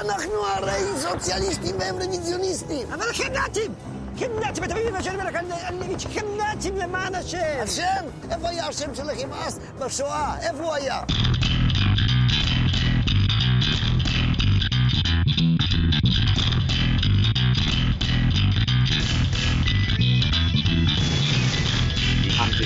אנחנו 0.00 0.46
הרי 0.46 1.00
סוציאליסטים 1.00 1.76
והם 1.78 1.94
רוויזיוניסטים. 2.02 2.92
אבל 2.92 3.12
כנאצים! 3.12 3.74
כנאצים, 4.16 4.64
אתה 4.64 4.74
מבין 4.74 4.92
מה 4.92 5.02
שאני 5.02 5.14
אומר 5.14 5.30
לך? 5.30 5.36
אני 5.68 5.84
אגיד 5.86 6.00
שכנאצים 6.00 6.76
למען 6.76 7.14
השם! 7.14 7.58
השם? 7.62 8.04
איפה 8.30 8.48
היה 8.48 8.66
השם 8.66 8.94
שלכם 8.94 9.32
אז 9.32 9.60
בשואה? 9.78 10.34
איפה 10.40 10.62
הוא 10.62 10.74
היה? 10.74 11.00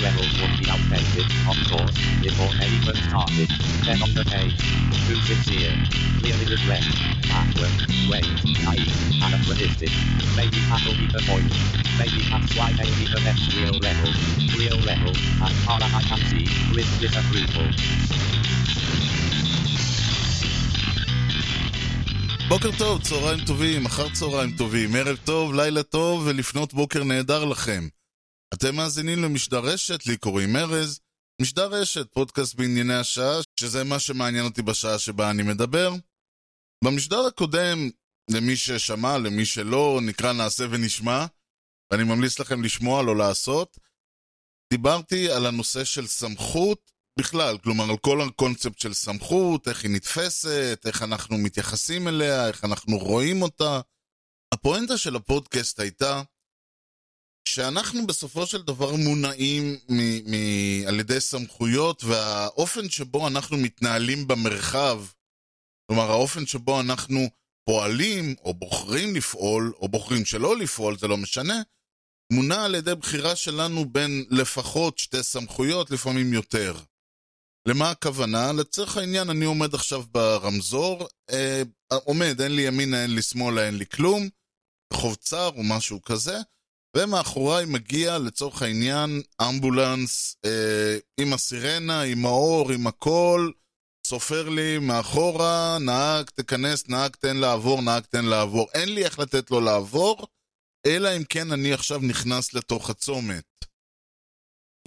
Would 0.05 0.51
be 0.51 0.54
outdated, 0.74 1.28
of 1.50 1.58
course, 1.70 1.94
before 2.22 2.52
they 2.58 2.68
even 2.78 2.96
started. 3.08 3.48
Then 3.86 3.98
on 4.02 4.12
the 4.18 4.24
page, 4.24 4.58
too 5.06 5.18
sincere, 5.28 5.74
clearly 6.20 6.46
regret, 6.54 6.84
backward, 7.30 7.76
wait, 8.10 8.28
naive, 8.66 8.96
anachronistic. 9.26 9.92
Maybe 10.38 10.58
that'll 10.70 10.98
be 11.02 11.06
the 11.16 11.22
point. 11.30 11.52
Maybe 12.00 12.20
that's 12.30 12.52
why 12.58 12.68
they 12.78 12.90
need 12.98 13.10
the 13.14 13.22
next 13.28 13.44
real 13.56 13.76
rebel. 13.86 14.12
Real 14.58 14.78
rebel, 14.88 15.14
as 15.46 15.54
far 15.64 15.78
as 15.86 15.92
I 16.00 16.02
can 16.08 16.20
see, 16.30 16.46
with 16.74 16.90
disapproval. 17.00 17.68
בוקר 22.48 22.70
טוב, 22.78 23.02
צהריים 23.02 23.44
טובים, 23.46 23.86
אחר 23.86 24.08
צהריים 24.08 24.50
טובים, 24.56 24.94
ערב 24.94 25.16
טוב, 25.24 25.54
לילה 25.54 25.82
טוב 25.82 26.22
ולפנות 26.26 26.74
בוקר 26.74 27.04
נהדר 27.04 27.44
לכם. 27.44 27.88
אתם 28.53 28.75
מאזינים 28.75 29.23
למשדר 29.23 29.59
רשת, 29.59 30.05
לי 30.05 30.17
קוראים 30.17 30.55
ארז. 30.55 30.99
משדר 31.41 31.67
רשת, 31.67 32.13
פודקאסט 32.13 32.55
בענייני 32.55 32.95
השעה, 32.95 33.39
שזה 33.59 33.83
מה 33.83 33.99
שמעניין 33.99 34.45
אותי 34.45 34.61
בשעה 34.61 34.99
שבה 34.99 35.29
אני 35.29 35.43
מדבר. 35.43 35.91
במשדר 36.83 37.19
הקודם, 37.19 37.89
למי 38.31 38.55
ששמע, 38.55 39.17
למי 39.17 39.45
שלא, 39.45 39.99
נקרא 40.01 40.33
נעשה 40.33 40.63
ונשמע, 40.71 41.25
ואני 41.91 42.03
ממליץ 42.03 42.39
לכם 42.39 42.63
לשמוע, 42.63 43.03
לא 43.03 43.15
לעשות. 43.17 43.77
דיברתי 44.73 45.31
על 45.31 45.45
הנושא 45.45 45.83
של 45.83 46.07
סמכות 46.07 46.91
בכלל, 47.19 47.57
כלומר 47.57 47.83
על 47.89 47.97
כל 47.97 48.21
הקונספט 48.21 48.79
של 48.79 48.93
סמכות, 48.93 49.67
איך 49.67 49.83
היא 49.83 49.91
נתפסת, 49.91 50.79
איך 50.85 51.03
אנחנו 51.03 51.37
מתייחסים 51.37 52.07
אליה, 52.07 52.47
איך 52.47 52.63
אנחנו 52.65 52.97
רואים 52.97 53.41
אותה. 53.41 53.81
הפואנטה 54.53 54.97
של 54.97 55.15
הפודקאסט 55.15 55.79
הייתה 55.79 56.21
שאנחנו 57.49 58.07
בסופו 58.07 58.45
של 58.45 58.61
דבר 58.61 58.95
מונעים 58.95 59.79
מ- 59.89 60.31
מ- 60.31 60.87
על 60.87 60.99
ידי 60.99 61.19
סמכויות 61.21 62.03
והאופן 62.03 62.89
שבו 62.89 63.27
אנחנו 63.27 63.57
מתנהלים 63.57 64.27
במרחב, 64.27 65.03
כלומר 65.87 66.11
האופן 66.11 66.45
שבו 66.45 66.81
אנחנו 66.81 67.19
פועלים 67.65 68.35
או 68.39 68.53
בוחרים 68.53 69.15
לפעול 69.15 69.73
או 69.79 69.87
בוחרים 69.87 70.25
שלא 70.25 70.57
לפעול, 70.57 70.97
זה 70.97 71.07
לא 71.07 71.17
משנה, 71.17 71.61
מונע 72.33 72.65
על 72.65 72.75
ידי 72.75 72.95
בחירה 72.95 73.35
שלנו 73.35 73.85
בין 73.85 74.25
לפחות 74.29 74.97
שתי 74.97 75.23
סמכויות, 75.23 75.91
לפעמים 75.91 76.33
יותר. 76.33 76.77
למה 77.67 77.91
הכוונה? 77.91 78.53
לצורך 78.53 78.97
העניין 78.97 79.29
אני 79.29 79.45
עומד 79.45 79.73
עכשיו 79.73 80.03
ברמזור, 80.11 81.07
אה, 81.29 81.61
עומד, 82.03 82.41
אין 82.41 82.55
לי 82.55 82.61
ימינה, 82.61 83.01
אין 83.03 83.15
לי 83.15 83.21
שמאלה, 83.21 83.65
אין 83.65 83.77
לי 83.77 83.85
כלום, 83.85 84.29
רחוב 84.93 85.15
צר 85.15 85.47
או 85.47 85.63
משהו 85.63 86.01
כזה, 86.01 86.37
ומאחוריי 86.97 87.65
מגיע 87.65 88.17
לצורך 88.17 88.61
העניין 88.61 89.21
אמבולנס 89.41 90.35
אה, 90.45 90.97
עם 91.19 91.33
הסירנה, 91.33 92.01
עם 92.01 92.25
האור, 92.25 92.71
עם 92.71 92.87
הכל, 92.87 93.51
סופר 94.07 94.49
לי 94.49 94.79
מאחורה, 94.79 95.77
נהג 95.79 96.29
תיכנס, 96.29 96.87
נהג 96.87 97.15
תן 97.15 97.37
לעבור, 97.37 97.81
נהג 97.81 98.03
תן 98.03 98.25
לעבור. 98.25 98.67
אין 98.73 98.89
לי 98.95 99.05
איך 99.05 99.19
לתת 99.19 99.51
לו 99.51 99.61
לעבור, 99.61 100.27
אלא 100.85 101.17
אם 101.17 101.23
כן 101.23 101.51
אני 101.51 101.73
עכשיו 101.73 101.99
נכנס 101.99 102.53
לתוך 102.53 102.89
הצומת. 102.89 103.45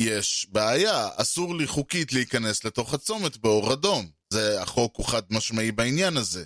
יש 0.00 0.47
בעיה, 0.50 1.09
אסור 1.16 1.55
לי 1.55 1.66
חוקית 1.66 2.12
להיכנס 2.12 2.65
לתוך 2.65 2.94
הצומת 2.94 3.37
באור 3.37 3.72
אדום. 3.72 4.11
זה, 4.32 4.62
החוק 4.62 4.97
הוא 4.97 5.06
חד 5.06 5.22
משמעי 5.31 5.72
בעניין 5.72 6.16
הזה. 6.16 6.44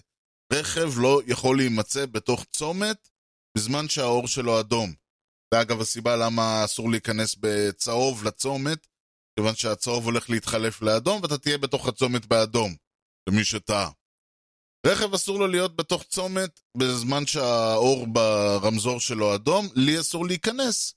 רכב 0.53 0.93
לא 0.97 1.21
יכול 1.27 1.57
להימצא 1.57 2.07
בתוך 2.07 2.45
צומת 2.45 3.09
בזמן 3.57 3.89
שהאור 3.89 4.29
שלו 4.29 4.61
אדום. 4.61 5.02
ואגב, 5.53 5.81
הסיבה 5.81 6.17
למה 6.17 6.65
אסור 6.65 6.91
להיכנס 6.91 7.37
בצהוב 7.41 8.25
לצומת, 8.25 8.87
כיוון 9.39 9.55
שהצהוב 9.55 10.05
הולך 10.05 10.31
להתחלף 10.31 10.83
לאדום, 10.83 11.23
ואתה 11.23 11.39
תהיה 11.39 11.59
בתוך 11.59 11.89
הצומת 11.89 12.27
באדום, 12.27 12.75
למי 13.29 13.45
שטעה. 13.45 13.91
רכב 14.87 15.15
אסור 15.15 15.39
לו 15.39 15.47
להיות 15.47 15.77
בתוך 15.77 16.03
צומת 16.03 16.61
בזמן 16.77 17.27
שהאור 17.27 18.07
ברמזור 18.07 19.01
שלו 19.01 19.35
אדום, 19.35 19.69
לי 19.75 20.01
אסור 20.01 20.27
להיכנס. 20.27 20.95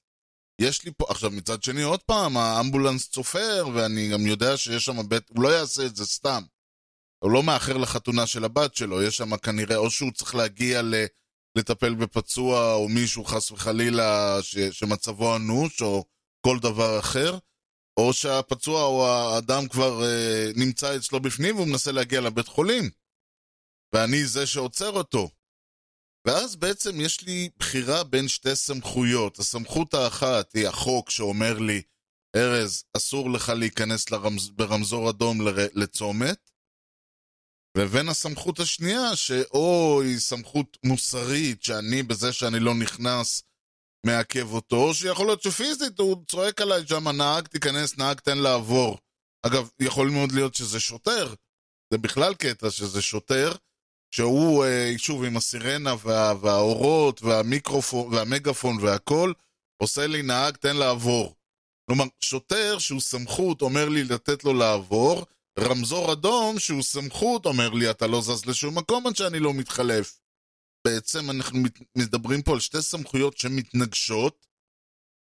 יש 0.62 0.86
לי 0.86 0.92
פה, 0.98 1.06
עכשיו 1.10 1.32
מצד 1.32 1.64
שני 1.64 1.82
עוד 1.84 2.04
פעם, 2.04 2.38
האמבולנס 2.38 3.10
צופר, 3.10 3.68
ואני 3.74 4.10
גם 4.12 4.28
יודע 4.28 4.58
שיש 4.58 4.86
שם 4.86 5.10
בית, 5.10 5.30
הוא 5.30 5.44
לא 5.44 5.50
יעשה 5.50 5.86
את 5.86 5.96
זה 5.96 6.06
סתם. 6.06 6.44
הוא 7.24 7.32
לא 7.32 7.44
מאחר 7.44 7.78
לחתונה 7.78 8.28
של 8.28 8.46
הבת 8.46 8.76
שלו, 8.76 9.04
יש 9.04 9.18
שם 9.18 9.38
כנראה, 9.38 9.78
או 9.78 9.92
שהוא 9.92 10.12
צריך 10.12 10.36
להגיע 10.36 10.82
ל... 10.82 10.96
לטפל 11.56 11.96
בפצוע 11.96 12.74
או 12.74 12.90
מישהו 12.90 13.26
חס 13.26 13.52
וחלילה 13.52 14.38
ש, 14.42 14.58
שמצבו 14.58 15.36
אנוש 15.36 15.82
או 15.82 16.06
כל 16.46 16.60
דבר 16.60 17.00
אחר, 17.00 17.38
או 18.00 18.14
שהפצוע 18.14 18.84
או 18.84 19.08
האדם 19.08 19.68
כבר 19.68 20.04
אה, 20.04 20.52
נמצא 20.56 20.96
אצלו 20.96 21.20
בפנים 21.20 21.56
והוא 21.56 21.68
מנסה 21.68 21.92
להגיע 21.92 22.22
לבית 22.22 22.48
חולים, 22.48 22.90
ואני 23.94 24.26
זה 24.26 24.48
שעוצר 24.48 24.90
אותו. 24.90 25.30
ואז 26.28 26.56
בעצם 26.56 27.02
יש 27.02 27.22
לי 27.22 27.50
בחירה 27.60 28.04
בין 28.04 28.28
שתי 28.28 28.56
סמכויות. 28.56 29.40
הסמכות 29.40 29.94
האחת 29.94 30.54
היא 30.54 30.68
החוק 30.68 31.10
שאומר 31.10 31.60
לי, 31.60 31.82
ארז, 32.36 32.84
אסור 32.98 33.32
לך 33.32 33.50
להיכנס 33.50 34.12
לרמז... 34.12 34.50
ברמזור 34.50 35.10
אדום 35.10 35.48
ל... 35.48 35.52
לצומת, 35.74 36.52
לבין 37.76 38.10
הסמכות 38.10 38.60
השנייה, 38.60 39.16
שאו 39.16 40.02
היא 40.02 40.20
סמכות 40.20 40.78
מוסרית, 40.84 41.64
שאני 41.64 42.04
בזה 42.04 42.34
שאני 42.34 42.60
לא 42.60 42.76
נכנס 42.76 43.44
מעכב 44.06 44.54
אותו, 44.54 44.76
או 44.76 44.94
שיכול 44.94 45.26
להיות 45.26 45.42
שפיזית 45.42 46.00
הוא 46.00 46.26
צועק 46.28 46.62
עליי 46.62 46.88
שם, 46.88 47.08
נהג 47.08 47.48
תיכנס, 47.48 47.98
נהג 47.98 48.20
תן 48.20 48.38
לעבור. 48.38 48.98
אגב, 49.46 49.70
יכול 49.80 50.10
מאוד 50.10 50.32
להיות 50.32 50.56
שזה 50.56 50.80
שוטר, 50.80 51.34
זה 51.94 51.98
בכלל 51.98 52.34
קטע 52.34 52.72
שזה 52.72 53.02
שוטר, 53.02 53.52
שהוא, 54.12 54.66
אה, 54.66 54.94
שוב, 54.98 55.24
עם 55.24 55.38
הסירנה 55.38 55.94
וה, 56.04 56.34
והאורות 56.42 57.22
והמיקרופון 57.24 58.14
והמגפון 58.14 58.78
והכל, 58.82 59.34
עושה 59.78 60.08
לי 60.08 60.22
נהג 60.22 60.56
תן 60.56 60.76
לעבור. 60.76 61.36
כלומר, 61.86 62.06
שוטר 62.22 62.80
שהוא 62.80 63.02
סמכות 63.02 63.62
אומר 63.62 63.90
לי 63.90 64.04
לתת 64.04 64.44
לו 64.44 64.54
לעבור, 64.54 65.26
רמזור 65.60 66.14
אדום 66.14 66.60
שהוא 66.60 66.84
סמכות 66.84 67.46
אומר 67.46 67.70
לי 67.70 67.90
אתה 67.92 68.08
לא 68.08 68.22
זז 68.22 68.46
לשום 68.46 68.78
מקום 68.78 69.08
עד 69.08 69.16
שאני 69.16 69.40
לא 69.40 69.54
מתחלף. 69.54 70.20
בעצם 70.88 71.30
אנחנו 71.30 71.60
מדברים 71.98 72.42
פה 72.42 72.54
על 72.54 72.60
שתי 72.60 72.82
סמכויות 72.82 73.38
שמתנגשות, 73.38 74.46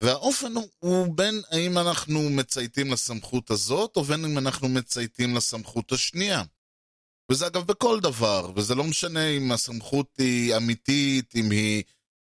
והאופן 0.03 0.53
הוא, 0.53 0.67
הוא 0.79 1.17
בין 1.17 1.41
האם 1.51 1.77
אנחנו 1.77 2.29
מצייתים 2.29 2.91
לסמכות 2.91 3.51
הזאת, 3.51 3.95
או 3.95 4.03
בין 4.03 4.25
אם 4.25 4.37
אנחנו 4.37 4.69
מצייתים 4.69 5.35
לסמכות 5.35 5.91
השנייה. 5.91 6.43
וזה 7.31 7.47
אגב 7.47 7.67
בכל 7.67 7.99
דבר, 7.99 8.51
וזה 8.55 8.75
לא 8.75 8.83
משנה 8.83 9.27
אם 9.27 9.51
הסמכות 9.51 10.17
היא 10.17 10.57
אמיתית, 10.57 11.35
אם 11.35 11.51
היא 11.51 11.83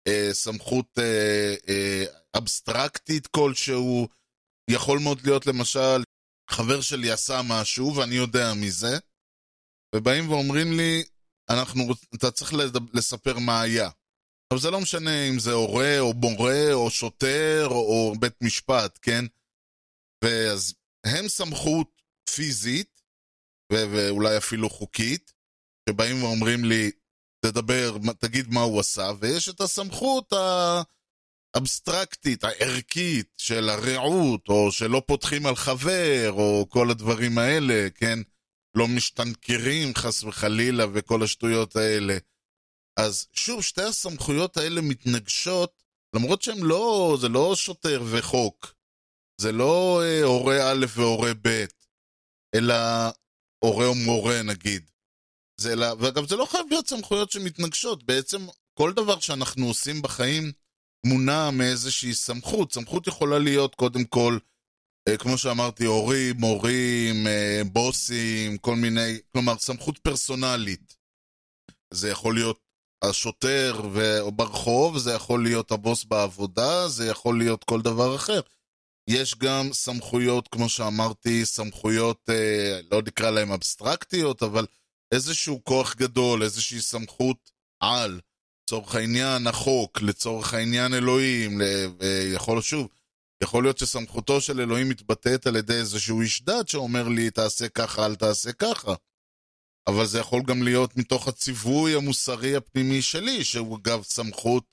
אה, 0.08 0.30
סמכות 0.34 1.00
אה, 1.00 1.56
אה, 1.70 2.06
אבסטרקטית 2.38 3.28
כלשהו, 3.28 4.08
יכול 4.70 5.00
מאוד 5.00 5.22
להיות 5.26 5.48
למשל 5.48 6.04
חבר 6.50 6.82
שלי 6.82 7.12
עשה 7.12 7.42
משהו 7.44 7.96
ואני 7.96 8.16
יודע 8.16 8.54
מזה, 8.54 8.98
ובאים 9.96 10.30
ואומרים 10.30 10.78
לי, 10.78 11.04
אנחנו, 11.50 11.94
אתה 12.16 12.32
צריך 12.32 12.54
לספר 12.94 13.40
מה 13.40 13.62
היה. 13.62 13.90
אבל 14.52 14.60
זה 14.60 14.72
לא 14.72 14.82
משנה 14.82 15.30
אם 15.30 15.40
זה 15.40 15.52
הורה 15.52 16.00
או 16.00 16.14
מורה 16.14 16.74
או 16.74 16.90
שוטר 16.90 17.68
או, 17.72 18.14
בית 18.20 18.42
משפט, 18.42 19.00
כן? 19.02 19.26
ואז 20.24 20.74
הם 21.06 21.28
סמכות 21.28 22.02
פיזית, 22.36 23.02
ו- 23.74 23.86
ואולי 23.92 24.38
אפילו 24.38 24.70
חוקית, 24.70 25.34
שבאים 25.90 26.24
ואומרים 26.24 26.66
לי, 26.66 26.92
תדבר, 27.46 27.98
תגיד 28.20 28.48
מה 28.50 28.62
הוא 28.62 28.80
עשה, 28.80 29.12
ויש 29.20 29.50
את 29.50 29.62
הסמכות 29.62 30.34
ה... 30.34 30.82
האבסטרקטית, 31.54 32.44
הערכית, 32.44 33.28
של 33.38 33.70
הרעות, 33.70 34.50
או 34.50 34.72
שלא 34.72 35.02
פותחים 35.08 35.46
על 35.46 35.56
חבר, 35.56 36.32
או 36.32 36.66
כל 36.70 36.92
הדברים 36.92 37.38
האלה, 37.38 37.88
כן? 37.96 38.20
לא 38.76 38.88
משתנקרים 38.88 39.96
חס 39.96 40.24
וחלילה 40.24 40.86
וכל 40.94 41.24
השטויות 41.24 41.76
האלה. 41.76 42.18
אז 43.00 43.28
שוב, 43.34 43.64
שתי 43.64 43.82
הסמכויות 43.82 44.58
האלה 44.58 44.82
מתנגשות, 44.82 45.84
למרות 46.16 46.42
שהן 46.42 46.60
לא, 46.60 47.18
זה 47.22 47.30
לא 47.30 47.56
שוטר 47.56 48.04
וחוק. 48.12 48.74
זה 49.42 49.52
לא 49.52 50.02
אה, 50.04 50.24
הורה 50.24 50.72
א' 50.72 50.86
והורה 50.96 51.32
ב', 51.42 51.66
אלא 52.56 52.76
הורה 53.64 53.86
או 53.88 53.96
מורה 53.96 54.44
נגיד. 54.44 54.90
זה, 55.58 55.76
לה- 55.76 55.94
ואגב, 56.00 56.28
זה 56.30 56.36
לא 56.36 56.46
חייב 56.46 56.66
להיות 56.70 56.88
סמכויות 56.88 57.32
שמתנגשות. 57.32 58.04
בעצם, 58.04 58.48
כל 58.74 58.94
דבר 58.94 59.20
שאנחנו 59.20 59.68
עושים 59.68 60.02
בחיים 60.02 60.52
מונע 61.06 61.52
מאיזושהי 61.52 62.14
סמכות. 62.14 62.74
סמכות 62.74 63.08
יכולה 63.08 63.40
להיות, 63.40 63.76
קודם 63.76 64.04
כל, 64.04 64.38
אה, 65.10 65.18
כמו 65.18 65.38
שאמרתי, 65.38 65.86
הורים, 65.86 66.36
מורים, 66.40 67.28
אה, 67.28 67.62
בוסים, 67.72 68.58
כל 68.58 68.76
מיני, 68.76 69.18
כלומר, 69.32 69.58
סמכות 69.58 69.98
פרסונלית. 69.98 70.96
זה 71.94 72.10
יכול 72.10 72.36
להיות 72.36 72.60
השוטר 73.02 73.82
ו- 73.94 74.32
ברחוב, 74.32 74.98
זה 74.98 75.14
יכול 75.14 75.44
להיות 75.44 75.72
הבוס 75.72 76.04
בעבודה, 76.04 76.88
זה 76.88 77.06
יכול 77.08 77.38
להיות 77.38 77.64
כל 77.64 77.82
דבר 77.82 78.16
אחר. 78.16 78.42
יש 79.10 79.36
גם 79.36 79.74
סמכויות, 79.74 80.48
כמו 80.48 80.70
שאמרתי, 80.70 81.46
סמכויות, 81.46 82.30
אה, 82.30 82.80
לא 82.92 83.02
נקרא 83.02 83.30
להן 83.30 83.52
אבסטרקטיות, 83.52 84.44
אבל 84.44 84.66
איזשהו 85.14 85.64
כוח 85.64 85.96
גדול, 85.96 86.44
איזושהי 86.44 86.82
סמכות 86.82 87.52
על. 87.80 88.20
לצורך 88.70 88.96
העניין 88.96 89.48
החוק, 89.48 90.02
לצורך 90.02 90.54
העניין 90.54 90.94
אלוהים, 90.94 91.62
יכול 92.34 92.62
שוב, 92.62 92.88
יכול 93.44 93.64
להיות 93.64 93.78
שסמכותו 93.78 94.42
של 94.42 94.62
אלוהים 94.62 94.90
מתבטאת 94.90 95.48
על 95.48 95.56
ידי 95.56 95.74
איזשהו 95.74 96.22
איש 96.22 96.42
דת 96.44 96.68
שאומר 96.68 97.08
לי 97.08 97.32
תעשה 97.32 97.70
ככה, 97.70 98.06
אל 98.06 98.16
תעשה 98.16 98.52
ככה. 98.52 98.94
אבל 99.88 100.06
זה 100.06 100.20
יכול 100.20 100.42
גם 100.48 100.64
להיות 100.64 100.98
מתוך 100.98 101.28
הציווי 101.28 101.96
המוסרי 101.96 102.56
הפנימי 102.56 103.02
שלי, 103.02 103.44
שהוא 103.44 103.78
אגב 103.78 104.04
סמכות, 104.04 104.64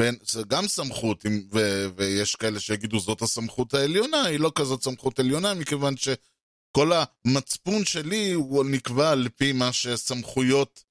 בין, 0.00 0.16
זה 0.22 0.42
גם 0.48 0.68
סמכות, 0.68 1.26
אם- 1.26 1.48
ו, 1.52 1.86
ויש 1.96 2.36
כאלה 2.36 2.60
שיגידו 2.60 3.00
זאת 3.00 3.22
הסמכות 3.22 3.74
העליונה, 3.74 4.24
היא 4.24 4.40
לא 4.40 4.52
כזאת 4.54 4.82
סמכות 4.82 5.18
עליונה, 5.18 5.54
מכיוון 5.54 5.94
שכל 5.96 6.92
המצפון 6.92 7.84
שלי 7.84 8.32
הוא 8.32 8.64
נקבע 8.64 9.10
על 9.10 9.28
פי 9.36 9.52
מה 9.52 9.72
שסמכויות 9.72 10.89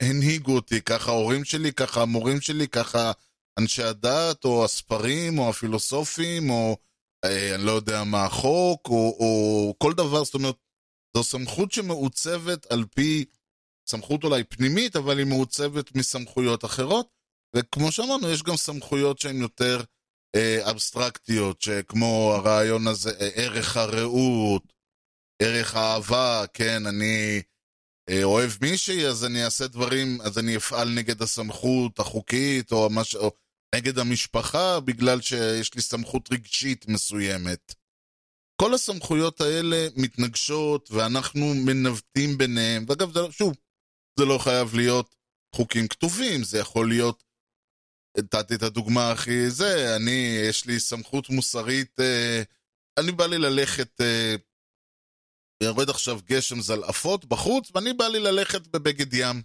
הנהיגו 0.00 0.54
אותי, 0.54 0.80
ככה 0.80 1.10
ההורים 1.10 1.44
שלי, 1.44 1.72
ככה 1.72 2.02
המורים 2.02 2.40
שלי, 2.40 2.68
ככה 2.68 3.12
אנשי 3.58 3.82
הדת, 3.82 4.44
או 4.44 4.64
הספרים, 4.64 5.38
או 5.38 5.50
הפילוסופים, 5.50 6.50
או 6.50 6.76
אה, 7.24 7.54
אני 7.54 7.64
לא 7.64 7.72
יודע 7.72 8.04
מה 8.04 8.24
החוק, 8.24 8.88
או, 8.88 9.16
או 9.18 9.74
כל 9.78 9.92
דבר, 9.92 10.24
זאת 10.24 10.34
אומרת, 10.34 10.56
זו 11.16 11.24
סמכות 11.24 11.72
שמעוצבת 11.72 12.72
על 12.72 12.84
פי, 12.94 13.24
סמכות 13.88 14.24
אולי 14.24 14.44
פנימית, 14.44 14.96
אבל 14.96 15.18
היא 15.18 15.26
מעוצבת 15.26 15.96
מסמכויות 15.96 16.64
אחרות, 16.64 17.08
וכמו 17.56 17.92
שאמרנו, 17.92 18.30
יש 18.30 18.42
גם 18.42 18.56
סמכויות 18.56 19.18
שהן 19.18 19.36
יותר 19.36 19.80
אה, 20.36 20.70
אבסטרקטיות, 20.70 21.60
שכמו 21.60 22.32
הרעיון 22.34 22.86
הזה, 22.86 23.10
אה, 23.20 23.28
ערך 23.34 23.76
הרעות, 23.76 24.72
ערך 25.42 25.74
האהבה, 25.74 26.44
כן, 26.54 26.86
אני 26.86 27.42
אוהב 28.22 28.50
מישהי, 28.60 29.06
אז 29.06 29.24
אני 29.24 29.44
אעשה 29.44 29.66
דברים, 29.66 30.20
אז 30.20 30.38
אני 30.38 30.56
אפעל 30.56 30.88
נגד 30.88 31.22
הסמכות 31.22 31.98
החוקית, 31.98 32.72
או, 32.72 32.90
מש, 32.90 33.14
או 33.14 33.32
נגד 33.74 33.98
המשפחה, 33.98 34.80
בגלל 34.80 35.20
שיש 35.20 35.74
לי 35.74 35.82
סמכות 35.82 36.32
רגשית 36.32 36.88
מסוימת. 36.88 37.74
כל 38.62 38.74
הסמכויות 38.74 39.40
האלה 39.40 39.88
מתנגשות, 39.96 40.90
ואנחנו 40.90 41.54
מנווטים 41.54 42.38
ביניהם. 42.38 42.84
ואגב, 42.88 43.14
זה, 43.14 43.20
שוב, 43.30 43.54
זה 44.18 44.24
לא 44.24 44.38
חייב 44.38 44.74
להיות 44.74 45.14
חוקים 45.54 45.88
כתובים, 45.88 46.44
זה 46.44 46.58
יכול 46.58 46.88
להיות... 46.88 47.26
נתתי 48.18 48.54
את 48.54 48.62
הדוגמה 48.62 49.10
הכי 49.10 49.50
זה, 49.50 49.96
אני, 49.96 50.38
יש 50.48 50.66
לי 50.66 50.80
סמכות 50.80 51.30
מוסרית, 51.30 52.00
אה, 52.00 52.42
אני 52.98 53.12
בא 53.12 53.26
לי 53.26 53.38
ללכת, 53.38 54.00
אה, 54.00 54.34
יורד 55.62 55.90
עכשיו 55.90 56.18
גשם 56.26 56.60
זלעפות 56.60 57.24
בחוץ, 57.24 57.70
ואני 57.74 57.92
בא 57.92 58.08
לי 58.08 58.20
ללכת 58.20 58.66
בבגד 58.66 59.14
ים. 59.14 59.42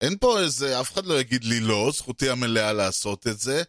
אין 0.00 0.18
פה 0.20 0.40
איזה, 0.40 0.80
אף 0.80 0.92
אחד 0.92 1.06
לא 1.06 1.20
יגיד 1.20 1.44
לי 1.44 1.60
לא, 1.60 1.90
זכותי 1.94 2.30
המלאה 2.30 2.72
לעשות 2.72 3.26
את 3.26 3.40
זה, 3.40 3.62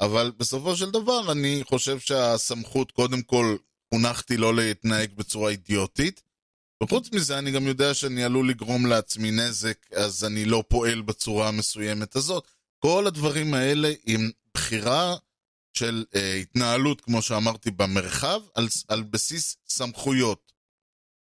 אבל 0.00 0.32
בסופו 0.36 0.76
של 0.76 0.90
דבר 0.90 1.32
אני 1.32 1.60
חושב 1.64 1.98
שהסמכות, 1.98 2.92
קודם 2.92 3.22
כל, 3.22 3.56
חונכתי 3.94 4.36
לא 4.36 4.54
להתנהג 4.54 5.12
בצורה 5.14 5.50
אידיוטית, 5.50 6.22
וחוץ 6.82 7.12
מזה 7.12 7.38
אני 7.38 7.50
גם 7.50 7.66
יודע 7.66 7.94
שאני 7.94 8.24
עלול 8.24 8.50
לגרום 8.50 8.86
לעצמי 8.86 9.30
נזק, 9.30 9.86
אז 9.92 10.24
אני 10.24 10.44
לא 10.44 10.64
פועל 10.68 11.02
בצורה 11.02 11.48
המסוימת 11.48 12.16
הזאת. 12.16 12.48
כל 12.78 13.06
הדברים 13.06 13.54
האלה 13.54 13.92
עם 14.06 14.30
בחירה 14.54 15.16
של 15.74 16.04
אה, 16.14 16.34
התנהלות, 16.34 17.00
כמו 17.00 17.22
שאמרתי, 17.22 17.70
במרחב, 17.70 18.40
על, 18.54 18.68
על 18.88 19.02
בסיס 19.02 19.56
סמכויות. 19.68 20.47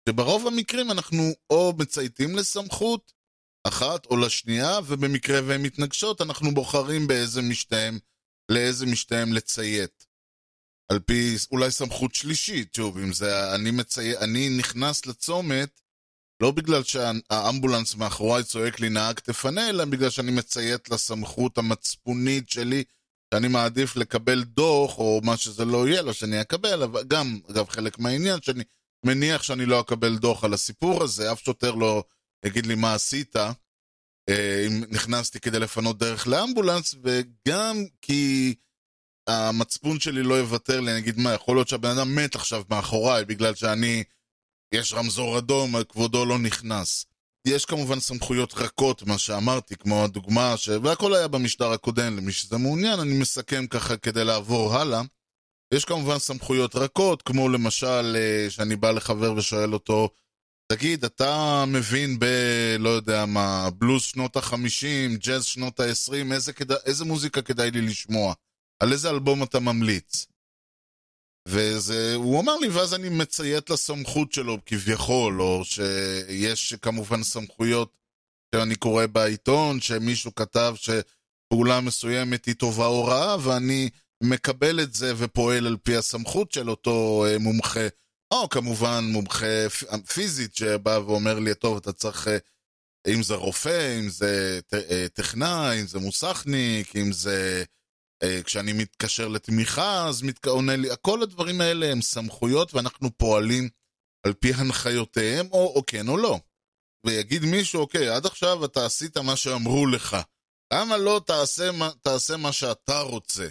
שברוב 0.09 0.47
המקרים 0.47 0.91
אנחנו 0.91 1.23
או 1.49 1.73
מצייתים 1.77 2.35
לסמכות 2.35 3.13
אחת 3.67 4.05
או 4.05 4.17
לשנייה, 4.17 4.79
ובמקרה 4.87 5.39
והן 5.45 5.61
מתנגשות, 5.61 6.21
אנחנו 6.21 6.53
בוחרים 6.53 7.07
באיזה 7.07 7.41
משתיהם, 7.41 7.99
לאיזה 8.51 8.85
משתיהם 8.85 9.33
לציית. 9.33 10.05
על 10.91 10.99
פי 10.99 11.35
אולי 11.51 11.71
סמכות 11.71 12.15
שלישית, 12.15 12.73
שוב, 12.75 12.97
אם 12.97 13.13
זה 13.13 13.55
אני 13.55 13.71
מצי... 13.71 14.17
אני 14.17 14.49
נכנס 14.49 15.05
לצומת, 15.05 15.81
לא 16.41 16.51
בגלל 16.51 16.83
שהאמבולנס 16.83 17.95
מאחוריי 17.95 18.43
צועק 18.43 18.79
לי 18.79 18.89
נהג 18.89 19.19
תפנה, 19.19 19.69
אלא 19.69 19.85
בגלל 19.85 20.09
שאני 20.09 20.31
מציית 20.31 20.89
לסמכות 20.89 21.57
המצפונית 21.57 22.49
שלי, 22.49 22.83
שאני 23.33 23.47
מעדיף 23.47 23.95
לקבל 23.95 24.43
דוח, 24.43 24.97
או 24.97 25.21
מה 25.23 25.37
שזה 25.37 25.65
לא 25.65 25.87
יהיה 25.87 26.01
לו, 26.01 26.13
שאני 26.13 26.41
אקבל, 26.41 26.83
אבל 26.83 27.03
גם, 27.07 27.39
אגב, 27.51 27.69
חלק 27.69 27.99
מהעניין, 27.99 28.41
שאני 28.41 28.63
מניח 29.05 29.43
שאני 29.43 29.65
לא 29.65 29.79
אקבל 29.79 30.17
דוח 30.17 30.43
על 30.43 30.53
הסיפור 30.53 31.03
הזה, 31.03 31.31
אף 31.31 31.39
שוטר 31.39 31.75
לא 31.75 32.03
יגיד 32.45 32.65
לי 32.65 32.75
מה 32.75 32.93
עשית, 32.93 33.35
אה, 34.29 34.65
אם 34.67 34.83
נכנסתי 34.89 35.39
כדי 35.39 35.59
לפנות 35.59 35.97
דרך 35.97 36.27
לאמבולנס, 36.27 36.95
וגם 37.03 37.83
כי 38.01 38.55
המצפון 39.27 39.99
שלי 39.99 40.23
לא 40.23 40.35
יוותר 40.35 40.79
לי, 40.79 40.91
אני 40.91 40.99
אגיד 40.99 41.19
מה, 41.19 41.33
יכול 41.33 41.57
להיות 41.57 41.67
שהבן 41.67 41.97
אדם 41.97 42.15
מת 42.15 42.35
עכשיו 42.35 42.63
מאחוריי, 42.69 43.25
בגלל 43.25 43.55
שאני, 43.55 44.03
יש 44.73 44.93
רמזור 44.93 45.37
אדום, 45.37 45.83
כבודו 45.83 46.25
לא 46.25 46.39
נכנס. 46.39 47.05
יש 47.47 47.65
כמובן 47.65 47.99
סמכויות 47.99 48.53
רכות, 48.53 49.03
מה 49.03 49.17
שאמרתי, 49.17 49.75
כמו 49.75 50.03
הדוגמה, 50.03 50.57
ש... 50.57 50.69
והכל 50.69 51.15
היה 51.15 51.27
במשטר 51.27 51.71
הקודם, 51.71 52.17
למי 52.17 52.31
שזה 52.31 52.57
מעוניין, 52.57 52.99
אני 52.99 53.13
מסכם 53.13 53.67
ככה 53.67 53.97
כדי 53.97 54.25
לעבור 54.25 54.75
הלאה. 54.75 55.01
יש 55.73 55.85
כמובן 55.85 56.19
סמכויות 56.19 56.75
רכות, 56.75 57.21
כמו 57.21 57.49
למשל, 57.49 58.15
אה, 58.15 58.49
שאני 58.49 58.75
בא 58.75 58.91
לחבר 58.91 59.33
ושואל 59.33 59.73
אותו, 59.73 60.09
תגיד, 60.71 61.05
אתה 61.05 61.63
מבין 61.67 62.19
ב... 62.19 62.25
לא 62.79 62.89
יודע 62.89 63.25
מה, 63.25 63.69
בלוז 63.77 64.03
שנות 64.03 64.35
החמישים, 64.35 65.15
ג'אז 65.15 65.45
שנות 65.45 65.79
העשרים, 65.79 66.31
איזה, 66.31 66.53
כדא... 66.53 66.75
איזה 66.85 67.05
מוזיקה 67.05 67.41
כדאי 67.41 67.71
לי 67.71 67.81
לשמוע? 67.81 68.33
על 68.79 68.93
איזה 68.93 69.09
אלבום 69.09 69.43
אתה 69.43 69.59
ממליץ? 69.59 70.25
והוא 71.47 72.41
אמר 72.41 72.57
לי, 72.57 72.67
ואז 72.67 72.93
אני 72.93 73.09
מציית 73.09 73.69
לסמכות 73.69 74.33
שלו 74.33 74.57
כביכול, 74.65 75.41
או 75.41 75.65
שיש 75.65 76.73
כמובן 76.73 77.23
סמכויות 77.23 77.97
שאני 78.55 78.75
קורא 78.75 79.05
בעיתון, 79.05 79.81
שמישהו 79.81 80.35
כתב 80.35 80.75
שפעולה 80.75 81.81
מסוימת 81.81 82.45
היא 82.45 82.55
טובה 82.55 82.85
או 82.85 83.05
רעה, 83.05 83.37
ואני 83.43 83.89
מקבל 84.23 84.79
את 84.79 84.93
זה 84.93 85.13
ופועל 85.17 85.67
על 85.67 85.77
פי 85.83 85.95
הסמכות 85.95 86.51
של 86.51 86.69
אותו 86.69 87.25
אה, 87.27 87.39
מומחה, 87.39 87.87
או 88.33 88.49
כמובן 88.49 89.03
מומחה 89.11 89.69
פיזית 90.13 90.55
שבא 90.55 90.99
ואומר 91.05 91.39
לי, 91.39 91.55
טוב, 91.55 91.77
אתה 91.77 91.93
צריך, 91.93 92.27
אה, 92.27 92.37
אם 93.07 93.23
זה 93.23 93.35
רופא, 93.35 93.99
אם 93.99 94.09
זה 94.09 94.59
אה, 94.73 95.05
טכנאי, 95.13 95.81
אם 95.81 95.87
זה 95.87 95.99
מוסכניק, 95.99 96.95
אם 96.95 97.11
זה... 97.11 97.63
כשאני 98.43 98.73
מתקשר 98.73 99.27
לתמיכה, 99.27 100.07
אז 100.07 100.21
מת... 100.21 100.45
עונה 100.45 100.75
לי, 100.75 100.89
כל 101.01 101.23
הדברים 101.23 101.61
האלה 101.61 101.91
הם 101.91 102.01
סמכויות 102.01 102.73
ואנחנו 102.73 103.17
פועלים 103.17 103.69
על 104.25 104.33
פי 104.33 104.53
הנחיותיהם, 104.53 105.47
או, 105.51 105.73
או 105.75 105.83
כן 105.87 106.07
או 106.07 106.17
לא. 106.17 106.39
ויגיד 107.05 107.45
מישהו, 107.45 107.81
אוקיי, 107.81 108.09
עד 108.09 108.25
עכשיו 108.25 108.65
אתה 108.65 108.85
עשית 108.85 109.17
מה 109.17 109.35
שאמרו 109.35 109.87
לך. 109.87 110.17
למה 110.73 110.97
לא 110.97 111.21
תעשה, 111.25 111.71
תעשה 112.01 112.37
מה 112.37 112.51
שאתה 112.51 112.99
רוצה? 112.99 113.47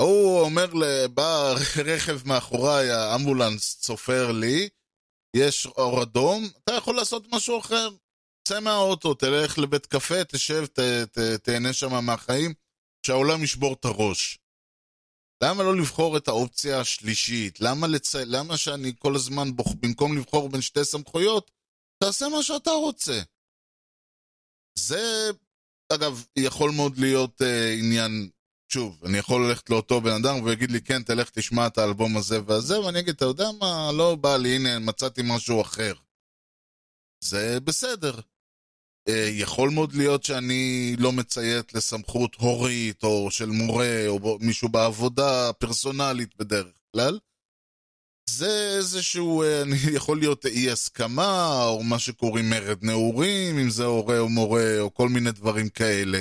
הוא 0.00 0.40
אומר, 0.40 0.66
בא 1.14 1.54
רכב 1.84 2.28
מאחוריי, 2.28 2.90
האמבולנס 2.90 3.76
צופר 3.80 4.32
לי, 4.32 4.68
יש 5.36 5.66
אור 5.66 6.02
אדום, 6.02 6.48
אתה 6.64 6.72
יכול 6.72 6.96
לעשות 6.96 7.26
משהו 7.34 7.58
אחר. 7.58 7.88
צא 8.48 8.60
מהאוטו, 8.60 9.14
תלך 9.14 9.58
לבית 9.58 9.86
קפה, 9.86 10.24
תשב, 10.24 10.66
ת, 10.66 10.78
ת, 10.78 11.18
תהנה 11.18 11.72
שם 11.72 12.04
מהחיים. 12.04 12.54
שהעולם 13.06 13.42
ישבור 13.42 13.72
את 13.72 13.84
הראש. 13.84 14.38
למה 15.42 15.62
לא 15.62 15.76
לבחור 15.76 16.16
את 16.16 16.28
האופציה 16.28 16.80
השלישית? 16.80 17.60
למה, 17.60 17.86
לצ... 17.86 18.14
למה 18.14 18.56
שאני 18.56 18.92
כל 18.98 19.14
הזמן, 19.14 19.56
בוח... 19.56 19.66
במקום 19.80 20.18
לבחור 20.18 20.48
בין 20.48 20.60
שתי 20.60 20.84
סמכויות, 20.84 21.50
תעשה 22.02 22.28
מה 22.28 22.42
שאתה 22.42 22.70
רוצה? 22.70 23.20
זה, 24.78 25.30
אגב, 25.92 26.24
יכול 26.36 26.70
מאוד 26.76 26.98
להיות 26.98 27.42
אה, 27.42 27.72
עניין, 27.72 28.30
שוב, 28.68 29.04
אני 29.04 29.18
יכול 29.18 29.46
ללכת 29.46 29.70
לאותו 29.70 30.00
בן 30.00 30.12
אדם 30.12 30.36
והוא 30.36 30.50
יגיד 30.50 30.70
לי, 30.70 30.80
כן, 30.80 31.02
תלך 31.02 31.30
תשמע 31.30 31.66
את 31.66 31.78
האלבום 31.78 32.16
הזה 32.16 32.38
והזה, 32.46 32.80
ואני 32.80 32.98
אגיד, 32.98 33.14
אתה 33.14 33.24
יודע 33.24 33.48
מה, 33.60 33.92
לא 33.92 34.14
בא 34.14 34.36
לי, 34.36 34.56
הנה, 34.56 34.78
מצאתי 34.78 35.20
משהו 35.24 35.60
אחר. 35.60 35.94
זה 37.20 37.60
בסדר. 37.60 38.20
אה, 39.08 39.28
יכול 39.32 39.70
מאוד 39.70 39.92
להיות 39.92 40.24
שאני 40.24 40.94
לא 40.98 41.12
מציית 41.12 41.74
לסמכות 41.74 42.34
הורית, 42.34 43.04
או 43.04 43.30
של 43.30 43.46
מורה, 43.46 44.06
או 44.08 44.38
מישהו 44.40 44.68
בעבודה 44.68 45.52
פרסונלית 45.52 46.36
בדרך 46.36 46.72
כלל. 46.92 47.18
זה 48.30 48.74
איזשהו, 48.76 49.42
אה, 49.42 49.62
אני 49.62 49.76
יכול 49.94 50.18
להיות 50.18 50.46
אי 50.46 50.70
הסכמה, 50.70 51.64
או 51.66 51.82
מה 51.82 51.98
שקוראים 51.98 52.50
מרד 52.50 52.84
נעורים, 52.84 53.58
אם 53.58 53.70
זה 53.70 53.84
הורה 53.84 54.18
או 54.18 54.28
מורה, 54.28 54.80
או 54.80 54.94
כל 54.94 55.08
מיני 55.08 55.32
דברים 55.32 55.68
כאלה. 55.68 56.20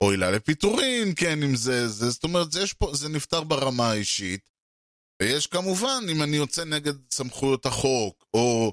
או 0.00 0.10
עילה 0.10 0.30
לפיטורין, 0.30 1.12
כן, 1.16 1.42
אם 1.42 1.56
זה, 1.56 1.88
זה, 1.88 2.10
זאת 2.10 2.24
אומרת, 2.24 2.52
זה, 2.52 2.60
פה, 2.78 2.90
זה 2.94 3.08
נפתר 3.08 3.44
ברמה 3.44 3.90
האישית. 3.90 4.50
ויש 5.22 5.46
כמובן, 5.46 6.04
אם 6.12 6.22
אני 6.22 6.36
יוצא 6.36 6.64
נגד 6.64 6.94
סמכויות 7.10 7.66
החוק, 7.66 8.24
או 8.34 8.72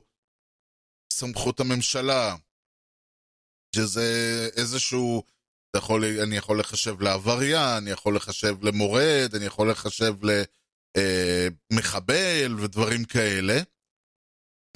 סמכות 1.14 1.60
הממשלה, 1.60 2.36
שזה 3.76 4.50
איזשהו, 4.56 5.24
יכול, 5.76 6.06
אני 6.24 6.38
יכול 6.38 6.60
לחשב 6.60 7.02
לעבריין, 7.02 7.78
אני 7.78 7.90
יכול 7.90 8.16
לחשב 8.16 8.64
למורד, 8.64 9.30
אני 9.36 9.46
יכול 9.46 9.72
לחשב 9.72 10.14
למחבל 11.72 12.58
אה, 12.58 12.64
ודברים 12.64 13.06
כאלה. 13.06 13.62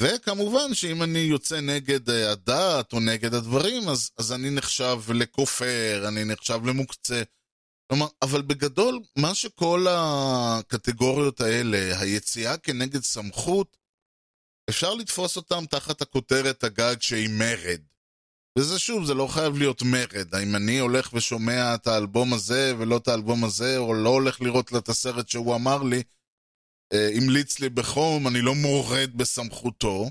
וכמובן 0.02 0.74
שאם 0.74 1.04
אני 1.04 1.20
יוצא 1.20 1.60
נגד 1.60 2.10
אה, 2.10 2.32
הדת 2.32 2.94
או 2.94 3.00
נגד 3.00 3.34
הדברים, 3.34 3.90
אז, 3.90 4.12
אז 4.18 4.32
אני 4.32 4.50
נחשב 4.50 4.98
לכופר, 5.14 6.06
אני 6.08 6.26
נחשב 6.26 6.66
למוקצה. 6.66 7.24
כלומר, 7.88 8.08
אבל 8.22 8.42
בגדול, 8.42 9.00
מה 9.18 9.36
שכל 9.36 9.86
הקטגוריות 9.90 11.42
האלה, 11.42 12.00
היציאה 12.00 12.58
כנגד 12.58 13.04
סמכות, 13.04 13.78
אפשר 14.70 14.94
לתפוס 14.94 15.38
אותם 15.38 15.64
תחת 15.70 16.02
הכותרת 16.02 16.64
הגג 16.64 16.96
שהיא 17.00 17.30
מרד. 17.30 17.82
וזה 18.60 18.80
שוב, 18.80 19.06
זה 19.06 19.14
לא 19.14 19.28
חייב 19.28 19.58
להיות 19.58 19.82
מרד. 19.82 20.36
האם 20.36 20.56
אני 20.56 20.80
הולך 20.80 21.14
ושומע 21.14 21.76
את 21.76 21.88
האלבום 21.88 22.34
הזה 22.34 22.74
ולא 22.78 22.98
את 22.98 23.08
האלבום 23.08 23.44
הזה, 23.44 23.78
או 23.78 23.94
לא 23.94 24.10
הולך 24.10 24.42
לראות 24.42 24.76
את 24.76 24.90
הסרט 24.90 25.30
שהוא 25.30 25.56
אמר 25.56 25.84
לי, 25.84 26.04
המליץ 26.92 27.60
לי 27.60 27.70
בחום, 27.70 28.28
אני 28.28 28.42
לא 28.42 28.56
מורד 28.56 29.10
בסמכותו. 29.16 30.10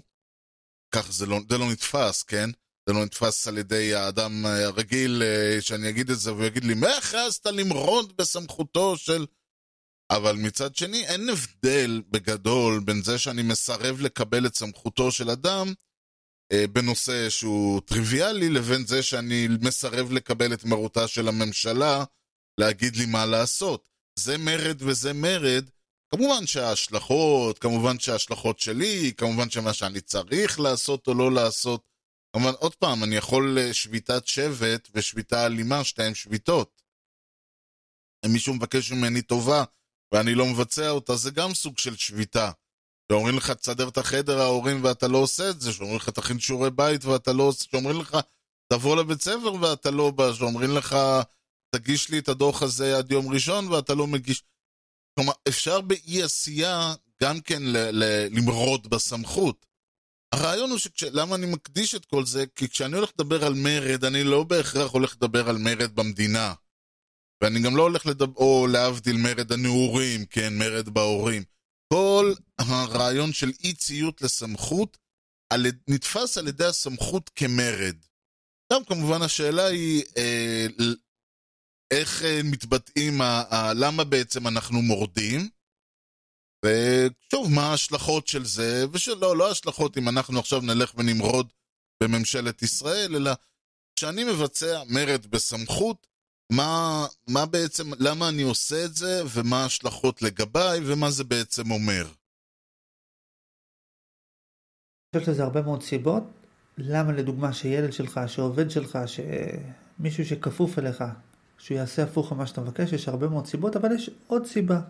כך 0.94 1.12
זה 1.12 1.26
לא, 1.26 1.40
זה 1.50 1.58
לא 1.58 1.70
נתפס, 1.70 2.22
כן? 2.22 2.50
זה 2.88 2.94
לא 2.94 3.04
נתפס 3.04 3.48
על 3.48 3.58
ידי 3.58 3.94
האדם 3.94 4.46
הרגיל, 4.46 5.22
אה, 5.22 5.60
שאני 5.60 5.88
אגיד 5.88 6.10
את 6.10 6.18
זה, 6.18 6.32
והוא 6.32 6.44
יגיד 6.44 6.64
לי, 6.64 6.74
איך 6.86 7.14
העזת 7.14 7.46
למרוד 7.46 8.16
בסמכותו 8.16 8.96
של... 8.96 9.26
אבל 10.10 10.36
מצד 10.36 10.76
שני, 10.76 11.06
אין 11.06 11.28
הבדל 11.28 12.02
בגדול 12.10 12.80
בין 12.80 13.02
זה 13.02 13.18
שאני 13.18 13.42
מסרב 13.42 14.00
לקבל 14.00 14.46
את 14.46 14.54
סמכותו 14.54 15.12
של 15.12 15.30
אדם 15.30 15.72
אה, 16.52 16.64
בנושא 16.72 17.30
שהוא 17.30 17.80
טריוויאלי, 17.80 18.48
לבין 18.48 18.86
זה 18.86 19.02
שאני 19.02 19.48
מסרב 19.60 20.12
לקבל 20.12 20.54
את 20.54 20.64
מרותה 20.64 21.08
של 21.08 21.28
הממשלה 21.28 22.04
להגיד 22.60 22.96
לי 22.96 23.06
מה 23.06 23.26
לעשות. 23.26 23.88
זה 24.18 24.38
מרד 24.38 24.82
וזה 24.82 25.12
מרד, 25.12 25.64
כמובן 26.14 26.46
שההשלכות, 26.46 27.58
כמובן 27.58 27.98
שההשלכות 27.98 28.58
שלי, 28.58 29.12
כמובן 29.16 29.50
שמה 29.50 29.72
שאני 29.72 30.00
צריך 30.00 30.60
לעשות 30.60 31.08
או 31.08 31.14
לא 31.14 31.32
לעשות. 31.32 31.90
כמובן, 32.32 32.52
עוד 32.58 32.74
פעם, 32.74 33.04
אני 33.04 33.16
יכול 33.16 33.58
אה, 33.58 33.74
שביתת 33.74 34.26
שבט 34.26 34.88
ושביתה 34.94 35.46
אלימה, 35.46 35.84
שתיהן 35.84 36.14
שביתות. 36.14 36.82
אם 38.26 38.32
מישהו 38.32 38.54
מבקש 38.54 38.92
ממני 38.92 39.22
טובה 39.22 39.64
ואני 40.14 40.34
לא 40.34 40.46
מבצע 40.46 40.90
אותה, 40.90 41.16
זה 41.16 41.30
גם 41.30 41.54
סוג 41.54 41.78
של 41.78 41.96
שביתה. 41.96 42.50
שאומרים 43.12 43.36
לך, 43.36 43.50
תסדר 43.50 43.88
את 43.88 43.98
החדר 43.98 44.40
ההורים 44.40 44.84
ואתה 44.84 45.08
לא 45.08 45.18
עושה 45.18 45.50
את 45.50 45.60
זה, 45.60 45.72
שאומרים 45.72 45.96
לך, 45.96 46.08
תכין 46.08 46.40
שיעורי 46.40 46.70
בית 46.70 47.04
ואתה 47.04 47.32
לא 47.32 47.42
עושה, 47.42 47.64
שאומרים 47.70 48.00
לך, 48.00 48.16
תבוא 48.72 48.96
לבית 48.96 49.22
ספר 49.22 49.54
ואתה 49.60 49.90
לא 49.90 50.10
בא, 50.10 50.32
שאומרים 50.32 50.70
לך, 50.76 50.96
תגיש 51.74 52.10
לי 52.10 52.18
את 52.18 52.28
הדוח 52.28 52.62
הזה 52.62 52.98
עד 52.98 53.12
יום 53.12 53.32
ראשון 53.32 53.68
ואתה 53.68 53.94
לא 53.94 54.06
מגיש. 54.06 54.42
כלומר, 55.14 55.32
אפשר 55.48 55.80
באי 55.80 56.22
עשייה 56.22 56.94
גם 57.22 57.40
כן 57.40 57.62
ל- 57.62 57.90
ל- 57.90 58.26
למרוד 58.30 58.90
בסמכות. 58.90 59.66
הרעיון 60.34 60.70
הוא 60.70 60.78
שלמה 60.78 61.36
אני 61.36 61.46
מקדיש 61.46 61.94
את 61.94 62.04
כל 62.04 62.26
זה? 62.26 62.44
כי 62.54 62.68
כשאני 62.68 62.96
הולך 62.96 63.10
לדבר 63.14 63.44
על 63.44 63.54
מרד, 63.54 64.04
אני 64.04 64.24
לא 64.24 64.44
בהכרח 64.44 64.90
הולך 64.90 65.16
לדבר 65.16 65.48
על 65.48 65.58
מרד 65.58 65.94
במדינה. 65.94 66.54
ואני 67.42 67.62
גם 67.62 67.76
לא 67.76 67.82
הולך 67.82 68.06
לדבר, 68.06 68.36
או 68.36 68.66
להבדיל 68.66 69.16
מרד 69.16 69.52
הנעורים, 69.52 70.26
כן, 70.26 70.58
מרד 70.58 70.88
בהורים. 70.88 71.42
כל 71.92 72.34
הרעיון 72.58 73.32
של 73.32 73.52
אי 73.64 73.74
ציות 73.74 74.22
לסמכות 74.22 74.98
על, 75.52 75.66
נתפס 75.88 76.38
על 76.38 76.48
ידי 76.48 76.64
הסמכות 76.64 77.30
כמרד. 77.34 77.96
גם 78.72 78.84
כמובן 78.84 79.22
השאלה 79.22 79.66
היא 79.66 80.02
אה, 80.16 80.66
איך 81.90 82.22
אה, 82.22 82.40
מתבטאים, 82.44 83.20
למה 83.74 84.04
בעצם 84.04 84.48
אנחנו 84.48 84.82
מורדים, 84.82 85.48
ושוב, 86.64 87.50
מה 87.54 87.62
ההשלכות 87.62 88.28
של 88.28 88.44
זה, 88.44 88.84
ושלא, 88.92 89.36
לא 89.36 89.48
ההשלכות 89.48 89.98
אם 89.98 90.08
אנחנו 90.08 90.38
עכשיו 90.38 90.60
נלך 90.60 90.92
ונמרוד 90.96 91.52
בממשלת 92.02 92.62
ישראל, 92.62 93.16
אלא 93.16 93.30
כשאני 93.96 94.24
מבצע 94.24 94.82
מרד 94.88 95.26
בסמכות, 95.26 96.06
מה, 96.52 97.06
מה 97.26 97.46
בעצם, 97.46 97.84
למה 97.98 98.28
אני 98.28 98.42
עושה 98.42 98.84
את 98.84 98.94
זה, 98.94 99.22
ומה 99.34 99.62
ההשלכות 99.62 100.22
לגביי, 100.22 100.80
ומה 100.86 101.10
זה 101.10 101.24
בעצם 101.24 101.70
אומר. 101.70 102.06
יש 105.16 105.28
לזה 105.28 105.42
הרבה 105.42 105.62
מאוד 105.62 105.82
סיבות. 105.82 106.22
למה 106.78 107.12
לדוגמה 107.12 107.52
שילד 107.52 107.92
שלך, 107.92 108.20
שעובד 108.26 108.70
שלך, 108.70 108.98
שמישהו 109.06 110.24
שכפוף 110.24 110.78
אליך, 110.78 111.04
שהוא 111.60 111.78
יעשה 111.78 112.02
הפוך 112.02 112.32
ממה 112.32 112.46
שאתה 112.46 112.60
מבקש, 112.60 112.92
יש 112.92 113.08
הרבה 113.08 113.28
מאוד 113.28 113.46
סיבות, 113.46 113.76
אבל 113.76 113.92
יש 113.92 114.10
עוד 114.26 114.46
סיבה. 114.46 114.80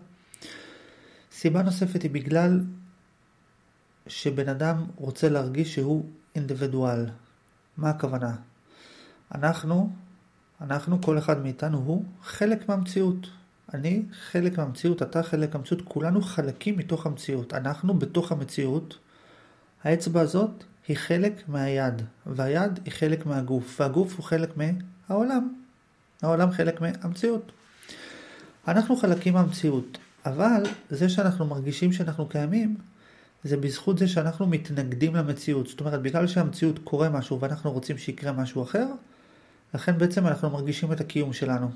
סיבה 1.31 1.61
נוספת 1.61 2.01
היא 2.01 2.11
בגלל 2.11 2.61
שבן 4.07 4.49
אדם 4.49 4.85
רוצה 4.95 5.29
להרגיש 5.29 5.75
שהוא 5.75 6.05
אינדיבידואל. 6.35 7.05
מה 7.77 7.89
הכוונה? 7.89 8.35
אנחנו, 9.35 9.89
אנחנו, 10.61 11.01
כל 11.01 11.17
אחד 11.17 11.41
מאיתנו 11.43 11.77
הוא 11.77 12.05
חלק 12.23 12.69
מהמציאות. 12.69 13.27
אני 13.73 14.03
חלק 14.11 14.57
מהמציאות, 14.57 15.01
אתה 15.01 15.23
חלק 15.23 15.55
מהמציאות, 15.55 15.83
כולנו 15.85 16.21
חלקים 16.21 16.77
מתוך 16.77 17.05
המציאות. 17.05 17.53
אנחנו 17.53 17.93
בתוך 17.93 18.31
המציאות. 18.31 18.97
האצבע 19.83 20.21
הזאת 20.21 20.63
היא 20.87 20.97
חלק 20.97 21.49
מהיד, 21.49 22.01
והיד 22.25 22.79
היא 22.85 22.93
חלק 22.93 23.25
מהגוף, 23.25 23.81
והגוף 23.81 24.15
הוא 24.15 24.25
חלק 24.25 24.49
מהעולם. 24.57 25.60
העולם 26.21 26.51
חלק 26.51 26.81
מהמציאות. 26.81 27.51
אנחנו 28.67 28.95
חלקים 28.95 29.33
מהמציאות, 29.33 29.97
אבל 30.25 30.63
זה 30.89 31.09
שאנחנו 31.09 31.45
מרגישים 31.45 31.93
שאנחנו 31.93 32.29
קיימים, 32.29 32.77
זה 33.43 33.57
בזכות 33.57 33.97
זה 33.97 34.07
שאנחנו 34.07 34.47
מתנגדים 34.47 35.15
למציאות. 35.15 35.67
זאת 35.67 35.79
אומרת, 35.79 36.01
בגלל 36.01 36.27
שהמציאות 36.27 36.79
קורה 36.83 37.09
משהו 37.09 37.39
ואנחנו 37.39 37.71
רוצים 37.71 37.97
שיקרה 37.97 38.31
משהו 38.31 38.63
אחר, 38.63 38.87
לכן 39.73 39.97
בעצם 39.97 40.27
אנחנו 40.27 40.49
מרגישים 40.49 40.93
את 40.93 41.01
הקיום 41.01 41.33
שלנו. 41.33 41.71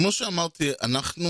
כמו 0.00 0.12
שאמרתי, 0.12 0.72
אנחנו 0.82 1.28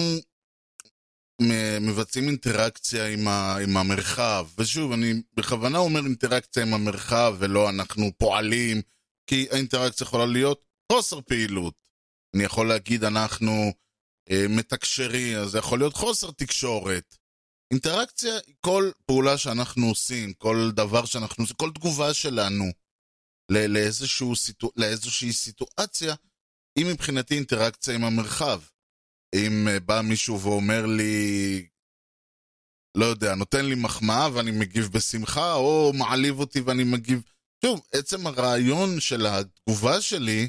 מבצעים 1.81 2.29
אינטראקציה 2.29 3.07
עם, 3.07 3.29
ה, 3.29 3.57
עם 3.63 3.77
המרחב, 3.77 4.47
ושוב, 4.59 4.93
אני 4.93 5.23
בכוונה 5.35 5.79
אומר 5.79 6.01
אינטראקציה 6.01 6.63
עם 6.63 6.75
המרחב 6.75 7.37
ולא 7.39 7.71
אנחנו 7.71 8.11
פועלים, 8.19 8.83
כי 9.27 9.47
האינטראקציה 9.51 10.05
יכולה 10.05 10.27
להיות 10.27 10.72
חוסר 10.93 11.21
פעילות. 11.21 11.75
אני 12.37 12.45
יכול 12.45 12.69
להגיד 12.69 13.05
אנחנו 13.05 13.73
אה, 14.31 14.47
מתקשרים, 14.49 15.39
אז 15.39 15.51
זה 15.51 15.59
יכול 15.59 15.79
להיות 15.79 15.95
חוסר 15.95 16.31
תקשורת. 16.31 17.17
אינטראקציה 17.73 18.35
היא 18.47 18.55
כל 18.61 18.91
פעולה 19.07 19.39
שאנחנו 19.39 19.87
עושים, 19.87 20.33
כל 20.33 20.71
דבר 20.75 21.05
שאנחנו 21.05 21.45
עושים, 21.45 21.57
כל 21.57 21.71
תגובה 21.75 22.15
שלנו 22.15 22.65
לאיזשהו 23.51 24.37
סיטו, 24.37 24.71
לאיזושהי 24.77 25.33
סיטואציה, 25.33 26.15
היא 26.79 26.87
מבחינתי 26.87 27.35
אינטראקציה 27.35 27.95
עם 27.95 28.05
המרחב. 28.05 28.63
אם 29.35 29.69
אה, 29.69 29.81
בא 29.81 30.01
מישהו 30.05 30.41
ואומר 30.41 30.87
לי, 30.87 31.67
לא 32.97 33.05
יודע, 33.05 33.35
נותן 33.35 33.65
לי 33.65 33.75
מחמאה 33.75 34.29
ואני 34.35 34.51
מגיב 34.51 34.89
בשמחה, 34.93 35.55
או 35.55 35.93
מעליב 35.95 36.41
אותי 36.41 36.61
ואני 36.61 36.85
מגיב... 36.85 37.23
שוב, 37.65 37.81
עצם 37.93 38.27
הרעיון 38.27 39.01
של 39.01 39.27
התגובה 39.27 40.01
שלי, 40.01 40.49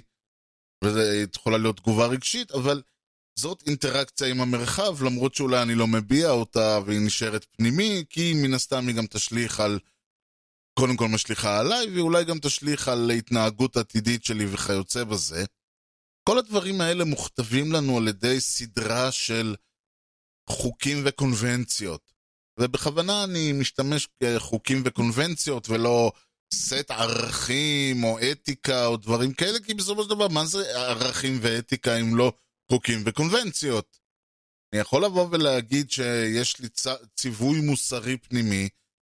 וזה 0.84 1.24
יכולה 1.36 1.58
להיות 1.58 1.78
תגובה 1.78 2.06
רגשית, 2.06 2.52
אבל 2.52 2.82
זאת 3.40 3.64
אינטראקציה 3.68 4.28
עם 4.28 4.42
המרחב, 4.42 5.04
למרות 5.04 5.36
שאולי 5.36 5.62
אני 5.62 5.76
לא 5.76 5.88
מביע 5.88 6.30
אותה 6.30 6.80
והיא 6.86 7.06
נשארת 7.06 7.46
פנימי, 7.52 8.04
כי 8.10 8.34
מן 8.36 8.54
הסתם 8.54 8.88
היא 8.88 8.96
גם 8.96 9.08
תשליך 9.08 9.60
על, 9.60 9.80
קודם 10.80 10.98
כל 10.98 11.08
משליכה 11.08 11.60
עליי, 11.60 11.96
ואולי 11.96 12.24
גם 12.24 12.40
תשליך 12.40 12.88
על 12.88 13.12
התנהגות 13.12 13.78
עתידית 13.78 14.26
שלי 14.26 14.46
וכיוצא 14.54 15.04
בזה. 15.04 15.46
כל 16.30 16.38
הדברים 16.38 16.82
האלה 16.82 17.06
מוכתבים 17.06 17.72
לנו 17.72 17.98
על 17.98 18.08
ידי 18.08 18.42
סדרה 18.42 19.12
של 19.12 19.56
חוקים 20.50 20.98
וקונבנציות. 21.06 22.14
ובכוונה 22.60 23.24
אני 23.24 23.52
משתמש 23.52 24.08
בחוקים 24.24 24.82
וקונבנציות 24.86 25.70
ולא 25.70 26.12
סט 26.54 26.92
ערכים 26.92 28.04
או 28.04 28.18
אתיקה 28.32 28.86
או 28.86 28.98
דברים 28.98 29.34
כאלה, 29.34 29.60
כי 29.60 29.74
בסופו 29.74 30.04
של 30.04 30.10
דבר, 30.10 30.28
מה 30.28 30.46
זה 30.46 30.80
ערכים 30.80 31.40
ואתיקה 31.42 32.00
אם 32.00 32.16
לא 32.16 32.34
חוקים 32.72 33.04
וקונבנציות? 33.06 33.98
אני 34.74 34.82
יכול 34.82 35.06
לבוא 35.06 35.28
ולהגיד 35.32 35.92
שיש 35.92 36.60
לי 36.60 36.70
צ... 36.70 36.88
ציווי 37.16 37.62
מוסרי 37.62 38.18
פנימי. 38.18 38.70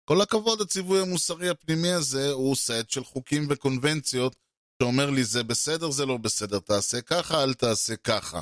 כל 0.10 0.22
הכבוד, 0.22 0.62
הציווי 0.62 1.01
המוסרי 1.01 1.50
הפנימי 1.50 1.91
הזה 1.91 2.32
הוא 2.32 2.56
סט 2.56 2.89
של 2.89 3.03
חוקים 3.03 3.48
וקונבנציות 3.50 4.36
שאומר 4.82 5.10
לי 5.10 5.24
זה 5.24 5.44
בסדר, 5.44 5.91
זה 5.91 6.06
לא 6.06 6.17
בסדר, 6.17 6.60
תעשה 6.60 7.01
ככה, 7.01 7.44
אל 7.44 7.53
תעשה 7.53 7.96
ככה. 7.96 8.41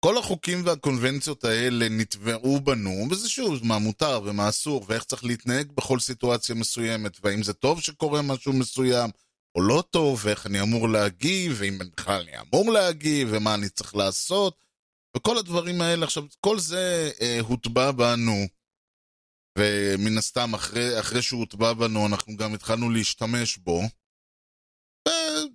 כל 0.00 0.18
החוקים 0.18 0.62
והקונבנציות 0.64 1.44
האלה 1.44 1.88
נתבעו 1.88 2.60
בנו, 2.60 3.06
וזה 3.10 3.28
שוב, 3.28 3.66
מה 3.66 3.78
מותר 3.78 4.20
ומה 4.24 4.48
אסור, 4.48 4.84
ואיך 4.88 5.04
צריך 5.04 5.24
להתנהג 5.24 5.72
בכל 5.72 6.00
סיטואציה 6.00 6.54
מסוימת, 6.54 7.18
והאם 7.22 7.42
זה 7.42 7.52
טוב 7.52 7.80
שקורה 7.80 8.22
משהו 8.22 8.52
מסוים, 8.52 9.10
או 9.54 9.62
לא 9.62 9.84
טוב, 9.90 10.20
ואיך 10.24 10.46
אני 10.46 10.60
אמור 10.60 10.88
להגיב, 10.88 11.56
ואם 11.58 11.78
בכלל 11.96 12.20
אני 12.20 12.32
אמור 12.40 12.72
להגיב, 12.72 13.28
ומה 13.32 13.54
אני 13.54 13.68
צריך 13.68 13.96
לעשות, 13.96 14.64
וכל 15.16 15.38
הדברים 15.38 15.80
האלה. 15.80 16.04
עכשיו, 16.04 16.24
כל 16.40 16.58
זה 16.58 17.10
אה, 17.20 17.38
הוטבע 17.40 17.92
בנו, 17.92 18.46
ומן 19.58 20.18
הסתם, 20.18 20.54
אחרי, 20.54 21.00
אחרי 21.00 21.22
שהוא 21.22 21.40
הוטבע 21.40 21.72
בנו, 21.72 22.06
אנחנו 22.06 22.36
גם 22.36 22.54
התחלנו 22.54 22.90
להשתמש 22.90 23.56
בו. 23.56 23.82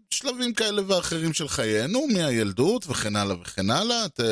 בשלבים 0.10 0.53
כאלה 0.53 0.81
ואחרים 0.88 1.33
של 1.33 1.48
חיינו, 1.48 2.07
מהילדות 2.07 2.86
וכן 2.88 3.15
הלאה 3.15 3.41
וכן 3.41 3.69
הלאה. 3.69 4.05
אתה 4.05 4.24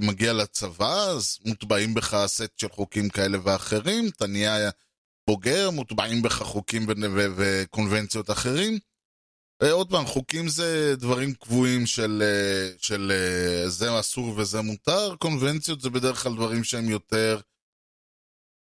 מגיע 0.00 0.32
לצבא, 0.32 1.04
אז 1.04 1.38
מוטבעים 1.44 1.94
בך 1.94 2.16
סט 2.26 2.58
של 2.58 2.68
חוקים 2.68 3.08
כאלה 3.08 3.38
ואחרים. 3.44 4.08
אתה 4.08 4.26
נהיה 4.26 4.70
בוגר, 5.26 5.70
מוטבעים 5.70 6.22
בך 6.22 6.42
חוקים 6.42 6.86
וקונבנציות 7.36 8.30
אחרים. 8.30 8.78
עוד 9.70 9.90
פעם, 9.90 10.06
חוקים 10.06 10.48
זה 10.48 10.94
דברים 10.96 11.34
קבועים 11.34 11.86
של, 11.86 12.22
של 12.78 13.12
זה 13.66 14.00
אסור 14.00 14.34
וזה 14.36 14.60
מותר, 14.60 15.14
קונבנציות 15.18 15.80
זה 15.80 15.90
בדרך 15.90 16.22
כלל 16.22 16.34
דברים 16.34 16.64
שהם 16.64 16.88
יותר 16.88 17.40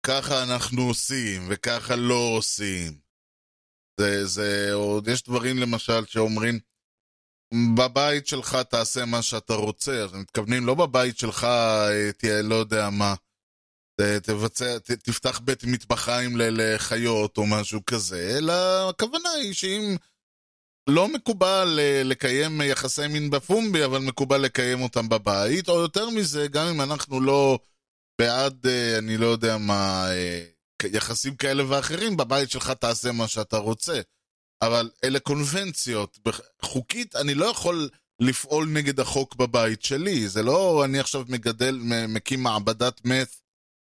ככה 0.07 0.43
אנחנו 0.43 0.83
עושים 0.83 1.47
וככה 1.49 1.97
לא 1.97 2.31
עושים. 2.37 3.06
זה, 4.01 4.27
זה, 4.27 4.73
עוד 4.73 5.09
יש 5.09 5.23
דברים 5.23 5.59
למשל 5.59 6.07
שאומרים, 6.07 6.59
בבית 7.77 8.27
שלך 8.27 8.57
תעשה 8.71 9.05
מה 9.05 9.23
שאתה 9.23 9.55
רוצה, 9.55 10.03
אז 10.03 10.15
הם 10.15 10.21
מתכוונים 10.21 10.67
לא 10.67 10.75
בבית 10.75 11.19
שלך 11.19 11.45
אה, 11.45 12.13
תהיה 12.13 12.43
לא 12.43 12.55
יודע 12.55 12.91
מה, 12.91 13.15
תבצע, 14.23 14.79
ת, 14.79 14.91
תפתח 14.91 15.39
בית 15.39 15.65
מטבחיים 15.65 16.33
לחיות 16.37 17.39
או 17.39 17.47
משהו 17.47 17.81
כזה, 17.87 18.37
אלא 18.39 18.53
הכוונה 18.91 19.31
היא 19.31 19.53
שאם 19.53 19.97
לא 20.89 21.09
מקובל 21.09 21.79
אה, 21.79 22.03
לקיים 22.05 22.61
יחסי 22.61 23.07
מין 23.07 23.31
בפומבי, 23.31 23.85
אבל 23.85 23.99
מקובל 23.99 24.39
לקיים 24.39 24.83
אותם 24.83 25.09
בבית, 25.09 25.69
או 25.69 25.81
יותר 25.81 26.11
מזה, 26.11 26.49
גם 26.49 26.67
אם 26.67 26.81
אנחנו 26.81 27.21
לא 27.21 27.59
בעד, 28.21 28.67
אה, 28.67 28.99
אני 28.99 29.17
לא 29.17 29.27
יודע 29.27 29.59
מה, 29.59 30.09
יחסים 30.93 31.37
כאלה 31.37 31.71
ואחרים, 31.71 32.17
בבית 32.17 32.51
שלך 32.51 32.71
תעשה 32.71 33.13
מה 33.13 33.29
שאתה 33.29 33.57
רוצה. 33.57 34.01
אבל 34.63 34.91
אלה 35.05 35.21
קונבנציות. 35.21 36.19
חוקית, 36.63 37.17
אני 37.17 37.35
לא 37.35 37.47
יכול 37.47 37.89
לפעול 38.21 38.69
נגד 38.69 39.01
החוק 39.01 39.35
בבית 39.35 39.83
שלי. 39.83 40.29
זה 40.29 40.43
לא 40.43 40.85
אני 40.85 40.99
עכשיו 40.99 41.25
מגדל, 41.29 41.81
מקים 42.09 42.43
מעבדת 42.43 43.05
מת 43.05 43.37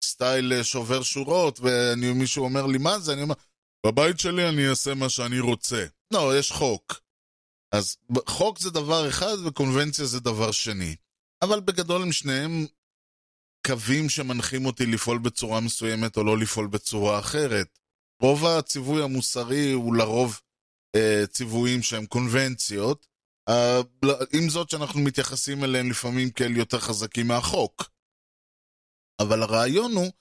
סטייל 0.04 0.52
אה, 0.52 0.64
שובר 0.64 1.02
שורות, 1.02 1.60
ומישהו 1.62 2.44
אומר 2.44 2.66
לי 2.66 2.78
מה 2.78 2.98
זה, 2.98 3.12
אני 3.12 3.22
אומר, 3.22 3.34
בבית 3.86 4.20
שלי 4.20 4.48
אני 4.48 4.68
אעשה 4.68 4.94
מה 4.94 5.08
שאני 5.08 5.40
רוצה. 5.40 5.86
לא, 6.10 6.38
יש 6.38 6.52
חוק. 6.52 7.00
אז 7.74 7.96
חוק 8.26 8.58
זה 8.58 8.70
דבר 8.70 9.08
אחד 9.08 9.36
וקונבנציה 9.44 10.04
זה 10.04 10.20
דבר 10.20 10.52
שני. 10.52 10.96
אבל 11.42 11.60
בגדול 11.60 12.02
הם 12.02 12.12
שניהם 12.12 12.66
קווים 13.66 14.08
שמנחים 14.08 14.66
אותי 14.66 14.86
לפעול 14.86 15.18
בצורה 15.18 15.60
מסוימת 15.60 16.16
או 16.16 16.24
לא 16.24 16.38
לפעול 16.38 16.66
בצורה 16.66 17.18
אחרת. 17.18 17.78
רוב 18.22 18.46
הציווי 18.46 19.02
המוסרי 19.02 19.72
הוא 19.72 19.96
לרוב 19.96 20.40
אה, 20.96 21.26
ציוויים 21.26 21.82
שהם 21.82 22.06
קונבנציות, 22.06 23.06
אה, 23.48 23.80
עם 24.32 24.48
זאת 24.48 24.70
שאנחנו 24.70 25.00
מתייחסים 25.00 25.64
אליהם 25.64 25.90
לפעמים 25.90 26.30
כאל 26.30 26.56
יותר 26.56 26.78
חזקים 26.78 27.28
מהחוק. 27.28 27.90
אבל 29.20 29.42
הרעיון 29.42 29.92
הוא, 29.92 30.12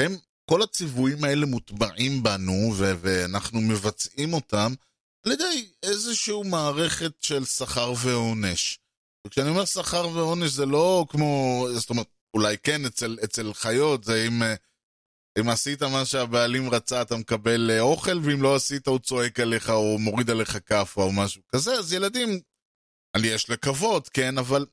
הם, 0.00 0.12
כל 0.50 0.62
הציוויים 0.62 1.24
האלה 1.24 1.46
מוטבעים 1.46 2.22
בנו 2.22 2.72
ו- 2.76 2.94
ואנחנו 3.00 3.60
מבצעים 3.60 4.32
אותם 4.32 4.72
על 5.26 5.32
ידי 5.32 5.72
איזושהי 5.82 6.42
מערכת 6.44 7.12
של 7.20 7.44
שכר 7.44 7.92
ועונש. 8.02 8.78
וכשאני 9.26 9.48
אומר 9.48 9.64
שכר 9.64 10.08
ועונש 10.08 10.50
זה 10.50 10.66
לא 10.66 11.06
כמו, 11.08 11.64
זאת 11.74 11.90
אומרת, 11.90 12.06
אולי 12.34 12.56
כן 12.62 12.84
אצל, 12.84 13.18
אצל 13.24 13.52
חיות, 13.54 14.04
זה 14.04 14.24
אם, 14.26 14.42
אם 15.40 15.48
עשית 15.48 15.82
מה 15.82 16.04
שהבעלים 16.04 16.70
רצה 16.70 17.02
אתה 17.02 17.16
מקבל 17.16 17.70
אה, 17.70 17.80
אוכל, 17.80 18.18
ואם 18.22 18.42
לא 18.42 18.56
עשית 18.56 18.86
הוא 18.86 18.98
צועק 18.98 19.40
עליך 19.40 19.70
או 19.70 19.98
מוריד 19.98 20.30
עליך 20.30 20.58
כאפה 20.66 21.02
או 21.02 21.12
משהו 21.12 21.42
כזה, 21.48 21.74
אז 21.74 21.92
ילדים, 21.92 22.40
יש 23.16 23.50
לקוות, 23.50 24.08
כן, 24.08 24.38
אבל 24.38 24.66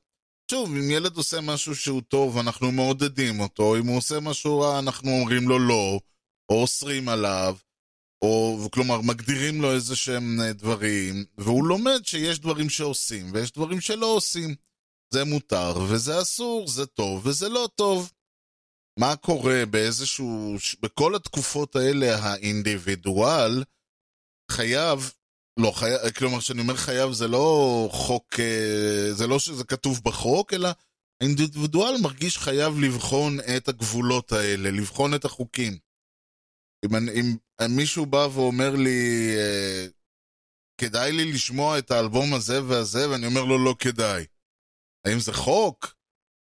שוב, 0.50 0.70
אם 0.70 0.90
ילד 0.90 1.16
עושה 1.16 1.40
משהו 1.40 1.74
שהוא 1.76 2.02
טוב, 2.08 2.38
אנחנו 2.38 2.72
מעודדים 2.72 3.40
אותו, 3.40 3.76
אם 3.76 3.86
הוא 3.86 3.96
עושה 3.96 4.20
משהו 4.20 4.60
רע, 4.60 4.78
אנחנו 4.78 5.10
אומרים 5.10 5.48
לו 5.48 5.58
לא, 5.58 6.00
או 6.48 6.62
אוסרים 6.62 7.08
עליו, 7.08 7.56
או 8.22 8.58
כלומר 8.72 9.00
מגדירים 9.00 9.62
לו 9.62 9.72
איזה 9.72 9.96
שהם 9.96 10.40
אה, 10.40 10.52
דברים, 10.52 11.24
והוא 11.38 11.66
לומד 11.66 12.00
שיש 12.04 12.38
דברים 12.38 12.70
שעושים 12.70 13.30
ויש 13.32 13.52
דברים 13.52 13.80
שלא 13.80 14.06
עושים. 14.06 14.54
זה 15.16 15.24
מותר 15.24 15.72
וזה 15.88 16.22
אסור, 16.22 16.68
זה 16.68 16.86
טוב 16.86 17.26
וזה 17.26 17.48
לא 17.48 17.68
טוב. 17.74 18.12
מה 18.98 19.16
קורה 19.16 19.66
באיזשהו... 19.70 20.56
בכל 20.82 21.14
התקופות 21.14 21.76
האלה 21.76 22.16
האינדיבידואל 22.16 23.64
חייב, 24.50 25.12
לא 25.60 25.70
חייב, 25.70 26.10
כלומר 26.10 26.40
כשאני 26.40 26.60
אומר 26.60 26.76
חייב 26.76 27.12
זה 27.12 27.28
לא 27.28 27.88
חוק, 27.92 28.40
אה, 28.40 29.12
זה 29.12 29.26
לא 29.26 29.38
שזה 29.38 29.64
כתוב 29.64 30.00
בחוק, 30.04 30.54
אלא 30.54 30.68
האינדיבידואל 31.20 31.94
מרגיש 32.02 32.38
חייב 32.38 32.80
לבחון 32.80 33.38
את 33.56 33.68
הגבולות 33.68 34.32
האלה, 34.32 34.70
לבחון 34.70 35.14
את 35.14 35.24
החוקים. 35.24 35.78
אם, 36.84 36.96
אם 36.96 37.36
מישהו 37.76 38.06
בא 38.06 38.28
ואומר 38.32 38.70
לי, 38.76 39.34
אה, 39.36 39.86
כדאי 40.80 41.12
לי 41.12 41.32
לשמוע 41.32 41.78
את 41.78 41.90
האלבום 41.90 42.34
הזה 42.34 42.64
והזה, 42.64 43.10
ואני 43.10 43.26
אומר 43.26 43.44
לו 43.44 43.64
לא 43.64 43.74
כדאי. 43.78 44.24
האם 45.06 45.20
זה 45.20 45.32
חוק? 45.32 45.94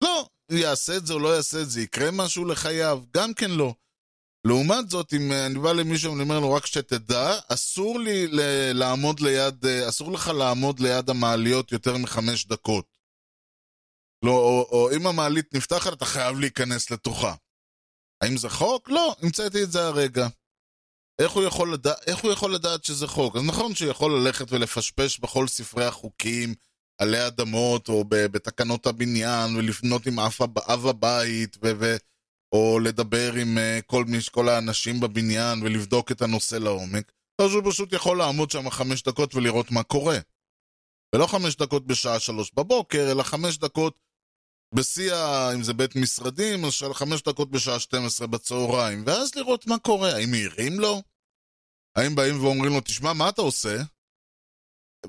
לא. 0.04 0.28
הוא 0.50 0.58
יעשה 0.58 0.96
את 0.96 1.06
זה 1.06 1.12
או 1.12 1.18
לא 1.18 1.36
יעשה 1.36 1.60
את 1.62 1.70
זה, 1.70 1.80
יקרה 1.80 2.10
משהו 2.10 2.44
לחייו? 2.44 3.02
גם 3.14 3.34
כן 3.34 3.50
לא. 3.50 3.74
לעומת 4.46 4.90
זאת, 4.90 5.12
אם 5.12 5.32
אני 5.32 5.58
בא 5.58 5.72
למישהו 5.72 6.12
ואני 6.12 6.22
אומר 6.22 6.40
לו 6.40 6.52
רק 6.52 6.66
שתדע, 6.66 7.38
אסור 7.48 7.98
לי 7.98 8.26
לעמוד 8.74 9.20
ליד, 9.20 9.66
אסור 9.66 10.12
לך 10.12 10.28
לעמוד 10.28 10.80
ליד 10.80 11.10
המעליות 11.10 11.72
יותר 11.72 11.96
מחמש 11.96 12.46
דקות. 12.46 12.98
לא, 14.24 14.30
או, 14.30 14.68
או 14.70 14.90
אם 14.96 15.06
המעלית 15.06 15.54
נפתחת, 15.54 15.92
אתה 15.92 16.04
חייב 16.04 16.38
להיכנס 16.38 16.90
לתוכה. 16.90 17.34
האם 18.20 18.36
זה 18.36 18.48
חוק? 18.48 18.88
לא, 18.88 19.16
המצאתי 19.22 19.62
את 19.62 19.72
זה 19.72 19.86
הרגע. 19.86 20.28
איך 21.18 21.32
הוא, 21.32 21.44
יכול 21.44 21.74
לדע... 21.74 21.92
איך 22.06 22.18
הוא 22.18 22.32
יכול 22.32 22.54
לדעת 22.54 22.84
שזה 22.84 23.06
חוק? 23.06 23.36
אז 23.36 23.42
נכון 23.42 23.74
שהוא 23.74 23.90
יכול 23.90 24.20
ללכת 24.20 24.52
ולפשפש 24.52 25.20
בכל 25.20 25.48
ספרי 25.48 25.84
החוקים, 25.84 26.54
עלי 26.98 27.26
אדמות 27.26 27.88
או 27.88 28.04
בתקנות 28.08 28.86
הבניין 28.86 29.56
ולפנות 29.56 30.06
עם 30.06 30.18
אב 30.68 30.86
הבית 30.86 31.56
ו- 31.62 31.72
ו- 31.80 31.96
או 32.54 32.78
לדבר 32.80 33.32
עם 33.32 33.58
uh, 33.58 33.82
כל, 33.86 34.04
מש, 34.04 34.28
כל 34.28 34.48
האנשים 34.48 35.00
בבניין 35.00 35.62
ולבדוק 35.62 36.12
את 36.12 36.22
הנושא 36.22 36.56
לעומק 36.56 37.12
אז 37.42 37.50
הוא 37.54 37.62
פשוט 37.70 37.92
יכול 37.92 38.18
לעמוד 38.18 38.50
שם 38.50 38.70
חמש 38.70 39.02
דקות 39.02 39.34
ולראות 39.34 39.70
מה 39.70 39.82
קורה. 39.82 40.18
ולא 41.14 41.26
חמש 41.26 41.56
דקות 41.56 41.86
בשעה 41.86 42.20
שלוש 42.20 42.52
בבוקר, 42.54 43.10
אלא 43.10 43.22
חמש 43.22 43.58
דקות 43.58 43.98
בשיא. 44.74 45.14
אם 45.54 45.62
זה 45.62 45.74
בית 45.74 45.96
משרדים, 45.96 46.64
אז 46.64 46.72
חמש 46.92 47.22
דקות 47.22 47.50
בשעה 47.50 47.80
12 47.80 48.26
בצהריים, 48.26 49.02
ואז 49.06 49.34
לראות 49.34 49.66
מה 49.66 49.78
קורה. 49.78 50.14
האם 50.14 50.30
מעירים 50.30 50.80
לו? 50.80 51.02
האם 51.96 52.14
באים 52.14 52.44
ואומרים 52.44 52.72
לו, 52.72 52.80
תשמע, 52.80 53.12
מה 53.12 53.28
אתה 53.28 53.42
עושה? 53.42 53.76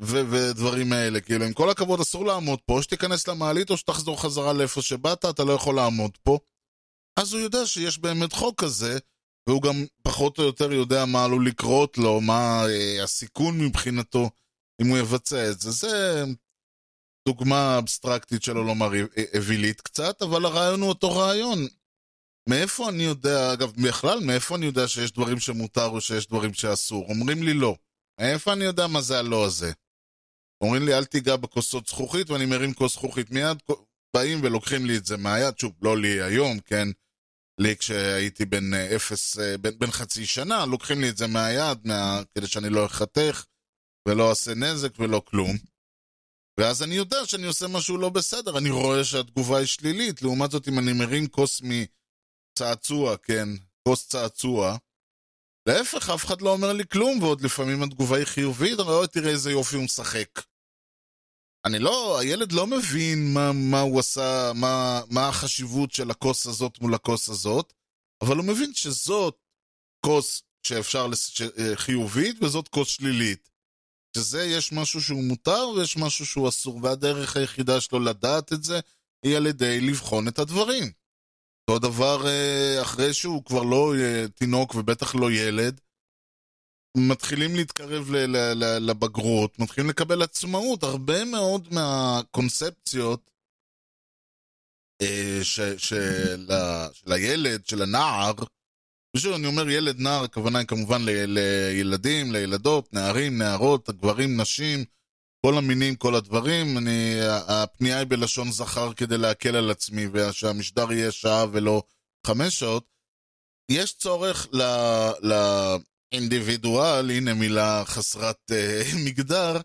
ו- 0.02 0.32
ודברים 0.32 0.94
האלה, 0.94 1.22
כאילו, 1.22 1.46
עם 1.46 1.54
כל 1.54 1.70
הכבוד 1.70 2.00
אסור 2.00 2.26
לעמוד 2.26 2.60
פה, 2.66 2.80
שתיכנס 2.82 3.28
למעלית 3.28 3.70
או 3.70 3.78
שתחזור 3.78 4.22
חזרה 4.22 4.54
לאיפה 4.54 4.82
שבאת, 4.82 5.26
אתה 5.26 5.44
לא 5.44 5.54
יכול 5.54 5.76
לעמוד 5.76 6.18
פה. 6.24 6.40
אז 7.20 7.34
הוא 7.34 7.42
יודע 7.42 7.66
שיש 7.66 8.00
באמת 8.00 8.34
חוק 8.34 8.64
כזה, 8.64 8.98
והוא 9.50 9.62
גם 9.62 9.86
פחות 10.04 10.40
או 10.40 10.44
יותר 10.44 10.72
יודע 10.72 11.06
מה 11.06 11.24
עלול 11.26 11.48
לקרות 11.48 11.98
לו, 11.98 12.22
מה 12.22 12.66
אה, 12.68 13.04
הסיכון 13.04 13.62
מבחינתו, 13.62 14.30
אם 14.82 14.88
הוא 14.88 14.98
יבצע 14.98 15.52
את 15.52 15.60
זה. 15.60 15.72
זה 15.72 16.24
דוגמה 17.28 17.78
אבסטרקטית 17.78 18.44
שלא 18.44 18.66
לומר 18.66 18.92
אווילית 19.36 19.82
קצת, 19.82 20.22
אבל 20.22 20.46
הרעיון 20.46 20.82
הוא 20.82 20.90
אותו 20.90 21.12
רעיון. 21.12 21.60
מאיפה 22.50 22.90
אני 22.90 23.04
יודע, 23.04 23.54
אגב, 23.54 23.74
בכלל, 23.88 24.20
מאיפה 24.20 24.56
אני 24.56 24.66
יודע 24.66 24.88
שיש 24.88 25.12
דברים 25.12 25.40
שמותר 25.40 25.86
או 25.86 26.02
שיש 26.02 26.28
דברים 26.28 26.54
שאסור? 26.54 27.06
אומרים 27.10 27.44
לי 27.44 27.54
לא. 27.54 27.76
מאיפה 28.22 28.54
אני 28.54 28.64
יודע 28.64 28.88
מה 28.88 29.02
זה 29.02 29.20
הלא 29.20 29.46
הזה? 29.46 29.72
אומרים 30.62 30.86
לי, 30.86 30.94
אל 30.98 31.06
תיגע 31.06 31.36
בכוסות 31.36 31.88
זכוכית, 31.88 32.30
ואני 32.30 32.46
מרים 32.46 32.74
כוס 32.74 32.94
זכוכית 32.94 33.32
מיד, 33.32 33.58
באים 34.16 34.40
ולוקחים 34.44 34.86
לי 34.86 34.98
את 34.98 35.06
זה 35.06 35.18
מהיד, 35.18 35.58
שוב, 35.58 35.74
לא 35.82 35.98
לי 35.98 36.22
היום, 36.22 36.60
כן? 36.60 36.88
לי 37.60 37.78
כשהייתי 37.78 38.46
בן 38.46 38.74
אה, 38.74 38.96
אפס, 38.96 39.40
אה, 39.40 39.58
בן, 39.58 39.80
בן 39.80 39.92
חצי 39.92 40.26
שנה, 40.26 40.66
לוקחים 40.66 41.02
לי 41.02 41.10
את 41.10 41.18
זה 41.18 41.28
מהיד, 41.28 41.78
מה, 41.84 42.22
כדי 42.36 42.48
שאני 42.48 42.70
לא 42.70 42.86
אחתך, 42.86 43.46
ולא 44.08 44.30
אעשה 44.30 44.54
נזק 44.54 45.00
ולא 45.00 45.22
כלום. 45.26 45.58
ואז 46.60 46.84
אני 46.84 46.96
יודע 46.96 47.26
שאני 47.26 47.48
עושה 47.48 47.68
משהו 47.68 47.98
לא 47.98 48.10
בסדר, 48.10 48.58
אני 48.58 48.70
רואה 48.70 49.04
שהתגובה 49.04 49.58
היא 49.58 49.66
שלילית. 49.66 50.22
לעומת 50.22 50.52
זאת, 50.52 50.68
אם 50.68 50.80
אני 50.80 50.94
מרים 50.94 51.28
כוס 51.28 51.62
מצעצוע, 51.62 53.18
כן, 53.18 53.50
כוס 53.88 54.08
צעצוע, 54.08 54.78
להפך, 55.66 56.10
אף 56.10 56.26
אחד 56.26 56.42
לא 56.42 56.50
אומר 56.50 56.74
לי 56.74 56.84
כלום, 56.92 57.24
ועוד 57.24 57.42
לפעמים 57.42 57.84
התגובה 57.84 58.18
היא 58.18 58.26
חיובית, 58.26 58.80
אבל 58.80 58.92
לא 58.92 59.06
תראה 59.06 59.32
איזה 59.32 59.52
יופי 59.52 59.76
הוא 59.76 59.84
משחק. 59.84 60.30
אני 61.66 61.80
לא, 61.80 62.20
הילד 62.20 62.52
לא 62.52 62.68
מבין 62.68 63.34
מה, 63.34 63.52
מה 63.54 63.80
הוא 63.80 64.00
עשה, 64.00 64.52
מה, 64.56 65.02
מה 65.10 65.28
החשיבות 65.28 65.92
של 65.92 66.12
הכוס 66.12 66.48
הזאת 66.48 66.82
מול 66.82 66.94
הכוס 66.94 67.30
הזאת, 67.30 67.74
אבל 68.22 68.38
הוא 68.38 68.46
מבין 68.46 68.74
שזאת 68.74 69.38
כוס 70.06 70.44
שאפשר. 70.68 71.14
ש... 71.16 71.42
אה, 71.42 71.76
חיובית 71.76 72.44
וזאת 72.44 72.68
כוס 72.68 72.88
שלילית. 72.88 73.50
שזה 74.18 74.44
יש 74.44 74.72
משהו 74.72 75.02
שהוא 75.02 75.24
מותר 75.24 75.70
ויש 75.70 75.98
משהו 75.98 76.26
שהוא 76.26 76.50
אסור, 76.50 76.80
והדרך 76.84 77.38
היחידה 77.38 77.82
שלו 77.82 78.00
לדעת 78.00 78.54
את 78.54 78.64
זה 78.64 78.80
היא 79.24 79.38
על 79.38 79.48
ידי 79.48 79.82
לבחון 79.82 80.28
את 80.28 80.40
הדברים. 80.40 80.92
אותו 81.70 81.80
דבר 81.80 82.28
אה, 82.28 82.82
אחרי 82.82 83.14
שהוא 83.14 83.44
כבר 83.46 83.64
לא 83.64 83.96
אה, 83.96 84.26
תינוק 84.36 84.76
ובטח 84.76 85.16
לא 85.16 85.32
ילד, 85.32 85.82
מתחילים 86.98 87.56
להתקרב 87.56 88.12
לבגרות, 88.80 89.60
מתחילים 89.60 89.90
לקבל 89.90 90.22
עצמאות. 90.22 90.84
הרבה 90.84 91.26
מאוד 91.26 91.68
מהקונספציות 91.74 93.32
אה, 95.02 95.40
של, 95.44 95.78
של, 95.78 96.48
של 96.94 97.12
הילד, 97.12 97.68
של 97.68 97.82
הנער, 97.82 98.34
ושוב, 99.16 99.34
אני 99.34 99.48
אומר 99.48 99.70
ילד, 99.70 100.00
נער, 100.00 100.24
הכוונה 100.24 100.60
היא 100.60 100.68
כמובן 100.68 101.02
לילדים, 101.06 102.32
לילדות, 102.32 102.94
נערים, 102.94 103.38
נערות, 103.38 103.90
גברים, 103.90 104.42
נשים, 104.42 104.86
כל 105.46 105.58
המינים, 105.58 105.96
כל 105.96 106.16
הדברים. 106.16 106.78
אני, 106.78 107.16
הפנייה 107.48 107.98
היא 107.98 108.08
בלשון 108.08 108.52
זכר 108.52 108.94
כדי 108.94 109.18
להקל 109.18 109.56
על 109.56 109.72
עצמי, 109.72 110.08
ושהמשדר 110.12 110.92
יהיה 110.92 111.12
שעה 111.12 111.46
ולא 111.52 111.84
חמש 112.28 112.60
שעות. 112.60 112.86
יש 113.72 113.94
צורך 113.94 114.48
ל... 114.54 114.62
ל 115.22 115.34
אינדיבידואל, 116.12 117.12
הנה 117.12 117.34
מילה 117.34 117.84
חסרת 117.86 118.52
uh, 118.52 118.98
מגדר, 119.06 119.58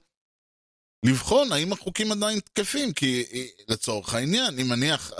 לבחון 1.06 1.52
האם 1.52 1.72
החוקים 1.72 2.12
עדיין 2.12 2.40
תקפים, 2.40 2.92
כי 2.92 3.24
אה, 3.32 3.44
לצורך 3.68 4.14
העניין, 4.14 4.58
אם 4.58 4.72
נניח 4.72 5.10
uh, 5.10 5.16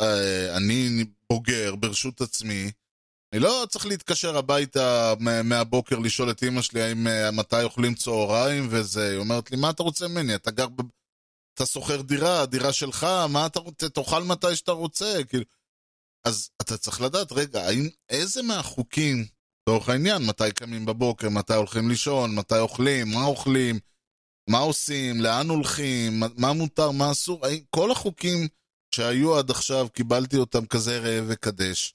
אני 0.57 1.05
בוגר 1.31 1.75
ברשות 1.75 2.21
עצמי, 2.21 2.71
אני 3.33 3.41
לא 3.41 3.67
צריך 3.69 3.87
להתקשר 3.87 4.37
הביתה 4.37 5.15
מהבוקר 5.45 5.99
לשאול 5.99 6.31
את 6.31 6.43
אמא 6.43 6.63
שלי 6.63 6.83
האם 6.83 7.07
uh, 7.07 7.11
מתי 7.33 7.63
אוכלים 7.63 7.95
צהריים 7.95 8.67
וזה, 8.71 9.11
היא 9.11 9.19
אומרת 9.19 9.51
לי, 9.51 9.57
מה 9.57 9.71
אתה 9.71 9.83
רוצה 9.83 10.09
ממני? 10.09 10.35
אתה 10.35 10.51
גר, 10.51 10.69
ב... 10.69 10.81
אתה 11.55 11.67
שוכר 11.67 12.03
דירה, 12.03 12.47
דירה 12.47 12.73
שלך, 12.73 13.07
מה 13.29 13.47
אתה 13.47 13.61
רוצה? 13.61 13.89
תאכל 13.89 14.23
מתי 14.23 14.57
שאתה 14.57 14.73
רוצה, 14.73 15.21
כאילו... 15.29 15.45
אז 16.25 16.51
אתה 16.63 16.77
צריך 16.77 17.01
לדעת, 17.01 17.33
רגע, 17.33 17.67
האם, 17.67 17.89
איזה 18.09 18.43
מהחוקים 18.43 19.27
לצורך 19.63 19.89
העניין, 19.89 20.23
מתי 20.23 20.53
קמים 20.55 20.87
בבוקר, 20.87 21.29
מתי 21.29 21.55
הולכים 21.55 21.89
לישון, 21.89 22.35
מתי 22.35 22.59
אוכלים, 22.59 23.09
מה 23.09 23.25
אוכלים, 23.25 23.79
מה 24.51 24.59
עושים, 24.59 25.21
לאן 25.21 25.49
הולכים, 25.49 26.21
מה 26.37 26.53
מותר, 26.53 26.91
מה 26.91 27.11
אסור. 27.11 27.43
כל 27.71 27.91
החוקים 27.91 28.49
שהיו 28.95 29.39
עד 29.39 29.51
עכשיו, 29.51 29.89
קיבלתי 29.93 30.37
אותם 30.37 30.67
כזה 30.67 30.99
ראה 30.99 31.21
וקדש, 31.27 31.95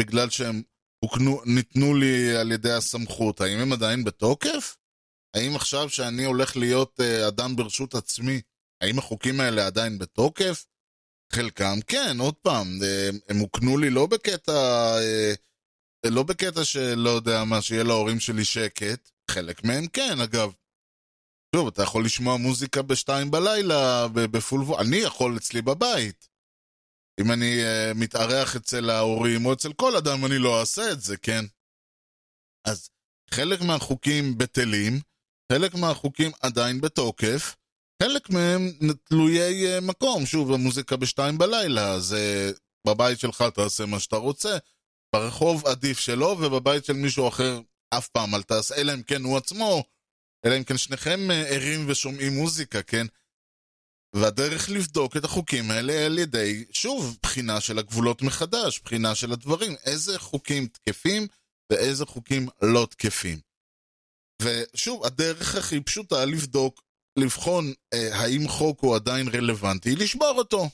בגלל 0.00 0.30
שהם 0.30 0.62
הוקנו, 1.04 1.40
ניתנו 1.46 1.94
לי 1.94 2.36
על 2.36 2.52
ידי 2.52 2.72
הסמכות. 2.72 3.40
האם 3.40 3.58
הם 3.58 3.72
עדיין 3.72 4.04
בתוקף? 4.04 4.76
האם 5.36 5.56
עכשיו 5.56 5.90
שאני 5.90 6.24
הולך 6.24 6.56
להיות 6.56 7.00
uh, 7.00 7.28
אדם 7.28 7.56
ברשות 7.56 7.94
עצמי, 7.94 8.40
האם 8.82 8.98
החוקים 8.98 9.40
האלה 9.40 9.66
עדיין 9.66 9.98
בתוקף? 9.98 10.66
חלקם 11.32 11.80
כן, 11.86 12.16
עוד 12.20 12.34
פעם, 12.34 12.66
הם, 13.08 13.18
הם 13.28 13.38
הוקנו 13.38 13.78
לי 13.78 13.90
לא 13.90 14.06
בקטע... 14.06 14.52
Uh, 14.96 16.10
לא 16.10 16.22
בקטע 16.22 16.64
של 16.64 16.94
לא 16.94 17.10
יודע 17.10 17.44
מה, 17.44 17.62
שיהיה 17.62 17.84
להורים 17.84 18.20
שלי 18.20 18.44
שקט, 18.44 19.10
חלק 19.30 19.64
מהם 19.64 19.86
כן, 19.86 20.20
אגב. 20.20 20.52
שוב, 21.56 21.68
אתה 21.68 21.82
יכול 21.82 22.04
לשמוע 22.04 22.36
מוזיקה 22.36 22.82
בשתיים 22.82 23.30
בלילה, 23.30 24.08
בפול 24.08 24.60
וו... 24.62 24.80
אני 24.80 24.96
יכול 24.96 25.36
אצלי 25.36 25.62
בבית. 25.62 26.28
אם 27.20 27.32
אני 27.32 27.62
uh, 27.62 27.94
מתארח 27.94 28.56
אצל 28.56 28.90
ההורים 28.90 29.46
או 29.46 29.52
אצל 29.52 29.72
כל 29.72 29.96
אדם, 29.96 30.24
אני 30.24 30.38
לא 30.38 30.60
אעשה 30.60 30.92
את 30.92 31.00
זה, 31.00 31.16
כן? 31.16 31.44
אז 32.64 32.90
חלק 33.30 33.60
מהחוקים 33.60 34.38
בטלים, 34.38 35.00
חלק 35.52 35.74
מהחוקים 35.74 36.30
עדיין 36.40 36.80
בתוקף, 36.80 37.56
חלק 38.02 38.30
מהם 38.30 38.70
תלויי 39.04 39.78
uh, 39.78 39.80
מקום. 39.80 40.26
שוב, 40.26 40.52
המוזיקה 40.52 40.96
בשתיים 40.96 41.38
בלילה, 41.38 42.00
זה 42.00 42.52
בבית 42.86 43.20
שלך 43.20 43.44
תעשה 43.54 43.86
מה 43.86 44.00
שאתה 44.00 44.16
רוצה, 44.16 44.58
ברחוב 45.12 45.66
עדיף 45.66 45.98
שלא, 45.98 46.36
ובבית 46.40 46.84
של 46.84 46.92
מישהו 46.92 47.28
אחר 47.28 47.60
אף 47.90 48.08
פעם 48.08 48.34
אל 48.34 48.42
תעשה, 48.42 48.74
אלא 48.74 48.94
אם 48.94 49.02
כן 49.02 49.22
הוא 49.22 49.36
עצמו, 49.36 49.84
אלא 50.46 50.56
אם 50.56 50.64
כן 50.64 50.78
שניכם 50.78 51.30
אה, 51.30 51.48
ערים 51.48 51.84
ושומעים 51.88 52.32
מוזיקה, 52.32 52.82
כן? 52.82 53.06
והדרך 54.14 54.70
לבדוק 54.70 55.16
את 55.16 55.24
החוקים 55.24 55.70
האלה 55.70 56.06
על 56.06 56.18
ידי, 56.18 56.64
שוב, 56.72 57.18
בחינה 57.22 57.60
של 57.60 57.78
הגבולות 57.78 58.22
מחדש, 58.22 58.80
בחינה 58.80 59.14
של 59.14 59.32
הדברים, 59.32 59.72
איזה 59.84 60.18
חוקים 60.18 60.66
תקפים 60.66 61.26
ואיזה 61.72 62.06
חוקים 62.06 62.48
לא 62.62 62.86
תקפים. 62.90 63.40
ושוב, 64.42 65.04
הדרך 65.04 65.54
הכי 65.54 65.80
פשוטה 65.80 66.24
לבדוק, 66.24 66.82
לבחון 67.18 67.72
אה, 67.92 68.16
האם 68.20 68.48
חוק 68.48 68.80
הוא 68.80 68.96
עדיין 68.96 69.28
רלוונטי, 69.28 69.96
לשבור 69.96 70.34
אותו. 70.38 70.68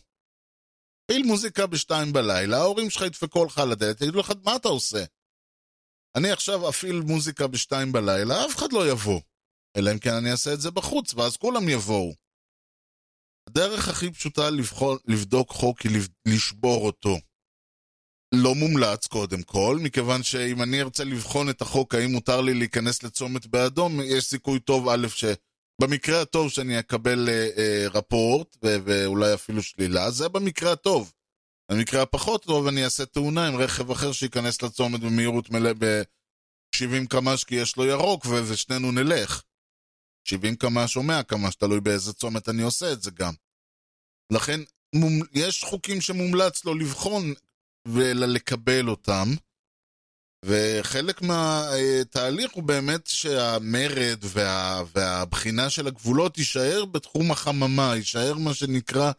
תפעיל 1.05 1.27
מוזיקה 1.27 1.66
בשתיים 1.66 2.12
בלילה, 2.12 2.57
ההורים 2.57 2.90
שלך 2.90 3.03
ידפקו 3.03 3.44
לך 3.44 3.59
על 3.59 3.72
הדלת, 3.72 4.01
יגידו 4.01 4.20
לך, 4.20 4.33
מה 4.44 4.57
אתה 4.57 4.68
עושה? 4.68 5.05
אני 6.16 6.31
עכשיו 6.31 6.68
אפעיל 6.68 7.01
מוזיקה 7.01 7.46
בשתיים 7.46 7.92
בלילה, 7.92 8.44
אף 8.46 8.57
אחד 8.57 8.72
לא 8.72 8.90
יבוא. 8.90 9.20
אלא 9.77 9.92
אם 9.92 9.99
כן 9.99 10.14
אני 10.14 10.31
אעשה 10.31 10.53
את 10.53 10.61
זה 10.61 10.70
בחוץ, 10.70 11.14
ואז 11.14 11.37
כולם 11.37 11.68
יבואו. 11.68 12.26
הדרך 13.46 13.88
הכי 13.88 14.11
פשוטה 14.11 14.50
לבחור, 14.50 14.96
לבדוק 15.06 15.50
חוק 15.50 15.80
היא 15.80 16.00
לשבור 16.28 16.87
אותו. 16.87 17.16
לא 18.35 18.54
מומלץ 18.54 19.06
קודם 19.06 19.42
כל, 19.42 19.78
מכיוון 19.82 20.22
שאם 20.22 20.62
אני 20.62 20.82
ארצה 20.82 21.04
לבחון 21.04 21.50
את 21.50 21.62
החוק 21.62 21.94
האם 21.94 22.12
מותר 22.12 22.40
לי 22.40 22.54
להיכנס 22.54 23.02
לצומת 23.02 23.46
באדום, 23.46 24.00
יש 24.04 24.24
סיכוי 24.24 24.61
טוב 24.61 24.88
א' 24.88 25.09
ש... 25.09 25.24
במקרה 25.80 26.22
הטוב 26.22 26.50
שאני 26.50 26.78
אקבל 26.78 27.28
אה, 27.28 27.48
אה, 27.59 27.87
רפורט, 27.88 28.56
ו- 28.64 28.76
ואולי 28.85 29.35
אפילו 29.35 29.62
שלילה, 29.62 30.11
זה 30.11 30.28
במקרה 30.28 30.72
הטוב. 30.72 31.12
במקרה 31.70 32.02
הפחות 32.02 32.42
טוב 32.42 32.66
אני 32.66 32.85
אעשה 32.85 33.06
תאונה 33.06 33.48
עם 33.48 33.56
רכב 33.56 33.90
אחר 33.90 34.12
שייכנס 34.12 34.62
לצומת 34.62 35.00
במהירות 35.00 35.50
מלא 35.50 35.72
ב-70 35.78 37.06
קמ"ש 37.09 37.44
כי 37.44 37.54
יש 37.54 37.76
לו 37.76 37.85
ירוק 37.85 38.26
ו- 38.26 38.42
ושנינו 38.48 38.92
נלך. 38.92 39.42
70 40.27 40.57
קמ"ש 40.57 40.97
או 40.97 41.03
100 41.03 41.23
קמ"ש, 41.23 41.55
תלוי 41.55 41.81
באיזה 41.81 42.12
צומת 42.12 42.49
אני 42.49 42.62
עושה 42.62 42.93
את 42.93 43.03
זה 43.03 43.11
גם. 43.11 43.33
לכן, 44.33 44.61
מומ... 44.95 45.21
יש 45.33 45.65
חוקים 45.65 46.01
שמומלץ 46.01 46.65
לו 46.65 46.75
לבחון 46.75 47.35
ולקבל 47.89 48.89
אותם, 48.89 49.29
וחלק 50.45 51.23
מהתהליך 51.23 52.53
הוא 52.53 52.62
באמת 52.62 53.07
שהמרד 53.07 54.19
וה, 54.23 54.83
והבחינה 54.95 55.71
של 55.71 55.87
הגבולות 55.87 56.39
יישאר 56.39 56.85
בתחום 56.85 57.31
החממה, 57.31 57.97
יישאר 57.97 58.35
מה 58.39 58.55
שנקרא 58.55 59.12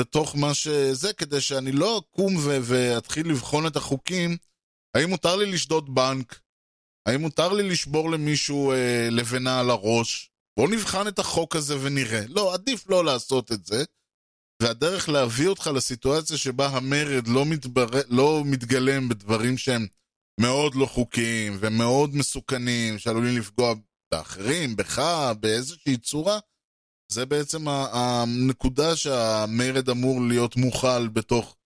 בתוך 0.00 0.36
מה 0.36 0.54
שזה, 0.54 1.12
כדי 1.12 1.40
שאני 1.40 1.72
לא 1.72 1.98
אקום 1.98 2.36
ו- 2.36 2.58
ואתחיל 2.62 3.30
לבחון 3.30 3.66
את 3.66 3.76
החוקים. 3.76 4.36
האם 4.96 5.08
מותר 5.08 5.36
לי 5.36 5.52
לשדוד 5.52 5.94
בנק? 5.94 6.40
האם 7.06 7.20
מותר 7.20 7.52
לי 7.52 7.68
לשבור 7.68 8.10
למישהו 8.10 8.72
אה, 8.72 9.08
לבנה 9.10 9.60
על 9.60 9.70
הראש? 9.70 10.30
בואו 10.56 10.70
נבחן 10.70 11.08
את 11.08 11.18
החוק 11.18 11.56
הזה 11.56 11.74
ונראה. 11.82 12.26
לא, 12.28 12.54
עדיף 12.54 12.90
לא 12.90 13.04
לעשות 13.04 13.52
את 13.52 13.66
זה. 13.66 13.84
והדרך 14.62 15.08
להביא 15.08 15.48
אותך 15.48 15.66
לסיטואציה 15.66 16.36
שבה 16.36 16.66
המרד 16.66 17.28
לא, 17.28 17.46
מתבר... 17.46 17.86
לא 18.08 18.42
מתגלם 18.44 19.08
בדברים 19.08 19.58
שהם 19.58 19.86
מאוד 20.40 20.74
לא 20.74 20.86
חוקיים 20.86 21.56
ומאוד 21.60 22.14
מסוכנים, 22.14 22.98
שעלולים 22.98 23.38
לפגוע 23.38 23.74
באחרים, 24.10 24.76
בך, 24.76 25.02
באיזושהי 25.40 25.96
צורה, 25.96 26.38
זה 27.12 27.26
בעצם 27.26 27.68
הנקודה 27.68 28.96
שהמרד 28.96 29.88
אמור 29.88 30.20
להיות 30.28 30.56
מוכל 30.56 31.08
בתוך 31.08 31.56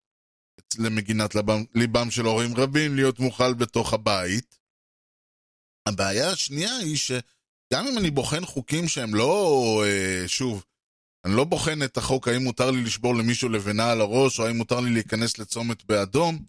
למגינת 0.78 1.34
ליבם, 1.34 1.64
ליבם 1.74 2.10
של 2.10 2.24
הורים 2.24 2.56
רבים 2.56 2.96
להיות 2.96 3.18
מוכל 3.18 3.54
בתוך 3.54 3.92
הבית. 3.92 4.58
הבעיה 5.88 6.30
השנייה 6.30 6.76
היא 6.76 6.96
שגם 7.72 7.86
אם 7.86 7.98
אני 7.98 8.10
בוחן 8.10 8.44
חוקים 8.44 8.88
שהם 8.88 9.14
לא, 9.14 9.82
אה, 9.86 10.28
שוב, 10.28 10.64
אני 11.24 11.36
לא 11.36 11.44
בוחן 11.44 11.82
את 11.82 11.96
החוק 11.96 12.28
האם 12.28 12.42
מותר 12.42 12.70
לי 12.70 12.82
לשבור 12.82 13.14
למישהו 13.14 13.48
לבנה 13.48 13.90
על 13.90 14.00
הראש, 14.00 14.40
או 14.40 14.46
האם 14.46 14.56
מותר 14.56 14.80
לי 14.80 14.90
להיכנס 14.90 15.38
לצומת 15.38 15.84
באדום. 15.84 16.44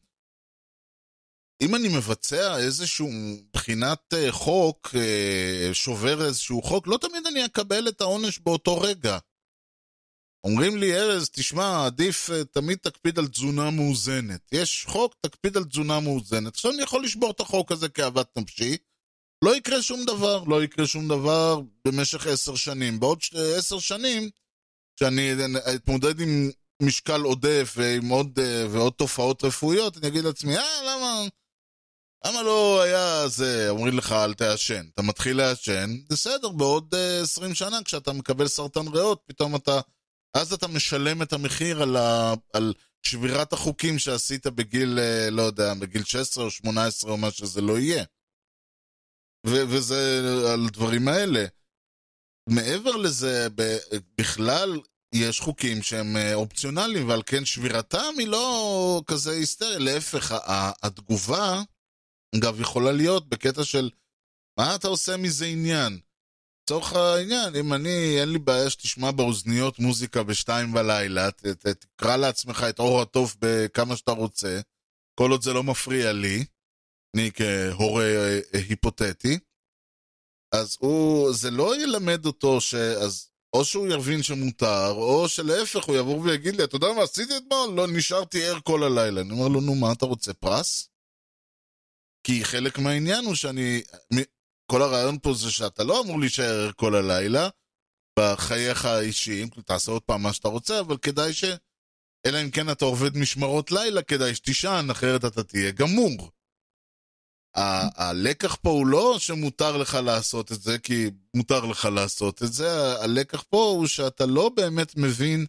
אם 1.62 1.76
אני 1.76 1.88
מבצע 1.98 2.58
איזשהו 2.58 3.10
בחינת 3.54 4.14
אה, 4.14 4.32
חוק, 4.32 4.96
אה, 4.96 5.70
שובר 5.74 6.26
איזשהו 6.26 6.62
חוק, 6.62 6.88
לא 6.88 6.98
תמיד 6.98 7.28
אני 7.28 7.46
אקבל 7.46 7.88
את 7.88 8.02
העונש 8.02 8.40
באותו 8.40 8.82
רגע. 8.82 9.18
אומרים 10.44 10.78
לי, 10.78 10.96
ארז, 10.96 11.30
תשמע, 11.30 11.86
עדיף, 11.86 12.30
תמיד 12.52 12.78
תקפיד 12.78 13.20
על 13.20 13.28
תזונה 13.28 13.70
מאוזנת. 13.70 14.42
יש 14.52 14.86
חוק, 14.86 15.16
תקפיד 15.22 15.58
על 15.58 15.64
תזונה 15.64 16.00
מאוזנת. 16.00 16.54
עכשיו 16.54 16.72
אני 16.72 16.82
יכול 16.82 17.04
לשבור 17.04 17.32
את 17.32 17.40
החוק 17.40 17.72
הזה 17.72 17.90
כאוות 17.90 18.38
נפשי, 18.38 18.78
לא 19.42 19.56
יקרה 19.56 19.82
שום 19.82 20.06
דבר, 20.06 20.44
לא 20.44 20.64
יקרה 20.64 20.88
שום 20.88 21.08
דבר 21.08 21.62
במשך 21.88 22.28
עשר 22.28 22.56
שנים. 22.56 23.00
בעוד 23.00 23.20
עשר 23.58 23.80
שנים, 23.80 24.30
כשאני 24.96 25.32
אתמודד 25.76 26.20
עם 26.20 26.50
משקל 26.82 27.22
עודף 27.22 27.74
ועם 27.78 28.10
עוד, 28.10 28.40
אה, 28.40 28.66
ועוד 28.70 28.94
תופעות 28.94 29.44
רפואיות, 29.44 29.98
אני 29.98 30.08
אגיד 30.08 30.24
לעצמי, 30.24 30.58
אה, 30.58 30.84
למה... 30.84 31.26
למה 32.26 32.42
לא 32.42 32.82
היה 32.82 33.28
זה, 33.28 33.70
אומרים 33.70 33.98
לך 33.98 34.12
אל 34.12 34.34
תעשן. 34.34 34.86
אתה 34.94 35.02
מתחיל 35.02 35.38
לעשן, 35.38 35.98
בסדר, 36.10 36.50
בעוד 36.50 36.94
uh, 36.94 37.24
20 37.24 37.56
שנה 37.56 37.84
כשאתה 37.86 38.14
מקבל 38.14 38.48
סרטן 38.48 38.88
ריאות, 38.88 39.22
פתאום 39.26 39.56
אתה... 39.56 39.80
אז 40.34 40.54
אתה 40.54 40.68
משלם 40.68 41.22
את 41.22 41.34
המחיר 41.34 41.82
על, 41.82 41.96
ה, 41.96 42.34
על 42.54 42.74
שבירת 43.04 43.54
החוקים 43.54 44.00
שעשית 44.00 44.48
בגיל, 44.48 45.00
uh, 45.00 45.32
לא 45.32 45.42
יודע, 45.42 45.74
בגיל 45.74 46.04
16 46.04 46.44
או 46.44 46.52
18 46.52 47.12
או 47.12 47.18
מה 47.18 47.32
שזה 47.32 47.62
לא 47.62 47.80
יהיה. 47.80 48.04
ו- 49.48 49.68
וזה 49.70 50.22
על 50.54 50.70
דברים 50.70 51.08
האלה. 51.08 51.46
מעבר 52.50 52.96
לזה, 52.96 53.48
בכלל, 54.18 54.80
יש 55.16 55.40
חוקים 55.40 55.82
שהם 55.84 56.18
אה, 56.18 56.34
אופציונליים, 56.34 57.08
ועל 57.10 57.22
כן 57.26 57.46
שבירתם 57.46 58.14
היא 58.18 58.28
לא 58.28 59.02
כזה 59.08 59.32
היסטריה. 59.32 59.80
להפך, 59.80 60.36
התגובה... 60.84 61.62
אגב, 62.36 62.62
יכולה 62.62 62.92
להיות 62.92 63.30
בקטע 63.30 63.64
של 63.64 63.90
מה 64.60 64.76
אתה 64.76 64.88
עושה 64.88 65.18
מזה 65.18 65.46
עניין? 65.46 66.00
לצורך 66.64 66.94
העניין, 66.94 67.56
אם 67.56 67.74
אני, 67.74 68.22
אין 68.22 68.30
לי 68.30 68.40
בעיה 68.40 68.70
שתשמע 68.70 69.12
באוזניות 69.12 69.80
מוזיקה 69.80 70.24
בשתיים 70.24 70.74
בלילה, 70.74 71.32
ת, 71.32 71.46
ת, 71.46 71.68
תקרא 71.68 72.16
לעצמך 72.18 72.66
את 72.70 72.80
אור 72.80 73.02
התוף 73.02 73.36
בכמה 73.40 73.96
שאתה 73.96 74.12
רוצה, 74.12 74.60
כל 75.20 75.32
עוד 75.32 75.42
זה 75.42 75.54
לא 75.54 75.64
מפריע 75.64 76.14
לי, 76.14 76.46
אני 77.16 77.32
כהורה 77.34 78.06
אה, 78.06 78.40
היפותטי, 78.54 79.40
אז 80.54 80.78
הוא, 80.80 81.34
זה 81.34 81.52
לא 81.52 81.84
ילמד 81.84 82.26
אותו 82.26 82.62
ש... 82.62 82.76
אז 82.76 83.30
או 83.54 83.66
שהוא 83.66 83.88
יבין 83.88 84.24
שמותר, 84.24 84.92
או 84.92 85.30
שלהפך, 85.30 85.84
הוא 85.84 85.96
יבוא 85.96 86.22
ויגיד 86.22 86.56
לי, 86.56 86.64
אתה 86.64 86.76
יודע 86.76 86.88
מה 86.96 87.04
עשיתי 87.04 87.38
אתמול? 87.38 87.70
לא, 87.76 87.88
נשארתי 87.88 88.46
ער 88.46 88.60
כל 88.60 88.84
הלילה. 88.84 89.22
אני 89.22 89.32
אומר 89.32 89.48
לו, 89.48 89.62
נו, 89.62 89.76
מה 89.76 89.92
אתה 89.92 90.06
רוצה, 90.06 90.34
פרס? 90.34 90.90
כי 92.24 92.46
חלק 92.46 92.78
מהעניין 92.78 93.26
הוא 93.26 93.36
שאני... 93.36 93.82
כל 94.72 94.82
הרעיון 94.82 95.20
פה 95.20 95.34
זה 95.34 95.52
שאתה 95.52 95.84
לא 95.84 96.02
אמור 96.02 96.20
להישאר 96.20 96.72
כל 96.76 96.96
הלילה 96.96 97.50
בחייך 98.20 98.86
האישיים, 98.86 99.50
תעשה 99.50 99.92
עוד 99.92 100.02
פעם 100.02 100.24
מה 100.24 100.34
שאתה 100.34 100.48
רוצה, 100.48 100.80
אבל 100.80 100.98
כדאי 100.98 101.34
ש... 101.34 101.44
אלא 102.26 102.42
אם 102.42 102.52
כן 102.52 102.72
אתה 102.72 102.86
עובד 102.86 103.18
משמרות 103.18 103.72
לילה, 103.72 104.02
כדאי 104.02 104.36
שתישן, 104.36 104.88
אחרת 104.92 105.26
אתה 105.26 105.44
תהיה 105.44 105.72
גמור. 105.72 106.32
הלקח 107.96 108.56
פה 108.56 108.70
הוא 108.70 108.88
לא 108.88 109.20
שמותר 109.20 109.78
לך 109.78 109.98
לעשות 110.06 110.52
את 110.52 110.62
זה, 110.62 110.80
כי 110.80 111.10
מותר 111.36 111.66
לך 111.66 111.86
לעשות 111.86 112.44
את 112.44 112.54
זה, 112.54 113.02
הלקח 113.04 113.44
פה 113.50 113.74
הוא 113.78 113.88
שאתה 113.88 114.26
לא 114.26 114.50
באמת 114.50 114.98
מבין 114.98 115.46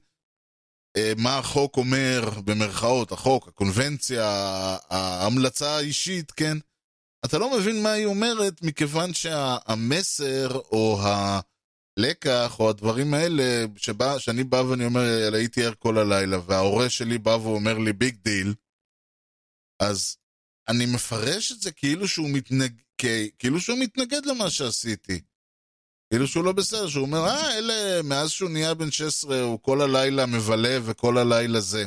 אה, 0.96 1.12
מה 1.16 1.38
החוק 1.38 1.76
אומר, 1.76 2.30
במרכאות, 2.44 3.12
החוק, 3.12 3.48
הקונבנציה, 3.48 4.26
ההמלצה 4.90 5.76
האישית, 5.76 6.30
כן? 6.30 6.56
אתה 7.24 7.38
לא 7.38 7.58
מבין 7.58 7.82
מה 7.82 7.90
היא 7.90 8.06
אומרת, 8.06 8.62
מכיוון 8.62 9.14
שהמסר 9.14 10.54
או 10.54 11.00
הלקח 11.02 12.60
או 12.60 12.70
הדברים 12.70 13.14
האלה, 13.14 13.64
שבא, 13.76 14.18
שאני 14.18 14.44
בא 14.44 14.56
ואני 14.56 14.84
אומר, 14.84 15.34
הייתי 15.34 15.64
ער 15.64 15.72
כל 15.78 15.98
הלילה, 15.98 16.38
וההורה 16.46 16.90
שלי 16.90 17.18
בא 17.18 17.30
ואומר 17.30 17.78
לי 17.78 17.92
big 17.92 18.16
deal, 18.24 18.54
אז 19.82 20.16
אני 20.70 20.86
מפרש 20.86 21.52
את 21.52 21.60
זה 21.60 21.72
כאילו 21.72 22.08
שהוא, 22.08 22.30
מתנג... 22.30 22.72
כאילו 23.38 23.60
שהוא 23.60 23.78
מתנגד 23.78 24.26
למה 24.26 24.50
שעשיתי. 24.50 25.20
כאילו 26.12 26.26
שהוא 26.26 26.44
לא 26.44 26.52
בסדר, 26.52 26.88
שהוא 26.88 27.06
אומר, 27.06 27.18
אה, 27.18 27.58
אלה, 27.58 28.02
מאז 28.02 28.30
שהוא 28.30 28.50
נהיה 28.50 28.74
בן 28.74 28.90
16, 28.90 29.40
הוא 29.40 29.58
כל 29.62 29.80
הלילה 29.80 30.26
מבלה 30.26 30.78
וכל 30.84 31.18
הלילה 31.18 31.60
זה. 31.60 31.86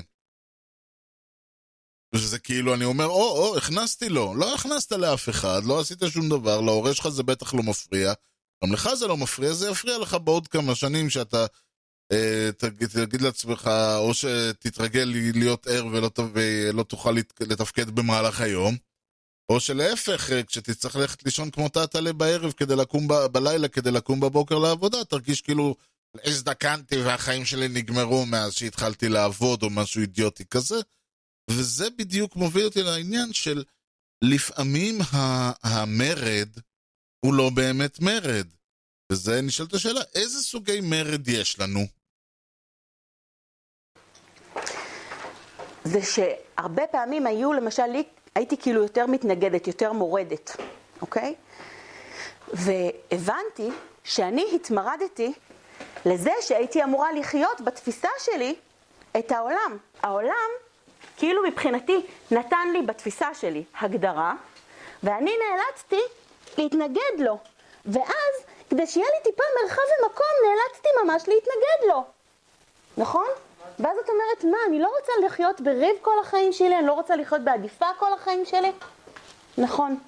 וזה 2.16 2.40
כאילו, 2.40 2.74
אני 2.74 2.86
אומר, 2.86 3.06
או, 3.06 3.38
או, 3.38 3.58
הכנסתי 3.58 4.10
לו. 4.10 4.36
לא 4.36 4.56
הכנסת 4.56 4.92
לאף 4.92 5.30
אחד, 5.30 5.62
לא 5.64 5.80
עשית 5.80 6.00
שום 6.10 6.30
דבר, 6.30 6.62
להורה 6.62 6.94
שלך 6.94 7.10
זה 7.10 7.24
בטח 7.24 7.54
לא 7.54 7.64
מפריע. 7.64 8.14
גם 8.64 8.74
לך 8.74 8.90
זה 8.94 9.08
לא 9.08 9.18
מפריע, 9.18 9.54
זה 9.54 9.70
יפריע 9.70 9.98
לך 9.98 10.18
בעוד 10.24 10.48
כמה 10.48 10.76
שנים 10.76 11.10
שאתה 11.10 11.46
תגיד, 12.58 12.90
תגיד 12.90 13.22
לעצמך, 13.22 13.70
או 13.98 14.14
שתתרגל 14.14 15.12
להיות 15.34 15.68
ער 15.68 15.86
ולא, 15.86 16.12
ולא 16.34 16.84
תוכל 16.84 17.12
לת, 17.12 17.42
לתפקד 17.42 17.90
במהלך 17.90 18.42
היום, 18.42 18.76
או 19.50 19.60
שלהפך, 19.60 20.32
אה, 20.32 20.44
כשתצטרך 20.44 20.96
ללכת 20.96 21.26
לישון 21.26 21.52
כמו 21.52 21.70
טאטאלה 21.70 22.14
בערב 22.14 22.52
כדי 22.52 22.76
לקום 22.76 23.08
ב, 23.08 23.14
בלילה, 23.14 23.68
כדי 23.68 23.92
לקום 23.92 24.20
בבוקר 24.20 24.58
לעבודה, 24.58 25.06
תרגיש 25.06 25.42
כאילו 25.42 25.76
הזדקנתי 26.24 26.98
והחיים 26.98 27.46
שלי 27.46 27.68
נגמרו 27.68 28.26
מאז 28.26 28.54
שהתחלתי 28.54 29.10
לעבוד 29.10 29.64
או 29.64 29.70
משהו 29.70 30.02
אידיוטי 30.02 30.46
כזה. 30.46 30.76
וזה 31.50 31.90
בדיוק 31.90 32.36
מוביל 32.36 32.66
אותי 32.66 32.82
לעניין 32.82 33.34
של 33.34 33.64
לפעמים 34.24 35.00
המרד 35.64 36.50
הוא 37.26 37.34
לא 37.34 37.50
באמת 37.50 38.00
מרד. 38.00 38.48
וזה 39.12 39.42
נשאלת 39.42 39.74
השאלה, 39.74 40.02
איזה 40.16 40.44
סוגי 40.44 40.82
מרד 40.82 41.28
יש 41.28 41.60
לנו? 41.60 41.88
זה 45.84 46.00
שהרבה 46.02 46.88
פעמים 46.88 47.28
היו, 47.28 47.54
למשל, 47.54 47.86
לי, 47.86 48.04
הייתי 48.36 48.58
כאילו 48.58 48.84
יותר 48.84 49.06
מתנגדת, 49.08 49.68
יותר 49.68 49.92
מורדת, 49.92 50.56
אוקיי? 51.02 51.36
והבנתי 52.54 53.70
שאני 54.04 54.46
התמרדתי 54.56 55.34
לזה 56.06 56.32
שהייתי 56.42 56.84
אמורה 56.84 57.12
לחיות 57.12 57.62
בתפיסה 57.62 58.10
שלי 58.20 58.56
את 59.20 59.32
העולם. 59.32 59.78
העולם 60.02 60.50
כאילו 61.18 61.44
מבחינתי 61.44 62.06
נתן 62.32 62.68
לי 62.74 62.82
בתפיסה 62.82 63.34
שלי 63.34 63.64
הגדרה, 63.80 64.34
ואני 65.04 65.32
נאלצתי 65.38 66.02
להתנגד 66.58 67.20
לו. 67.20 67.38
ואז, 67.86 68.34
כדי 68.70 68.88
שיהיה 68.88 69.08
לי 69.08 69.32
טיפה 69.32 69.44
מרחב 69.64 69.82
ומקום, 70.00 70.28
נאלצתי 70.48 70.90
ממש 71.04 71.22
להתנגד 71.28 71.88
לו. 71.88 72.04
נכון? 72.98 73.28
ואז 73.80 73.98
את 73.98 74.10
אומרת, 74.10 74.44
מה, 74.44 74.58
אני 74.68 74.80
לא 74.80 74.92
רוצה 75.00 75.12
לחיות 75.26 75.62
בריב 75.62 75.96
כל 76.02 76.20
החיים 76.22 76.54
שלי, 76.54 76.78
אני 76.80 76.88
לא 76.88 76.94
רוצה 76.94 77.16
לחיות 77.16 77.42
בעדיפה 77.42 77.86
כל 78.00 78.14
החיים 78.14 78.46
שלי? 78.46 78.72
נכון, 79.58 80.00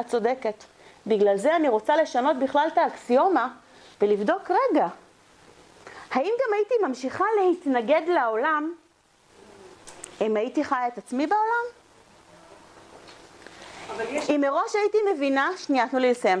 את 0.00 0.06
צודקת. 0.08 0.64
בגלל 1.06 1.36
זה 1.36 1.56
אני 1.56 1.68
רוצה 1.68 1.96
לשנות 1.96 2.36
בכלל 2.38 2.68
את 2.72 2.78
האקסיומה 2.78 3.54
ולבדוק, 4.00 4.50
רגע, 4.50 4.88
האם 6.10 6.32
גם 6.40 6.54
הייתי 6.54 6.74
ממשיכה 6.82 7.24
להתנגד 7.40 8.02
לעולם 8.08 8.74
אם 10.20 10.36
הייתי 10.36 10.64
חיה 10.64 10.88
את 10.88 10.98
עצמי 10.98 11.26
בעולם? 11.26 11.80
יש... 14.08 14.30
אם 14.30 14.40
מראש 14.40 14.74
הייתי 14.74 14.98
מבינה, 15.14 15.50
שנייה, 15.58 15.88
תנו 15.88 15.98
לי 15.98 16.10
לסיים. 16.10 16.40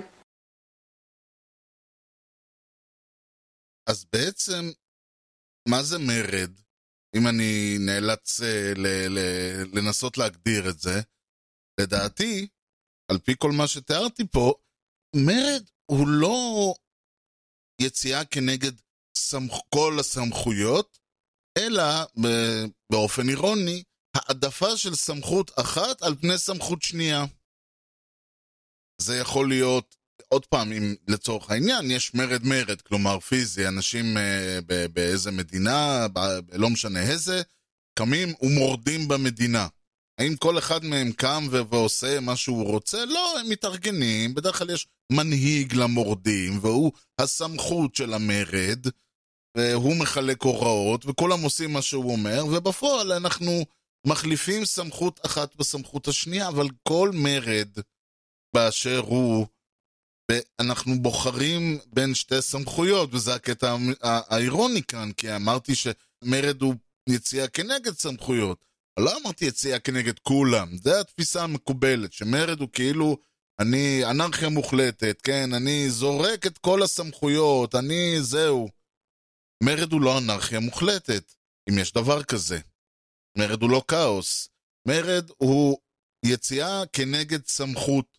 אז 3.86 4.04
בעצם, 4.12 4.62
מה 5.68 5.82
זה 5.82 5.98
מרד? 5.98 6.50
אם 7.16 7.28
אני 7.28 7.76
נאלץ 7.86 8.40
uh, 8.40 8.78
ל- 8.78 9.08
ל- 9.08 9.78
לנסות 9.78 10.18
להגדיר 10.18 10.70
את 10.70 10.78
זה, 10.78 11.00
לדעתי, 11.80 12.48
על 13.10 13.18
פי 13.18 13.32
כל 13.38 13.52
מה 13.58 13.68
שתיארתי 13.68 14.22
פה, 14.32 14.54
מרד 15.16 15.64
הוא 15.90 16.08
לא 16.08 16.38
יציאה 17.82 18.24
כנגד 18.24 18.72
סמכ... 19.16 19.52
כל 19.74 19.96
הסמכויות, 20.00 20.98
אלא 21.58 21.82
באופן 22.92 23.28
אירוני, 23.28 23.82
העדפה 24.16 24.76
של 24.76 24.94
סמכות 24.94 25.50
אחת 25.50 26.02
על 26.02 26.14
פני 26.20 26.38
סמכות 26.38 26.82
שנייה. 26.82 27.24
זה 29.00 29.16
יכול 29.16 29.48
להיות, 29.48 29.96
עוד 30.32 30.46
פעם, 30.46 30.72
אם 30.72 30.94
לצורך 31.08 31.50
העניין, 31.50 31.90
יש 31.90 32.14
מרד 32.14 32.44
מרד, 32.44 32.80
כלומר 32.80 33.20
פיזי, 33.20 33.68
אנשים 33.68 34.16
אה, 34.16 34.58
באיזה 34.92 35.30
מדינה, 35.30 36.06
ב- 36.12 36.38
לא 36.52 36.70
משנה 36.70 37.02
איזה, 37.02 37.42
קמים 37.98 38.34
ומורדים 38.42 39.08
במדינה. 39.08 39.66
האם 40.20 40.36
כל 40.36 40.58
אחד 40.58 40.84
מהם 40.84 41.12
קם 41.12 41.46
ו- 41.50 41.66
ועושה 41.70 42.20
מה 42.20 42.36
שהוא 42.36 42.64
רוצה? 42.64 43.04
לא, 43.04 43.40
הם 43.40 43.48
מתארגנים, 43.48 44.34
בדרך 44.34 44.58
כלל 44.58 44.70
יש 44.70 44.88
מנהיג 45.12 45.74
למורדים, 45.74 46.58
והוא 46.62 46.92
הסמכות 47.18 47.94
של 47.94 48.14
המרד, 48.14 48.86
והוא 49.56 49.96
מחלק 49.96 50.42
הוראות, 50.42 51.06
וכולם 51.06 51.40
עושים 51.40 51.72
מה 51.72 51.82
שהוא 51.82 52.12
אומר, 52.12 52.44
ובפועל 52.46 53.12
אנחנו 53.12 53.64
מחליפים 54.06 54.64
סמכות 54.64 55.20
אחת 55.26 55.56
בסמכות 55.56 56.08
השנייה, 56.08 56.48
אבל 56.48 56.68
כל 56.82 57.10
מרד 57.14 57.68
באשר 58.54 58.98
הוא, 58.98 59.46
אנחנו 60.60 61.02
בוחרים 61.02 61.78
בין 61.86 62.14
שתי 62.14 62.42
סמכויות, 62.42 63.14
וזה 63.14 63.34
הקטע 63.34 63.76
האירוני 64.02 64.82
כאן, 64.82 65.12
כי 65.12 65.36
אמרתי 65.36 65.72
שמרד 65.74 66.62
הוא 66.62 66.74
יציאה 67.08 67.48
כנגד 67.48 67.92
סמכויות. 67.92 68.64
לא 68.98 69.18
אמרתי 69.22 69.44
יציאה 69.44 69.78
כנגד 69.78 70.18
כולם, 70.18 70.76
זה 70.76 71.00
התפיסה 71.00 71.42
המקובלת, 71.42 72.12
שמרד 72.12 72.60
הוא 72.60 72.68
כאילו, 72.72 73.16
אני 73.60 74.04
אנרכיה 74.04 74.48
מוחלטת, 74.48 75.20
כן, 75.22 75.54
אני 75.54 75.90
זורק 75.90 76.46
את 76.46 76.58
כל 76.58 76.82
הסמכויות, 76.82 77.74
אני 77.74 78.16
זהו. 78.20 78.68
מרד 79.62 79.92
הוא 79.92 80.00
לא 80.00 80.18
אנרכיה 80.18 80.60
מוחלטת, 80.60 81.34
אם 81.70 81.78
יש 81.78 81.92
דבר 81.92 82.22
כזה. 82.22 82.58
מרד 83.38 83.62
הוא 83.62 83.70
לא 83.70 83.82
כאוס. 83.88 84.48
מרד 84.88 85.30
הוא 85.36 85.78
יציאה 86.24 86.82
כנגד 86.92 87.46
סמכות. 87.46 88.09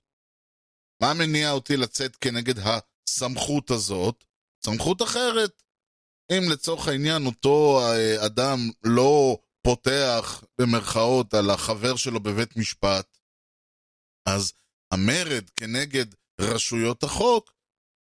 מה 1.02 1.14
מניע 1.14 1.52
אותי 1.52 1.78
לצאת 1.78 2.16
כנגד 2.16 2.56
הסמכות 2.60 3.72
הזאת? 3.72 4.24
סמכות 4.66 5.02
אחרת. 5.02 5.64
אם 6.32 6.52
לצורך 6.52 6.88
העניין 6.88 7.26
אותו 7.26 7.82
אה, 7.82 8.26
אדם 8.26 8.58
לא 8.84 9.38
פותח 9.64 10.44
במרכאות 10.62 11.34
על 11.34 11.50
החבר 11.50 11.96
שלו 11.96 12.20
בבית 12.20 12.58
משפט, 12.58 13.18
אז 14.28 14.54
המרד 14.94 15.50
כנגד 15.56 16.06
רשויות 16.42 17.04
החוק 17.04 17.54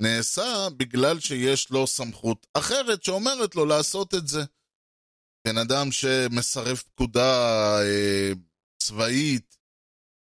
נעשה 0.02 0.68
בגלל 0.78 1.20
שיש 1.20 1.72
לו 1.72 1.88
סמכות 1.88 2.48
אחרת 2.54 3.04
שאומרת 3.04 3.56
לו 3.56 3.66
לעשות 3.66 4.14
את 4.14 4.28
זה. 4.28 4.40
בן 5.48 5.58
אדם 5.58 5.92
שמסרב 5.92 6.78
פקודה 6.78 7.32
אה, 7.82 8.32
צבאית 8.84 9.58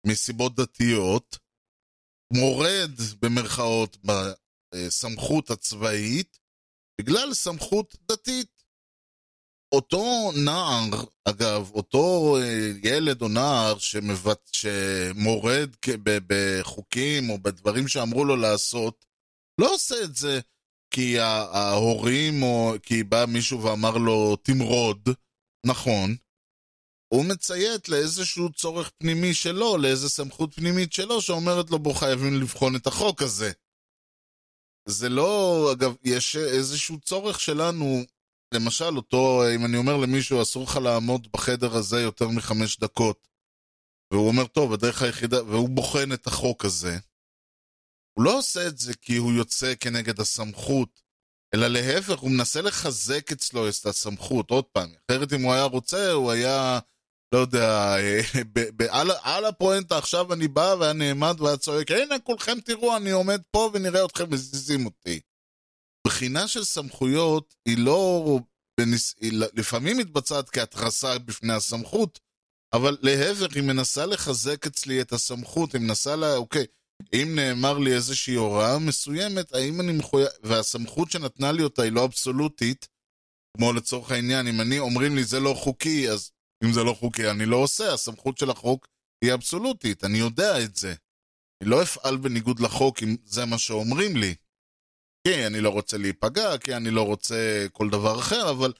מסיבות 0.06 0.54
דתיות, 0.54 1.38
מורד 2.32 2.90
במרכאות 3.22 3.96
בסמכות 4.04 5.50
הצבאית 5.50 6.38
בגלל 7.00 7.34
סמכות 7.34 7.96
דתית. 8.08 8.56
אותו 9.74 10.32
נער, 10.44 11.04
אגב, 11.24 11.70
אותו 11.74 12.36
אה, 12.36 12.70
ילד 12.82 13.22
או 13.22 13.28
נער 13.28 13.78
שמבט... 13.78 14.48
שמורד 14.52 15.70
בחוקים 16.26 17.30
או 17.30 17.38
בדברים 17.38 17.88
שאמרו 17.88 18.24
לו 18.24 18.36
לעשות, 18.36 19.04
לא 19.60 19.74
עושה 19.74 19.94
את 20.04 20.16
זה 20.16 20.40
כי 20.90 21.18
ההורים 21.20 22.42
או 22.42 22.74
כי 22.82 23.04
בא 23.04 23.24
מישהו 23.28 23.62
ואמר 23.62 23.96
לו 23.96 24.36
תמרוד, 24.36 25.08
נכון. 25.66 26.16
הוא 27.08 27.24
מציית 27.24 27.88
לאיזשהו 27.88 28.52
צורך 28.52 28.90
פנימי 28.98 29.34
שלו, 29.34 29.76
לאיזו 29.76 30.08
סמכות 30.08 30.54
פנימית 30.54 30.92
שלו, 30.92 31.22
שאומרת 31.22 31.70
לו 31.70 31.78
בוא 31.78 31.94
חייבים 31.94 32.40
לבחון 32.40 32.76
את 32.76 32.86
החוק 32.86 33.22
הזה. 33.22 33.52
זה 34.88 35.08
לא, 35.08 35.68
אגב, 35.72 35.94
יש 36.02 36.36
איזשהו 36.36 37.00
צורך 37.00 37.40
שלנו 37.40 38.02
למשל, 38.54 38.96
אותו, 38.96 39.42
אם 39.54 39.64
אני 39.64 39.76
אומר 39.76 39.96
למישהו, 39.96 40.42
אסור 40.42 40.64
לך 40.64 40.76
לעמוד 40.76 41.28
בחדר 41.32 41.76
הזה 41.76 42.00
יותר 42.00 42.28
מחמש 42.28 42.78
דקות, 42.78 43.28
והוא 44.12 44.28
אומר, 44.28 44.46
טוב, 44.46 44.72
הדרך 44.72 45.02
היחידה, 45.02 45.44
והוא 45.44 45.68
בוחן 45.68 46.12
את 46.12 46.26
החוק 46.26 46.64
הזה, 46.64 46.98
הוא 48.18 48.24
לא 48.24 48.38
עושה 48.38 48.66
את 48.66 48.78
זה 48.78 48.94
כי 48.94 49.16
הוא 49.16 49.32
יוצא 49.32 49.74
כנגד 49.80 50.20
הסמכות, 50.20 51.02
אלא 51.54 51.66
להפך, 51.68 52.18
הוא 52.18 52.30
מנסה 52.30 52.62
לחזק 52.62 53.32
אצלו 53.32 53.68
את 53.68 53.86
הסמכות, 53.86 54.50
עוד 54.50 54.64
פעם, 54.64 54.94
אחרת 55.10 55.32
אם 55.32 55.42
הוא 55.42 55.52
היה 55.52 55.64
רוצה, 55.64 56.12
הוא 56.12 56.30
היה, 56.30 56.78
לא 57.34 57.38
יודע, 57.38 57.96
ב- 58.54 58.82
על, 58.82 59.10
על 59.22 59.44
הפואנטה 59.44 59.98
עכשיו 59.98 60.32
אני 60.32 60.48
בא 60.48 60.74
והיה 60.80 60.92
נעמד 60.92 61.40
והיה 61.40 61.56
צועק, 61.56 61.90
הנה 61.90 62.18
כולכם 62.18 62.60
תראו, 62.60 62.96
אני 62.96 63.10
עומד 63.10 63.40
פה 63.50 63.70
ונראה 63.74 64.04
אתכם 64.04 64.30
מזיזים 64.30 64.86
אותי. 64.86 65.20
בחינה 66.06 66.48
של 66.48 66.64
סמכויות 66.64 67.54
היא 67.68 67.78
לא... 67.78 68.38
בניס... 68.80 69.14
היא 69.20 69.32
לפעמים 69.54 69.98
מתבצעת 69.98 70.50
כהתרסה 70.50 71.18
בפני 71.18 71.52
הסמכות, 71.52 72.18
אבל 72.72 72.96
להפך, 73.02 73.54
היא 73.54 73.62
מנסה 73.62 74.06
לחזק 74.06 74.66
אצלי 74.66 75.00
את 75.00 75.12
הסמכות, 75.12 75.72
היא 75.72 75.80
מנסה. 75.80 76.16
לה... 76.16 76.36
אוקיי, 76.36 76.66
אם 77.12 77.32
נאמר 77.34 77.78
לי 77.78 77.94
איזושהי 77.94 78.34
הוראה 78.34 78.78
מסוימת, 78.78 79.54
האם 79.54 79.80
אני 79.80 79.92
מחויב... 79.92 80.28
והסמכות 80.42 81.10
שנתנה 81.10 81.52
לי 81.52 81.62
אותה 81.62 81.82
היא 81.82 81.92
לא 81.92 82.04
אבסולוטית, 82.04 82.88
כמו 83.56 83.72
לצורך 83.72 84.10
העניין, 84.10 84.46
אם 84.46 84.60
אני, 84.60 84.78
אומרים 84.78 85.16
לי 85.16 85.24
זה 85.24 85.40
לא 85.40 85.54
חוקי, 85.54 86.10
אז 86.10 86.30
אם 86.64 86.72
זה 86.72 86.84
לא 86.84 86.92
חוקי 86.92 87.30
אני 87.30 87.46
לא 87.46 87.56
עושה, 87.56 87.92
הסמכות 87.92 88.38
של 88.38 88.50
החוק 88.50 88.88
היא 89.24 89.34
אבסולוטית, 89.34 90.04
אני 90.04 90.18
יודע 90.18 90.64
את 90.64 90.76
זה. 90.76 90.94
אני 91.62 91.70
לא 91.70 91.82
אפעל 91.82 92.16
בניגוד 92.16 92.60
לחוק 92.60 93.02
אם 93.02 93.16
זה 93.24 93.44
מה 93.44 93.58
שאומרים 93.58 94.16
לי. 94.16 94.34
כי 95.26 95.46
אני 95.46 95.60
לא 95.60 95.70
רוצה 95.70 95.98
להיפגע, 95.98 96.58
כי 96.58 96.76
אני 96.76 96.90
לא 96.90 97.02
רוצה 97.02 97.66
כל 97.72 97.90
דבר 97.90 98.18
אחר, 98.18 98.50
אבל 98.50 98.72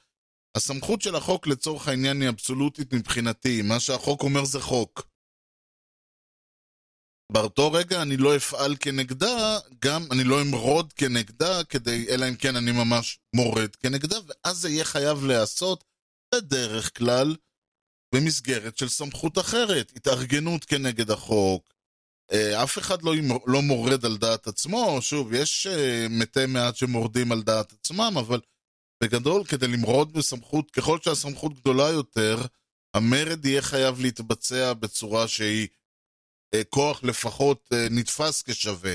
הסמכות 0.57 1.03
של 1.03 1.15
החוק 1.15 1.47
לצורך 1.47 1.89
העניין 1.89 2.21
היא 2.21 2.29
אבסולוטית 2.29 2.93
מבחינתי. 2.93 3.62
מה 3.62 3.81
שהחוק 3.81 4.23
אומר 4.23 4.45
זה 4.45 4.61
חוק. 4.61 5.09
באותו 7.33 7.73
רגע 7.73 8.03
אני 8.03 8.17
לא 8.17 8.37
אפעל 8.37 8.77
כנגדה, 8.81 9.59
גם 9.85 10.03
אני 10.12 10.25
לא 10.25 10.43
אמרוד 10.43 10.93
כנגדה, 10.93 11.65
כדי, 11.65 12.07
אלא 12.09 12.29
אם 12.29 12.37
כן 12.37 12.57
אני 12.57 12.73
ממש 12.73 13.19
מורד 13.35 13.77
כנגדה, 13.77 14.17
ואז 14.27 14.57
זה 14.57 14.69
יהיה 14.69 14.85
חייב 14.85 15.25
להיעשות 15.25 15.85
בדרך 16.35 16.99
כלל 16.99 17.37
במסגרת 18.17 18.79
של 18.79 18.89
סמכות 18.89 19.39
אחרת, 19.39 19.93
התארגנות 19.97 20.65
כנגד 20.65 21.11
החוק, 21.11 21.75
אה, 22.33 22.63
אף 22.63 22.79
אחד 22.79 23.03
לא, 23.03 23.13
לא 23.47 23.63
מורד 23.63 24.05
על 24.05 24.17
דעת 24.17 24.47
עצמו, 24.47 24.99
שוב, 25.01 25.33
יש 25.33 25.67
אה, 25.67 26.07
מתי 26.11 26.47
מעט 26.47 26.77
שמורדים 26.77 27.33
על 27.33 27.43
דעת 27.43 27.73
עצמם, 27.73 28.15
אבל 28.19 28.41
בגדול, 29.03 29.45
כדי 29.45 29.69
למרוד 29.69 30.13
בסמכות, 30.13 30.71
ככל 30.71 30.99
שהסמכות 31.01 31.61
גדולה 31.61 31.89
יותר, 31.89 32.37
המרד 32.95 33.47
יהיה 33.47 33.63
חייב 33.63 34.01
להתבצע 34.01 34.73
בצורה 34.73 35.29
שהיא 35.29 35.69
אה, 36.55 36.65
כוח 36.65 37.05
לפחות 37.05 37.73
נתפס 37.91 38.43
כשווה. 38.43 38.95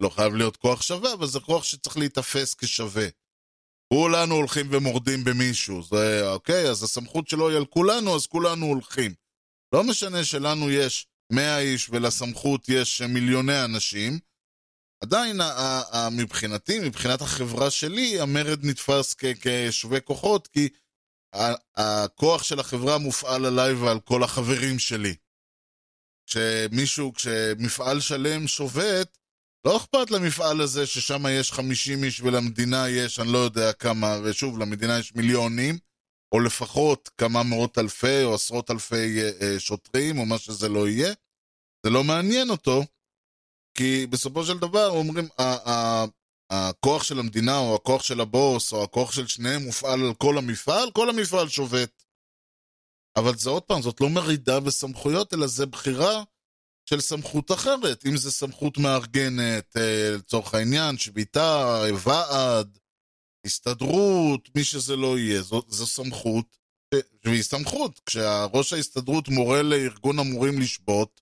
לא 0.00 0.08
חייב 0.08 0.34
להיות 0.34 0.56
כוח 0.56 0.82
שווה, 0.82 1.12
אבל 1.12 1.26
זה 1.26 1.40
כוח 1.40 1.64
שצריך 1.64 1.96
להיתפס 1.96 2.54
כשווה. 2.54 3.06
כולנו 3.94 4.34
הולכים 4.34 4.66
ומורדים 4.70 5.24
במישהו, 5.24 5.82
זה 5.82 6.28
אוקיי, 6.28 6.70
אז 6.70 6.82
הסמכות 6.82 7.28
שלו 7.28 7.48
היא 7.48 7.56
על 7.56 7.66
כולנו, 7.66 8.16
אז 8.16 8.26
כולנו 8.26 8.66
הולכים. 8.66 9.14
לא 9.72 9.84
משנה 9.84 10.24
שלנו 10.24 10.70
יש 10.70 11.06
100 11.32 11.58
איש 11.58 11.90
ולסמכות 11.90 12.68
יש 12.68 13.02
מיליוני 13.02 13.64
אנשים, 13.64 14.18
עדיין 15.02 15.40
מבחינתי, 16.12 16.78
מבחינת 16.78 17.22
החברה 17.22 17.70
שלי, 17.70 18.20
המרד 18.20 18.64
נתפס 18.64 19.14
כשווה 19.14 20.00
כוחות, 20.00 20.48
כי 20.48 20.68
הכוח 21.76 22.42
של 22.42 22.60
החברה 22.60 22.98
מופעל 22.98 23.44
עליי 23.44 23.72
ועל 23.72 24.00
כל 24.00 24.22
החברים 24.22 24.78
שלי. 24.78 25.14
כשמישהו, 26.26 27.12
כשמפעל 27.14 28.00
שלם 28.00 28.48
שובת, 28.48 29.17
לא 29.64 29.76
אכפת 29.76 30.10
למפעל 30.10 30.60
הזה 30.60 30.86
ששם 30.86 31.22
יש 31.30 31.52
50 31.52 32.04
איש 32.04 32.20
ולמדינה 32.20 32.88
יש 32.88 33.20
אני 33.20 33.32
לא 33.32 33.38
יודע 33.38 33.72
כמה, 33.72 34.18
ושוב, 34.24 34.58
למדינה 34.58 34.98
יש 34.98 35.14
מיליונים, 35.14 35.78
או 36.32 36.40
לפחות 36.40 37.10
כמה 37.18 37.42
מאות 37.42 37.78
אלפי 37.78 38.24
או 38.24 38.34
עשרות 38.34 38.70
אלפי 38.70 39.22
אה, 39.22 39.30
אה, 39.42 39.60
שוטרים, 39.60 40.18
או 40.18 40.26
מה 40.26 40.38
שזה 40.38 40.68
לא 40.68 40.88
יהיה. 40.88 41.14
זה 41.86 41.90
לא 41.90 42.04
מעניין 42.04 42.50
אותו, 42.50 42.82
כי 43.74 44.06
בסופו 44.06 44.44
של 44.44 44.58
דבר 44.58 44.88
אומרים, 44.88 45.28
הכוח 46.50 47.02
של 47.02 47.18
המדינה, 47.18 47.58
או 47.58 47.74
הכוח 47.74 48.02
של 48.02 48.20
הבוס, 48.20 48.72
או 48.72 48.84
הכוח 48.84 49.12
של 49.12 49.26
שניהם 49.26 49.62
מופעל 49.62 50.00
על 50.00 50.14
כל 50.14 50.38
המפעל, 50.38 50.90
כל 50.90 51.10
המפעל 51.10 51.48
שובת. 51.48 52.04
אבל 53.16 53.38
זה 53.38 53.50
עוד 53.50 53.62
פעם, 53.62 53.82
זאת 53.82 54.00
לא 54.00 54.08
מרידה 54.08 54.60
בסמכויות, 54.60 55.34
אלא 55.34 55.46
זה 55.46 55.66
בחירה 55.66 56.22
של 56.88 57.00
סמכות 57.00 57.52
אחרת. 57.52 58.06
אם 58.06 58.16
זה 58.16 58.30
סמכות 58.30 58.78
מארגנת, 58.78 59.76
אה, 59.76 60.10
לצורך 60.16 60.54
העניין, 60.54 60.98
שביתה, 60.98 61.82
ועד, 62.04 62.78
הסתדרות, 63.46 64.48
מי 64.54 64.64
שזה 64.64 64.96
לא 64.96 65.18
יהיה, 65.18 65.42
זו, 65.42 65.62
זו 65.68 65.86
סמכות, 65.86 66.56
והיא 67.24 67.42
סמכות. 67.42 68.00
כשראש 68.06 68.72
ההסתדרות 68.72 69.28
מורה 69.28 69.62
לארגון 69.62 70.18
המורים 70.18 70.60
לשבות, 70.60 71.20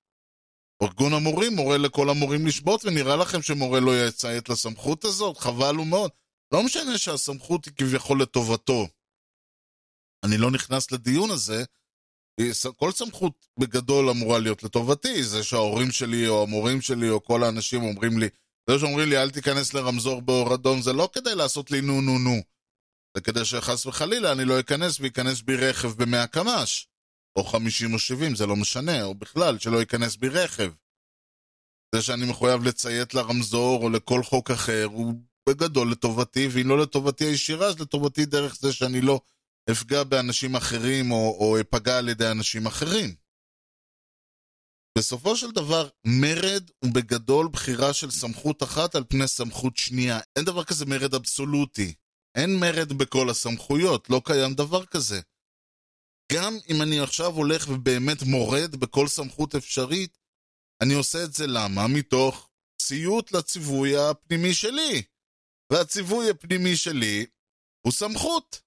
ארגון 0.82 1.12
המורים 1.12 1.56
מורה 1.56 1.78
לכל 1.78 2.10
המורים 2.10 2.46
לשבות, 2.46 2.84
ונראה 2.84 3.16
לכם 3.16 3.42
שמורה 3.42 3.80
לא 3.80 4.06
יציית 4.06 4.48
לסמכות 4.48 5.04
הזאת? 5.04 5.38
חבל 5.38 5.74
הוא 5.74 5.86
מאוד. 5.86 6.10
לא 6.52 6.62
משנה 6.62 6.98
שהסמכות 6.98 7.64
היא 7.64 7.74
כביכול 7.74 8.22
לטובתו. 8.22 8.86
אני 10.24 10.38
לא 10.38 10.50
נכנס 10.50 10.92
לדיון 10.92 11.30
הזה, 11.30 11.64
כל 12.76 12.92
סמכות 12.92 13.46
בגדול 13.58 14.10
אמורה 14.10 14.38
להיות 14.38 14.62
לטובתי, 14.62 15.22
זה 15.22 15.44
שההורים 15.44 15.90
שלי 15.90 16.28
או 16.28 16.42
המורים 16.42 16.80
שלי 16.80 17.10
או 17.10 17.24
כל 17.24 17.42
האנשים 17.42 17.82
אומרים 17.82 18.18
לי, 18.18 18.28
זה 18.70 18.78
שאומרים 18.78 19.08
לי 19.08 19.22
אל 19.22 19.30
תיכנס 19.30 19.74
לרמזור 19.74 20.22
באור 20.22 20.54
אדום, 20.54 20.82
זה 20.82 20.92
לא 20.92 21.08
כדי 21.12 21.34
לעשות 21.34 21.70
לי 21.70 21.80
נו 21.80 22.00
נו 22.00 22.18
נו. 22.18 22.42
זה 23.16 23.20
כדי 23.20 23.44
שחס 23.44 23.86
וחלילה 23.86 24.32
אני 24.32 24.44
לא 24.44 24.60
אכנס 24.60 25.00
וייכנס 25.00 25.40
בי 25.40 25.56
רכב 25.56 25.88
ב-100 25.88 26.26
קמ"ש, 26.26 26.86
או 27.36 27.44
50 27.44 27.94
או 27.94 27.98
70, 27.98 28.34
זה 28.34 28.46
לא 28.46 28.56
משנה, 28.56 29.04
או 29.04 29.14
בכלל, 29.14 29.58
שלא 29.58 29.76
ייכנס 29.76 30.16
בי 30.16 30.28
רכב. 30.28 30.72
זה 31.94 32.02
שאני 32.02 32.30
מחויב 32.30 32.64
לציית 32.64 33.14
לרמזור 33.14 33.82
או 33.82 33.90
לכל 33.90 34.22
חוק 34.22 34.50
אחר, 34.50 34.84
הוא 34.84 35.14
בגדול 35.48 35.92
לטובתי, 35.92 36.48
ואם 36.50 36.68
לא 36.68 36.78
לטובתי 36.78 37.24
הישירה, 37.24 37.66
אז 37.66 37.80
לטובתי 37.80 38.26
דרך 38.26 38.56
זה 38.56 38.72
שאני 38.72 39.00
לא 39.00 39.20
אפגע 39.70 40.04
באנשים 40.04 40.56
אחרים 40.56 41.10
או, 41.10 41.36
או 41.40 41.60
אפגע 41.60 41.98
על 41.98 42.08
ידי 42.08 42.30
אנשים 42.30 42.66
אחרים. 42.66 43.14
בסופו 44.98 45.36
של 45.36 45.50
דבר, 45.50 45.88
מרד 46.06 46.70
הוא 46.84 46.94
בגדול 46.94 47.48
בחירה 47.52 47.94
של 47.94 48.10
סמכות 48.10 48.62
אחת 48.62 48.94
על 48.94 49.04
פני 49.08 49.28
סמכות 49.28 49.76
שנייה. 49.76 50.20
אין 50.36 50.44
דבר 50.44 50.64
כזה 50.64 50.86
מרד 50.86 51.14
אבסולוטי. 51.14 51.94
אין 52.34 52.60
מרד 52.60 52.92
בכל 52.92 53.30
הסמכויות, 53.30 54.10
לא 54.10 54.22
קיים 54.24 54.54
דבר 54.54 54.86
כזה. 54.86 55.20
גם 56.32 56.58
אם 56.70 56.82
אני 56.82 57.00
עכשיו 57.00 57.32
הולך 57.32 57.68
ובאמת 57.68 58.22
מורד 58.22 58.76
בכל 58.76 59.08
סמכות 59.08 59.54
אפשרית, 59.54 60.18
אני 60.82 60.94
עושה 60.94 61.24
את 61.24 61.32
זה 61.32 61.46
למה? 61.46 61.86
מתוך 61.86 62.48
ציות 62.82 63.32
לציווי 63.32 63.96
הפנימי 63.96 64.54
שלי. 64.54 65.02
והציווי 65.72 66.30
הפנימי 66.30 66.76
שלי 66.76 67.26
הוא 67.86 67.92
סמכות. 67.92 68.65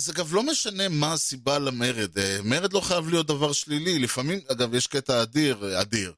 אז 0.00 0.10
אגב, 0.10 0.34
לא 0.34 0.42
משנה 0.42 0.88
מה 0.88 1.12
הסיבה 1.12 1.58
למרד. 1.58 2.18
אה, 2.18 2.38
מרד 2.44 2.72
לא 2.72 2.80
חייב 2.80 3.08
להיות 3.08 3.26
דבר 3.26 3.52
שלילי. 3.52 3.98
לפעמים, 3.98 4.40
אגב, 4.52 4.74
יש 4.74 4.86
קטע 4.86 5.22
אדיר, 5.22 5.64
אה, 5.64 5.80
אדיר. 5.80 6.12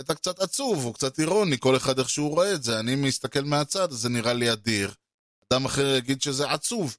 קטע 0.00 0.14
קצת 0.14 0.38
עצוב, 0.38 0.84
או 0.84 0.92
קצת 0.92 1.18
אירוני, 1.20 1.58
כל 1.58 1.76
אחד 1.76 1.98
איך 1.98 2.10
שהוא 2.10 2.30
רואה 2.30 2.54
את 2.54 2.62
זה. 2.62 2.80
אני 2.80 2.96
מסתכל 2.96 3.40
מהצד, 3.40 3.90
זה 3.90 4.08
נראה 4.08 4.32
לי 4.32 4.52
אדיר. 4.52 4.94
אדם 5.48 5.64
אחר 5.64 5.86
יגיד 5.96 6.22
שזה 6.22 6.50
עצוב. 6.50 6.96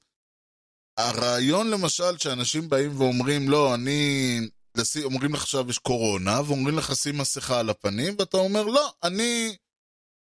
הרעיון 0.96 1.70
למשל 1.70 2.18
שאנשים 2.18 2.68
באים 2.68 3.00
ואומרים, 3.00 3.48
לא, 3.48 3.74
אני... 3.74 4.40
אומרים 5.04 5.34
לך 5.34 5.42
עכשיו 5.42 5.70
יש 5.70 5.78
קורונה, 5.78 6.40
ואומרים 6.46 6.78
לך 6.78 6.96
שים 6.96 7.18
מסכה 7.18 7.60
על 7.60 7.70
הפנים, 7.70 8.16
ואתה 8.18 8.36
אומר, 8.36 8.64
לא, 8.64 8.92
אני... 9.02 9.56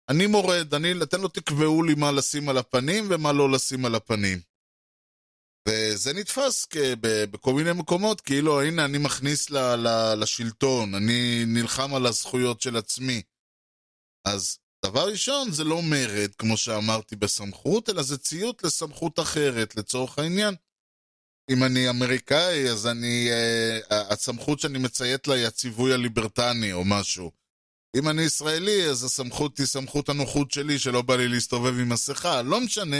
אני 0.09 0.27
מורד, 0.27 0.73
אני, 0.73 0.91
אתם 1.03 1.21
לא 1.21 1.27
תקבעו 1.27 1.83
לי 1.83 1.95
מה 1.95 2.11
לשים 2.11 2.49
על 2.49 2.57
הפנים 2.57 3.07
ומה 3.09 3.31
לא 3.31 3.51
לשים 3.51 3.85
על 3.85 3.95
הפנים. 3.95 4.48
וזה 5.69 6.13
נתפס 6.13 6.67
בכל 7.31 7.53
מיני 7.53 7.73
מקומות, 7.73 8.21
כאילו, 8.21 8.61
הנה, 8.61 8.85
אני 8.85 8.97
מכניס 8.97 9.49
ל- 9.49 9.75
ל- 9.75 10.13
לשלטון, 10.21 10.95
אני 10.95 11.43
נלחם 11.47 11.93
על 11.95 12.05
הזכויות 12.05 12.61
של 12.61 12.77
עצמי. 12.77 13.21
אז 14.27 14.57
דבר 14.85 15.07
ראשון, 15.07 15.51
זה 15.51 15.63
לא 15.63 15.81
מרד, 15.81 16.35
כמו 16.37 16.57
שאמרתי, 16.57 17.15
בסמכות, 17.15 17.89
אלא 17.89 18.01
זה 18.01 18.17
ציות 18.17 18.63
לסמכות 18.63 19.19
אחרת, 19.19 19.75
לצורך 19.75 20.19
העניין. 20.19 20.55
אם 21.51 21.63
אני 21.63 21.89
אמריקאי, 21.89 22.69
אז 22.69 22.87
אני... 22.87 23.29
Uh, 23.29 23.93
הסמכות 23.93 24.59
שאני 24.59 24.79
מציית 24.79 25.27
לה 25.27 25.35
היא 25.35 25.47
הציווי 25.47 25.93
הליברטני 25.93 26.73
או 26.73 26.85
משהו. 26.85 27.31
אם 27.97 28.09
אני 28.09 28.21
ישראלי, 28.21 28.89
אז 28.89 29.03
הסמכות 29.03 29.57
היא 29.57 29.65
סמכות 29.65 30.09
הנוחות 30.09 30.51
שלי, 30.51 30.79
שלא 30.79 31.01
בא 31.01 31.15
לי 31.15 31.27
להסתובב 31.27 31.79
עם 31.79 31.89
מסכה. 31.89 32.41
לא 32.41 32.61
משנה 32.61 32.97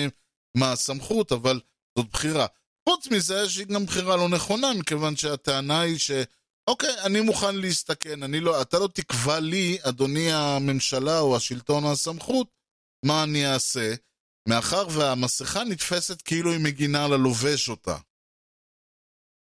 מה 0.57 0.71
הסמכות, 0.71 1.31
אבל 1.31 1.61
זאת 1.97 2.09
בחירה. 2.11 2.45
חוץ 2.89 3.07
מזה, 3.07 3.43
יש 3.45 3.59
גם 3.59 3.85
בחירה 3.85 4.15
לא 4.15 4.29
נכונה, 4.29 4.73
מכיוון 4.73 5.15
שהטענה 5.15 5.81
היא 5.81 5.97
ש... 5.97 6.11
אוקיי, 6.67 7.01
אני 7.05 7.21
מוכן 7.21 7.55
להסתכן, 7.55 8.23
אני 8.23 8.39
לא, 8.39 8.61
אתה 8.61 8.79
לא 8.79 8.87
תקבע 8.93 9.39
לי, 9.39 9.77
אדוני 9.81 10.31
הממשלה 10.31 11.19
או 11.19 11.35
השלטון 11.35 11.83
או 11.83 11.91
הסמכות, 11.91 12.47
מה 13.05 13.23
אני 13.23 13.53
אעשה, 13.53 13.93
מאחר 14.49 14.87
והמסכה 14.91 15.63
נתפסת 15.63 16.21
כאילו 16.21 16.51
היא 16.51 16.59
מגינה 16.59 17.05
על 17.05 17.13
הלובש 17.13 17.69
אותה. 17.69 17.97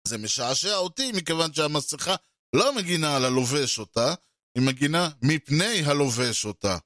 זה 0.07 0.17
משעשע 0.17 0.75
אותי, 0.75 1.11
מכיוון 1.11 1.53
שהמסכה 1.53 2.15
לא 2.55 2.75
מגינה 2.75 3.15
על 3.15 3.25
הלובש 3.25 3.79
אותה, 3.79 4.13
היא 4.55 4.63
מגינה 4.63 5.09
מפני 5.21 5.81
הלובש 5.85 6.45
אותה. 6.45 6.77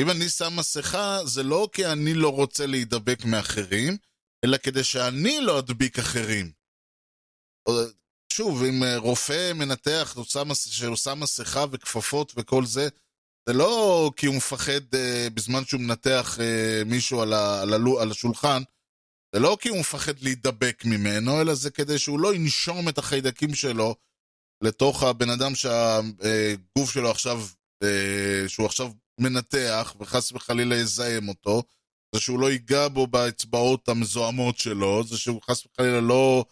אם 0.00 0.10
אני 0.10 0.28
שם 0.28 0.56
מסכה, 0.56 1.18
זה 1.24 1.42
לא 1.42 1.68
כי 1.72 1.86
אני 1.86 2.14
לא 2.14 2.28
רוצה 2.28 2.66
להידבק 2.66 3.24
מאחרים, 3.24 3.96
אלא 4.44 4.56
כדי 4.56 4.84
שאני 4.84 5.40
לא 5.40 5.58
אדביק 5.58 5.98
אחרים. 5.98 6.52
שוב, 8.32 8.62
אם 8.62 8.82
רופא 8.96 9.52
מנתח 9.52 10.16
שהוא 10.54 10.96
שם 10.96 11.20
מסכה 11.20 11.64
וכפפות 11.70 12.32
וכל 12.36 12.66
זה, 12.66 12.88
זה 13.48 13.54
לא 13.54 14.10
כי 14.16 14.26
הוא 14.26 14.36
מפחד 14.36 14.94
uh, 14.94 15.30
בזמן 15.34 15.64
שהוא 15.64 15.80
מנתח 15.80 16.38
uh, 16.38 16.84
מישהו 16.84 17.20
על, 17.20 17.32
ה, 17.32 17.62
על, 17.62 17.74
ה, 17.74 17.76
על 18.00 18.10
השולחן, 18.10 18.62
זה 19.34 19.40
לא 19.40 19.56
כי 19.60 19.68
הוא 19.68 19.80
מפחד 19.80 20.18
להידבק 20.20 20.82
ממנו, 20.84 21.40
אלא 21.40 21.54
זה 21.54 21.70
כדי 21.70 21.98
שהוא 21.98 22.20
לא 22.20 22.34
ינשום 22.34 22.88
את 22.88 22.98
החיידקים 22.98 23.54
שלו 23.54 23.94
לתוך 24.64 25.02
הבן 25.02 25.30
אדם 25.30 25.54
שהגוף 25.54 26.90
שלו 26.90 27.10
עכשיו, 27.10 27.46
uh, 27.84 28.48
שהוא 28.48 28.66
עכשיו 28.66 28.92
מנתח, 29.20 29.96
וחס 30.00 30.32
וחלילה 30.32 30.76
יזהם 30.76 31.28
אותו, 31.28 31.62
זה 32.14 32.20
שהוא 32.20 32.40
לא 32.40 32.50
ייגע 32.50 32.88
בו 32.88 33.06
באצבעות 33.06 33.88
המזוהמות 33.88 34.58
שלו, 34.58 35.04
זה 35.04 35.18
שהוא 35.18 35.42
חס 35.42 35.66
וחלילה 35.66 36.00
לא... 36.00 36.44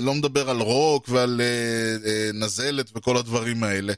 לא 0.00 0.14
מדבר 0.14 0.50
על 0.50 0.60
רוק 0.60 1.08
ועל 1.08 1.40
אה, 1.40 1.96
אה, 2.06 2.30
נזלת 2.34 2.90
וכל 2.94 3.16
הדברים 3.16 3.64
האלה. 3.64 3.92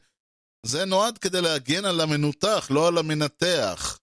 זה 0.66 0.84
נועד 0.84 1.18
כדי 1.18 1.40
להגן 1.40 1.84
על 1.84 2.00
המנותח, 2.00 2.68
לא 2.70 2.88
על 2.88 2.98
המנתח. 2.98 3.98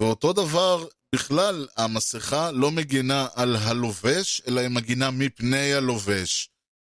ואותו 0.00 0.32
דבר, 0.32 0.86
בכלל, 1.14 1.68
המסכה 1.76 2.50
לא 2.50 2.70
מגינה 2.70 3.28
על 3.34 3.56
הלובש, 3.56 4.42
אלא 4.48 4.60
היא 4.60 4.68
מגינה 4.68 5.10
מפני 5.10 5.74
הלובש. 5.74 6.50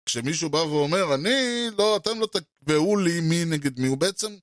כשמישהו 0.06 0.50
בא 0.50 0.58
ואומר, 0.58 1.16
אני, 1.16 1.68
לא, 1.78 1.98
אתם 1.98 2.20
לא 2.20 2.28
תקבעו 2.28 2.98
לי 2.98 3.20
מי 3.22 3.46
נגד 3.46 3.80
מי, 3.80 3.88
הוא 3.88 3.98
בעצם, 3.98 4.38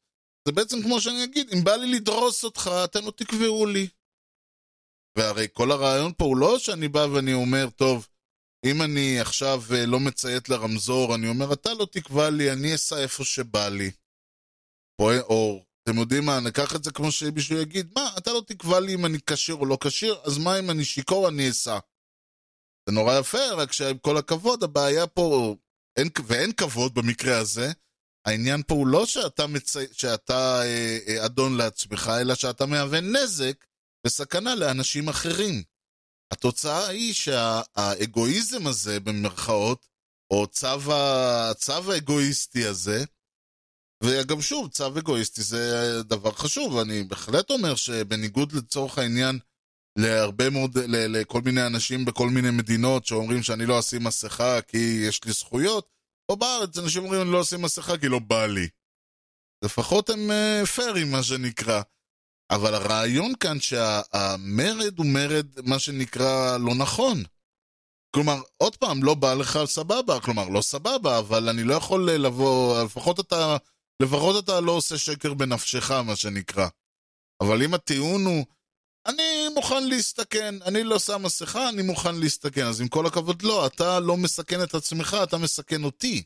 זה 0.49 0.53
בעצם 0.53 0.83
כמו 0.83 1.01
שאני 1.01 1.25
אגיד, 1.25 1.51
אם 1.53 1.65
בא 1.65 1.77
לי 1.77 1.87
לדרוס 1.87 2.45
אותך, 2.45 2.71
אתם 2.85 3.05
לא 3.05 3.11
תקבעו 3.11 3.67
לי. 3.67 3.89
והרי 5.19 5.47
כל 5.53 5.73
הרעיון 5.73 6.13
פה 6.19 6.25
הוא 6.25 6.37
לא 6.37 6.59
שאני 6.59 6.89
בא 6.89 6.99
ואני 6.99 7.33
אומר, 7.33 7.71
טוב, 7.77 8.09
אם 8.67 8.83
אני 8.83 9.21
עכשיו 9.21 9.63
לא 9.87 10.01
מציית 10.01 10.49
לרמזור, 10.49 11.15
אני 11.15 11.29
אומר, 11.29 11.53
אתה 11.53 11.75
לא 11.75 11.87
תקבע 11.93 12.31
לי, 12.31 12.53
אני 12.53 12.75
אסע 12.75 12.99
איפה 12.99 13.25
שבא 13.25 13.69
לי. 13.69 13.91
או, 15.01 15.13
או 15.21 15.65
אתם 15.83 15.99
יודעים 15.99 16.25
מה, 16.25 16.41
ניקח 16.41 16.77
את 16.77 16.85
זה 16.85 16.91
כמו 16.91 17.13
שמישהו 17.13 17.57
יגיד, 17.57 17.93
מה, 17.95 18.11
אתה 18.19 18.33
לא 18.33 18.43
תקבע 18.47 18.81
לי 18.81 18.95
אם 18.95 19.07
אני 19.07 19.19
כשיר 19.27 19.55
או 19.55 19.67
לא 19.67 19.79
כשיר, 19.81 20.17
אז 20.25 20.39
מה 20.39 20.59
אם 20.59 20.71
אני 20.71 20.85
שיכור, 20.85 21.29
אני 21.29 21.51
אסע. 21.51 21.79
זה 22.89 22.95
נורא 22.95 23.19
יפה, 23.19 23.53
רק 23.53 23.73
שעם 23.73 23.99
כל 23.99 24.17
הכבוד, 24.17 24.63
הבעיה 24.63 25.07
פה, 25.07 25.57
אין, 25.97 26.09
ואין 26.27 26.53
כבוד 26.53 26.95
במקרה 26.95 27.39
הזה, 27.39 27.73
העניין 28.27 28.63
פה 28.67 28.75
הוא 28.75 28.87
לא 28.87 29.07
שאתה, 29.07 29.47
מצי... 29.47 29.87
שאתה 29.93 30.63
אה, 30.63 30.99
אה, 31.09 31.25
אדון 31.25 31.57
לעצמך, 31.57 32.11
אלא 32.21 32.35
שאתה 32.35 32.67
מהווה 32.67 33.01
נזק 33.01 33.65
וסכנה 34.07 34.55
לאנשים 34.55 35.09
אחרים. 35.09 35.63
התוצאה 36.33 36.89
היא 36.89 37.15
שהאגואיזם 37.15 38.67
הזה, 38.67 39.01
במרכאות, 39.01 39.87
או 40.31 40.47
צו, 40.47 40.93
הצו 40.93 41.93
האגואיסטי 41.93 42.65
הזה, 42.65 43.05
וגם 44.05 44.41
שוב, 44.41 44.71
צו 44.71 44.99
אגואיסטי 44.99 45.43
זה 45.43 45.93
דבר 46.03 46.33
חשוב, 46.33 46.79
אני 46.79 47.03
בהחלט 47.05 47.51
אומר 47.51 47.75
שבניגוד 47.75 48.53
לצורך 48.53 48.99
העניין 48.99 49.39
להרבה 49.99 50.51
מאוד, 50.51 50.79
לכל 50.89 51.41
מיני 51.41 51.67
אנשים 51.67 52.05
בכל 52.05 52.29
מיני 52.29 52.51
מדינות 52.51 53.07
שאומרים 53.07 53.43
שאני 53.43 53.67
לא 53.67 53.79
אשים 53.79 54.05
מסכה 54.05 54.63
כי 54.63 55.03
יש 55.09 55.25
לי 55.25 55.33
זכויות, 55.33 55.89
פה 56.27 56.37
בארץ 56.37 56.79
אנשים 56.79 57.05
אומרים 57.05 57.23
אני 57.23 57.33
לא 57.33 57.43
אשים 57.43 57.63
מסכה 57.63 57.99
כי 57.99 58.09
לא 58.09 58.19
בא 58.19 58.47
לי. 58.47 58.69
לפחות 59.65 60.11
הם 60.11 60.21
פיירים, 60.75 61.11
מה 61.11 61.23
שנקרא. 61.23 61.83
אבל 62.51 62.75
הרעיון 62.75 63.33
כאן 63.41 63.61
שהמרד 63.61 64.99
הוא 64.99 65.07
מרד, 65.07 65.47
מה 65.65 65.79
שנקרא, 65.79 66.57
לא 66.57 66.75
נכון. 66.75 67.23
כלומר, 68.15 68.41
עוד 68.57 68.77
פעם, 68.77 69.03
לא 69.03 69.15
בא 69.15 69.35
לך 69.35 69.59
סבבה, 69.65 70.21
כלומר, 70.21 70.49
לא 70.49 70.61
סבבה, 70.61 71.19
אבל 71.19 71.49
אני 71.49 71.63
לא 71.63 71.75
יכול 71.75 72.11
לבוא, 72.11 72.83
לפחות 72.85 73.21
אתה, 73.21 73.57
לפחות 74.03 74.45
אתה 74.45 74.61
לא 74.61 74.73
עושה 74.73 74.99
שקר 74.99 75.35
בנפשך, 75.35 75.91
מה 75.91 76.17
שנקרא. 76.17 76.69
אבל 77.41 77.63
אם 77.63 77.75
הטיעון 77.75 78.25
הוא, 78.27 78.45
אני 79.07 79.49
מוכן 79.55 79.89
להסתכן, 79.89 80.55
אני 80.63 80.85
לא 80.85 80.99
שם 80.99 81.23
מסכה, 81.23 81.69
אני 81.69 81.83
מוכן 81.83 82.15
להסתכן, 82.15 82.67
אז 82.67 82.81
עם 82.81 82.89
כל 82.89 83.07
הכבוד, 83.07 83.43
לא, 83.43 83.67
אתה 83.67 84.01
לא 84.01 84.17
מסכן 84.17 84.63
את 84.63 84.75
עצמך, 84.75 85.17
אתה 85.23 85.39
מסכן 85.39 85.85
אותי. 85.85 86.23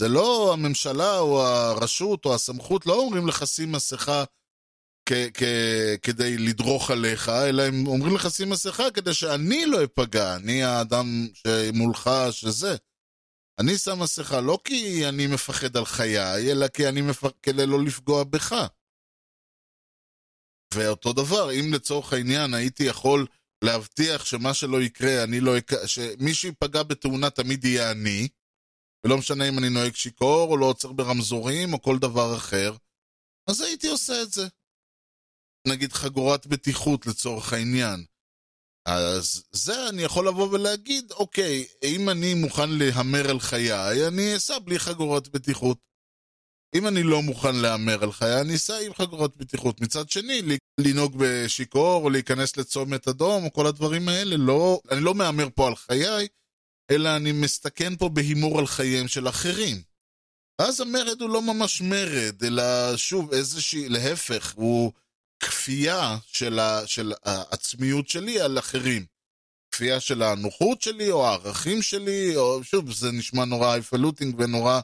זה 0.00 0.08
לא 0.08 0.52
הממשלה 0.52 1.18
או 1.18 1.42
הרשות 1.42 2.24
או 2.24 2.34
הסמכות, 2.34 2.86
לא 2.86 2.94
אומרים 2.94 3.28
לך 3.28 3.46
שים 3.46 3.72
מסכה 3.72 4.24
כדי 6.02 6.38
לדרוך 6.38 6.90
עליך, 6.90 7.28
אלא 7.28 7.62
הם 7.62 7.86
אומרים 7.86 8.14
לך 8.14 8.30
שים 8.30 8.50
מסכה 8.50 8.90
כדי 8.90 9.14
שאני 9.14 9.66
לא 9.66 9.84
אפגע, 9.84 10.36
אני 10.36 10.62
האדם 10.62 11.06
שמולך 11.34 12.10
שזה. 12.30 12.76
אני 13.60 13.78
שם 13.78 14.02
מסכה 14.02 14.40
לא 14.40 14.58
כי 14.64 15.08
אני 15.08 15.26
מפחד 15.26 15.76
על 15.76 15.84
חיי, 15.84 16.52
אלא 16.52 16.68
כי 16.68 16.88
אני 16.88 17.00
מפחד 17.00 17.38
כדי 17.42 17.66
לא 17.66 17.84
לפגוע 17.84 18.24
בך. 18.24 18.54
ואותו 20.74 21.12
דבר, 21.12 21.52
אם 21.52 21.74
לצורך 21.74 22.12
העניין 22.12 22.54
הייתי 22.54 22.84
יכול 22.84 23.26
להבטיח 23.64 24.24
שמה 24.24 24.54
שלא 24.54 24.82
יקרה, 24.82 25.24
אני 25.24 25.40
לא 25.40 25.58
אק... 25.58 25.86
שמי 25.86 26.34
שיפגע 26.34 26.82
בתאונה 26.82 27.30
תמיד 27.30 27.64
יהיה 27.64 27.90
אני, 27.90 28.28
ולא 29.06 29.18
משנה 29.18 29.48
אם 29.48 29.58
אני 29.58 29.68
נוהג 29.68 29.94
שיכור, 29.94 30.50
או 30.50 30.56
לא 30.56 30.66
עוצר 30.66 30.92
ברמזורים, 30.92 31.72
או 31.72 31.82
כל 31.82 31.98
דבר 31.98 32.36
אחר, 32.36 32.72
אז 33.50 33.60
הייתי 33.60 33.88
עושה 33.88 34.22
את 34.22 34.32
זה. 34.32 34.42
נגיד 35.68 35.92
חגורת 35.92 36.46
בטיחות 36.46 37.06
לצורך 37.06 37.52
העניין. 37.52 38.04
אז 38.86 39.44
זה 39.52 39.88
אני 39.88 40.02
יכול 40.02 40.28
לבוא 40.28 40.48
ולהגיד, 40.48 41.12
אוקיי, 41.12 41.66
אם 41.82 42.10
אני 42.10 42.34
מוכן 42.34 42.70
להמר 42.70 43.30
על 43.30 43.40
חיי, 43.40 44.08
אני 44.08 44.36
אסע 44.36 44.58
בלי 44.58 44.78
חגורת 44.78 45.28
בטיחות. 45.28 45.78
אם 46.74 46.88
אני 46.88 47.02
לא 47.02 47.22
מוכן 47.22 47.56
להמר 47.56 48.02
על 48.02 48.12
חיי, 48.12 48.40
אני 48.40 48.54
אסע 48.54 48.78
עם 48.78 48.94
חגורת 48.94 49.36
בטיחות. 49.36 49.80
מצד 49.80 50.10
שני, 50.10 50.42
לנהוג 50.80 51.16
בשיכור, 51.18 52.04
או 52.04 52.10
להיכנס 52.10 52.56
לצומת 52.56 53.08
אדום, 53.08 53.44
או 53.44 53.52
כל 53.52 53.66
הדברים 53.66 54.08
האלה, 54.08 54.36
לא, 54.36 54.80
אני 54.90 55.00
לא 55.00 55.14
מהמר 55.14 55.48
פה 55.54 55.68
על 55.68 55.76
חיי, 55.76 56.28
אלא 56.90 57.16
אני 57.16 57.32
מסתכן 57.32 57.96
פה 57.96 58.08
בהימור 58.08 58.58
על 58.58 58.66
חייהם 58.66 59.08
של 59.08 59.28
אחרים. 59.28 59.82
ואז 60.60 60.80
המרד 60.80 61.20
הוא 61.20 61.30
לא 61.30 61.42
ממש 61.42 61.80
מרד, 61.80 62.44
אלא 62.44 62.96
שוב, 62.96 63.32
איזושהי, 63.32 63.88
להפך, 63.88 64.54
הוא 64.54 64.92
כפייה 65.42 66.16
של, 66.26 66.58
ה, 66.58 66.86
של 66.86 67.12
העצמיות 67.24 68.08
שלי 68.08 68.40
על 68.40 68.58
אחרים. 68.58 69.06
כפייה 69.72 70.00
של 70.00 70.22
הנוחות 70.22 70.82
שלי, 70.82 71.10
או 71.10 71.26
הערכים 71.26 71.82
שלי, 71.82 72.36
או 72.36 72.64
שוב, 72.64 72.92
זה 72.92 73.12
נשמע 73.12 73.44
נורא 73.44 73.72
היפלוטינג 73.72 74.34
ונורא 74.38 74.80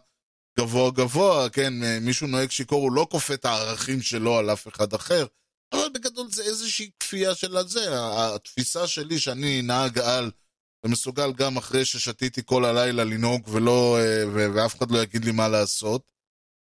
גבוה 0.59 0.90
גבוה, 0.90 1.50
כן, 1.50 1.72
מישהו 2.00 2.26
נוהג 2.26 2.50
שיכור, 2.50 2.82
הוא 2.82 2.92
לא 2.92 3.06
כופה 3.11 3.34
את 3.34 3.44
הערכים 3.44 4.02
שלו 4.02 4.38
על 4.38 4.52
אף 4.52 4.68
אחד 4.68 4.92
אחר, 4.94 5.26
אבל 5.72 5.88
בגדול 5.94 6.30
זה 6.30 6.42
איזושהי 6.42 6.90
כפייה 7.00 7.34
של 7.34 7.56
הזה, 7.56 7.86
התפיסה 7.92 8.86
שלי 8.86 9.18
שאני 9.18 9.62
נהג 9.62 9.98
על 9.98 10.30
ומסוגל 10.84 11.32
גם 11.32 11.56
אחרי 11.56 11.84
ששתיתי 11.84 12.42
כל 12.44 12.64
הלילה 12.64 13.04
לנהוג 13.04 13.48
ולא, 13.48 13.98
ואף 14.34 14.78
אחד 14.78 14.90
לא 14.90 14.98
יגיד 14.98 15.24
לי 15.24 15.32
מה 15.32 15.48
לעשות, 15.48 16.12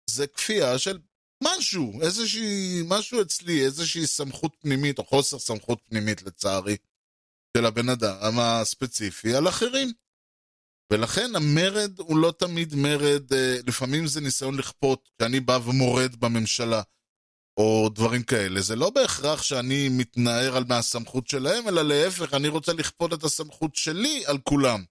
זה 0.10 0.28
כפייה 0.28 0.80
של 0.80 1.00
משהו, 1.44 2.02
איזושהי, 2.02 2.82
משהו 2.86 3.22
אצלי, 3.22 3.66
איזושהי 3.66 4.08
סמכות 4.08 4.56
פנימית, 4.60 5.00
או 5.00 5.04
חוסר 5.04 5.40
סמכות 5.40 5.80
פנימית 5.90 6.24
לצערי, 6.24 6.78
של 7.58 7.66
הבן 7.66 7.90
אדם 7.90 8.40
הספציפי 8.40 9.36
על 9.36 9.48
אחרים. 9.48 9.92
ולכן 10.92 11.36
המרד 11.36 12.00
הוא 12.00 12.18
לא 12.18 12.34
תמיד 12.40 12.76
מרד, 12.76 13.24
לפעמים 13.68 14.08
זה 14.08 14.22
ניסיון 14.22 14.58
לכפות, 14.58 15.10
כשאני 15.18 15.40
בא 15.40 15.60
ומורד 15.66 16.16
בממשלה, 16.16 16.82
או 17.58 17.90
דברים 17.96 18.24
כאלה. 18.24 18.62
זה 18.62 18.76
לא 18.76 18.90
בהכרח 18.90 19.42
שאני 19.42 19.90
מתנער 19.90 20.58
על 20.58 20.64
מהסמכות 20.70 21.28
שלהם, 21.28 21.68
אלא 21.68 21.82
להפך, 21.82 22.34
אני 22.34 22.48
רוצה 22.48 22.74
לכפות 22.74 23.14
את 23.14 23.24
הסמכות 23.24 23.76
שלי 23.76 24.24
על 24.26 24.38
כולם. 24.38 24.84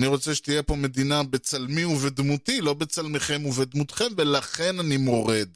אני 0.00 0.08
רוצה 0.08 0.34
שתהיה 0.34 0.62
פה 0.62 0.76
מדינה 0.76 1.22
בצלמי 1.22 1.84
ובדמותי, 1.84 2.60
לא 2.60 2.74
בצלמכם 2.74 3.46
ובדמותכם, 3.46 4.04
ולכן 4.16 4.80
אני 4.80 4.96
מורד. 4.96 5.48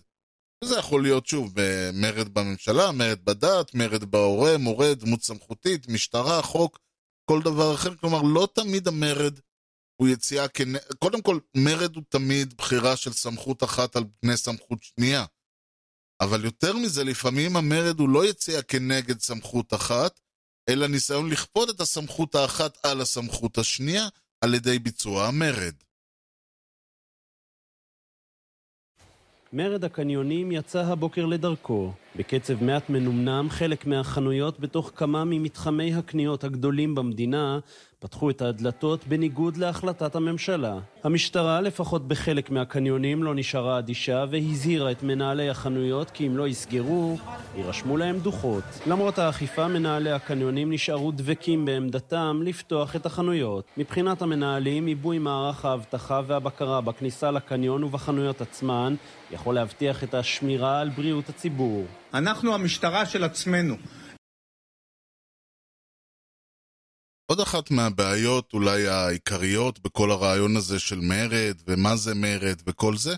וזה 0.64 0.78
יכול 0.78 1.02
להיות 1.02 1.26
שוב 1.26 1.54
מרד 1.92 2.34
בממשלה, 2.34 2.92
מרד 2.92 3.24
בדת, 3.24 3.74
מרד 3.74 4.04
בהורה, 4.04 4.58
מורד, 4.58 5.00
דמות 5.00 5.22
סמכותית, 5.22 5.88
משטרה, 5.88 6.42
חוק, 6.42 6.78
כל 7.30 7.42
דבר 7.42 7.74
אחר. 7.74 7.94
כלומר, 7.96 8.22
לא 8.22 8.48
תמיד 8.54 8.88
המרד 8.88 9.38
הוא 10.00 10.08
יציאה 10.08 10.48
כנ... 10.48 10.72
קודם 10.98 11.22
כל, 11.22 11.38
מרד 11.56 11.96
הוא 11.96 12.04
תמיד 12.08 12.54
בחירה 12.58 12.96
של 12.96 13.12
סמכות 13.12 13.62
אחת 13.62 13.96
על 13.96 14.04
פני 14.20 14.36
סמכות 14.36 14.82
שנייה. 14.82 15.24
אבל 16.20 16.44
יותר 16.44 16.76
מזה, 16.76 17.04
לפעמים 17.04 17.56
המרד 17.56 18.00
הוא 18.00 18.08
לא 18.08 18.26
יציאה 18.26 18.62
כנגד 18.62 19.20
סמכות 19.20 19.74
אחת, 19.74 20.20
אלא 20.68 20.86
ניסיון 20.86 21.30
לכפות 21.30 21.70
את 21.70 21.80
הסמכות 21.80 22.34
האחת 22.34 22.86
על 22.86 23.00
הסמכות 23.00 23.58
השנייה, 23.58 24.08
על 24.44 24.54
ידי 24.54 24.78
ביצוע 24.78 25.26
המרד. 25.26 25.74
מרד 29.52 29.84
הקניונים 29.84 30.52
יצא 30.52 30.80
הבוקר 30.80 31.26
לדרכו. 31.26 31.92
בקצב 32.16 32.64
מעט 32.64 32.90
מנומנם, 32.90 33.46
חלק 33.50 33.86
מהחנויות 33.86 34.60
בתוך 34.60 34.92
כמה 34.94 35.24
ממתחמי 35.24 35.94
הקניות 35.94 36.44
הגדולים 36.44 36.94
במדינה 36.94 37.58
פתחו 38.04 38.30
את 38.30 38.42
הדלתות 38.42 39.06
בניגוד 39.08 39.56
להחלטת 39.56 40.16
הממשלה. 40.16 40.78
המשטרה, 41.04 41.60
לפחות 41.60 42.08
בחלק 42.08 42.50
מהקניונים, 42.50 43.22
לא 43.22 43.34
נשארה 43.34 43.78
אדישה 43.78 44.24
והזהירה 44.30 44.90
את 44.90 45.02
מנהלי 45.02 45.50
החנויות 45.50 46.10
כי 46.10 46.26
אם 46.26 46.36
לא 46.36 46.48
יסגרו, 46.48 47.18
יירשמו 47.56 47.96
להם 47.96 48.18
דוחות. 48.18 48.64
למרות 48.86 49.18
האכיפה, 49.18 49.68
מנהלי 49.68 50.12
הקניונים 50.12 50.72
נשארו 50.72 51.12
דבקים 51.12 51.64
בעמדתם 51.64 52.40
לפתוח 52.44 52.96
את 52.96 53.06
החנויות. 53.06 53.64
מבחינת 53.76 54.22
המנהלים, 54.22 54.86
עיבוי 54.86 55.18
מערך 55.18 55.64
האבטחה 55.64 56.20
והבקרה 56.26 56.80
בכניסה 56.80 57.30
לקניון 57.30 57.84
ובחנויות 57.84 58.40
עצמן 58.40 58.94
יכול 59.32 59.54
להבטיח 59.54 60.04
את 60.04 60.14
השמירה 60.14 60.80
על 60.80 60.88
בריאות 60.88 61.28
הציבור. 61.28 61.84
אנחנו 62.14 62.54
המשטרה 62.54 63.06
של 63.06 63.24
עצמנו. 63.24 63.74
עוד 67.34 67.40
אחת 67.40 67.70
מהבעיות 67.70 68.52
אולי 68.52 68.88
העיקריות 68.88 69.78
בכל 69.78 70.10
הרעיון 70.10 70.56
הזה 70.56 70.78
של 70.78 71.00
מרד, 71.00 71.56
ומה 71.66 71.96
זה 71.96 72.14
מרד 72.14 72.62
וכל 72.66 72.96
זה, 72.96 73.14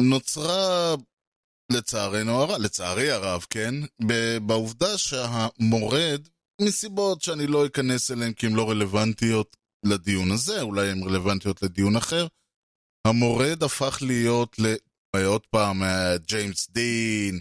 נוצרה 0.00 0.94
לצערנו 1.72 2.32
הרב, 2.32 2.60
לצערי 2.60 3.10
הרב, 3.10 3.46
כן, 3.50 3.74
בעובדה 4.46 4.98
שהמורד, 4.98 6.28
מסיבות 6.60 7.22
שאני 7.22 7.46
לא 7.46 7.66
אכנס 7.66 8.10
אליהן 8.10 8.32
כי 8.32 8.46
הן 8.46 8.52
לא 8.52 8.70
רלוונטיות 8.70 9.56
לדיון 9.86 10.30
הזה, 10.30 10.60
אולי 10.60 10.90
הן 10.90 11.02
רלוונטיות 11.02 11.62
לדיון 11.62 11.96
אחר, 11.96 12.26
המורד 13.06 13.62
הפך 13.62 13.98
להיות, 14.02 14.58
ל... 14.58 14.74
עוד 15.24 15.46
פעם, 15.46 15.82
ג'יימס 16.26 16.70
דין, 16.70 17.40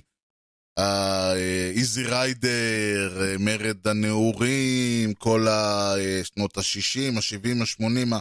איזי 1.76 2.04
ריידר, 2.04 3.38
מרד 3.40 3.88
הנעורים, 3.88 5.14
כל 5.14 5.48
השנות 5.50 6.58
ה-60, 6.58 7.18
ה-70, 7.18 7.84
ה-80, 7.84 8.16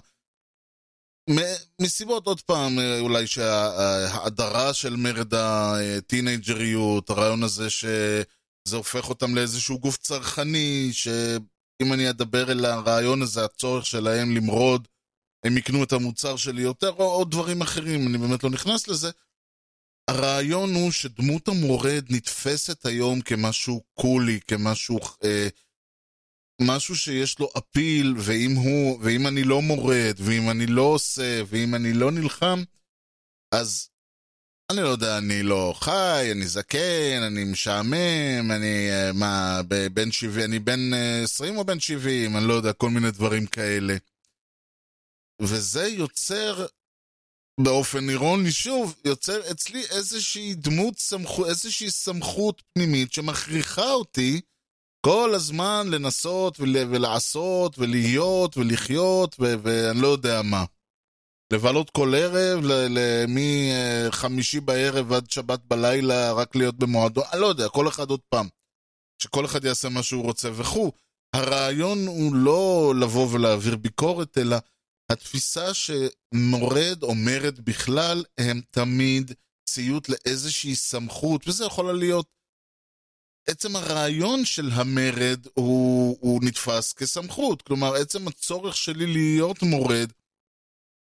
מסיבות 1.80 2.26
עוד 2.26 2.40
פעם, 2.40 2.78
אולי 3.00 3.26
שההדרה 3.26 4.74
של 4.74 4.96
מרד 4.96 5.34
הטינג'ריות, 5.34 7.10
הרעיון 7.10 7.42
הזה 7.42 7.70
שזה 7.70 8.76
הופך 8.76 9.08
אותם 9.08 9.34
לאיזשהו 9.34 9.78
גוף 9.78 9.96
צרכני, 9.96 10.88
שאם 10.92 11.92
אני 11.92 12.10
אדבר 12.10 12.52
אל 12.52 12.64
הרעיון 12.64 13.22
הזה, 13.22 13.44
הצורך 13.44 13.86
שלהם 13.86 14.36
למרוד, 14.36 14.88
הם 15.44 15.58
יקנו 15.58 15.84
את 15.84 15.92
המוצר 15.92 16.36
שלי 16.36 16.62
יותר, 16.62 16.88
או 16.88 17.04
עוד 17.04 17.30
דברים 17.30 17.62
אחרים, 17.62 18.08
אני 18.08 18.18
באמת 18.18 18.44
לא 18.44 18.50
נכנס 18.50 18.88
לזה. 18.88 19.10
הרעיון 20.10 20.74
הוא 20.74 20.90
שדמות 20.90 21.48
המורד 21.48 22.04
נתפסת 22.10 22.86
היום 22.86 23.20
כמשהו 23.20 23.82
קולי, 23.94 24.40
כמשהו... 24.46 24.98
אה, 25.24 25.48
משהו 26.62 26.96
שיש 26.96 27.38
לו 27.38 27.48
אפיל, 27.58 28.14
ואם 28.18 28.54
הוא, 28.54 28.98
ואם 29.02 29.26
אני 29.26 29.44
לא 29.44 29.62
מורד, 29.62 30.14
ואם 30.18 30.50
אני 30.50 30.66
לא 30.66 30.82
עושה, 30.82 31.42
ואם 31.46 31.74
אני 31.74 31.92
לא 31.92 32.10
נלחם, 32.10 32.62
אז 33.54 33.88
אני 34.72 34.80
לא 34.82 34.88
יודע, 34.88 35.18
אני 35.18 35.42
לא 35.42 35.74
חי, 35.76 36.28
אני 36.32 36.46
זקן, 36.46 37.22
אני 37.26 37.44
משעמם, 37.44 38.50
אני 38.50 38.88
מה, 39.14 39.60
בן 39.92 40.12
70, 40.12 40.44
אני 40.44 40.58
בן 40.58 40.80
20 41.24 41.56
או 41.56 41.64
בן 41.64 41.80
70, 41.80 42.36
אני 42.36 42.48
לא 42.48 42.54
יודע, 42.54 42.72
כל 42.72 42.90
מיני 42.90 43.10
דברים 43.10 43.46
כאלה. 43.46 43.96
וזה 45.42 45.86
יוצר 45.86 46.66
באופן 47.62 48.10
אירוני, 48.10 48.52
שוב, 48.52 48.94
יוצר 49.04 49.50
אצלי 49.50 49.82
איזושהי 49.90 50.54
דמות 50.54 50.98
סמכות, 50.98 51.48
איזושהי 51.48 51.90
סמכות 51.90 52.62
פנימית 52.74 53.12
שמכריחה 53.12 53.92
אותי 53.92 54.40
כל 55.06 55.32
הזמן 55.34 55.86
לנסות 55.90 56.60
ול, 56.60 56.76
ולעשות 56.90 57.78
ולהיות 57.78 58.56
ולחיות 58.56 59.36
ו, 59.40 59.54
ואני 59.62 60.00
לא 60.00 60.08
יודע 60.08 60.42
מה. 60.42 60.64
לבלות 61.52 61.90
כל 61.90 62.14
ערב, 62.14 62.64
מחמישי 63.28 64.60
בערב 64.60 65.12
עד 65.12 65.30
שבת 65.30 65.60
בלילה, 65.68 66.32
רק 66.32 66.56
להיות 66.56 66.74
במועדון, 66.74 67.24
אני 67.32 67.40
לא 67.40 67.46
יודע, 67.46 67.68
כל 67.68 67.88
אחד 67.88 68.10
עוד 68.10 68.20
פעם. 68.28 68.48
שכל 69.22 69.44
אחד 69.44 69.64
יעשה 69.64 69.88
מה 69.88 70.02
שהוא 70.02 70.22
רוצה 70.22 70.48
וכו'. 70.54 70.92
הרעיון 71.32 72.06
הוא 72.06 72.34
לא 72.34 72.92
לבוא 73.00 73.28
ולהעביר 73.30 73.76
ביקורת, 73.76 74.38
אלא 74.38 74.56
התפיסה 75.12 75.74
שמורד 75.74 77.02
או 77.02 77.14
מרד 77.14 77.60
בכלל 77.60 78.24
הם 78.38 78.60
תמיד 78.70 79.32
ציות 79.64 80.08
לאיזושהי 80.08 80.76
סמכות, 80.76 81.48
וזה 81.48 81.64
יכול 81.64 81.98
להיות... 81.98 82.40
עצם 83.48 83.76
הרעיון 83.76 84.44
של 84.44 84.70
המרד 84.72 85.46
הוא, 85.54 86.18
הוא 86.20 86.40
נתפס 86.44 86.92
כסמכות. 86.92 87.62
כלומר, 87.62 87.94
עצם 87.94 88.28
הצורך 88.28 88.76
שלי 88.76 89.06
להיות 89.06 89.62
מורד 89.62 90.12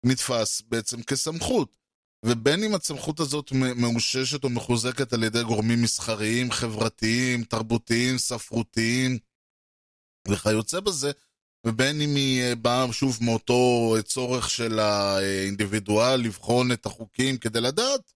נתפס 0.05 0.63
בעצם 0.69 1.03
כסמכות. 1.03 1.77
ובין 2.25 2.65
אם 2.65 2.75
הסמכות 2.75 3.21
הזאת 3.21 3.53
מאוששת 3.53 4.45
או 4.45 4.49
מחוזקת 4.51 5.13
על 5.13 5.23
ידי 5.23 5.43
גורמים 5.43 5.83
מסחריים, 5.83 6.51
חברתיים, 6.51 7.45
תרבותיים, 7.45 8.19
ספרותיים 8.19 9.19
וכיוצא 10.29 10.81
בזה, 10.81 11.11
ובין 11.67 12.01
אם 12.01 12.15
היא 12.15 12.43
אה, 12.43 12.55
באה 12.55 12.93
שוב 12.93 13.19
מאותו 13.21 13.95
צורך 14.05 14.51
של 14.51 14.79
האינדיבידואל 14.79 16.21
לבחון 16.21 16.73
את 16.73 16.87
החוקים 16.87 17.39
כדי 17.39 17.61
לדעת. 17.61 18.13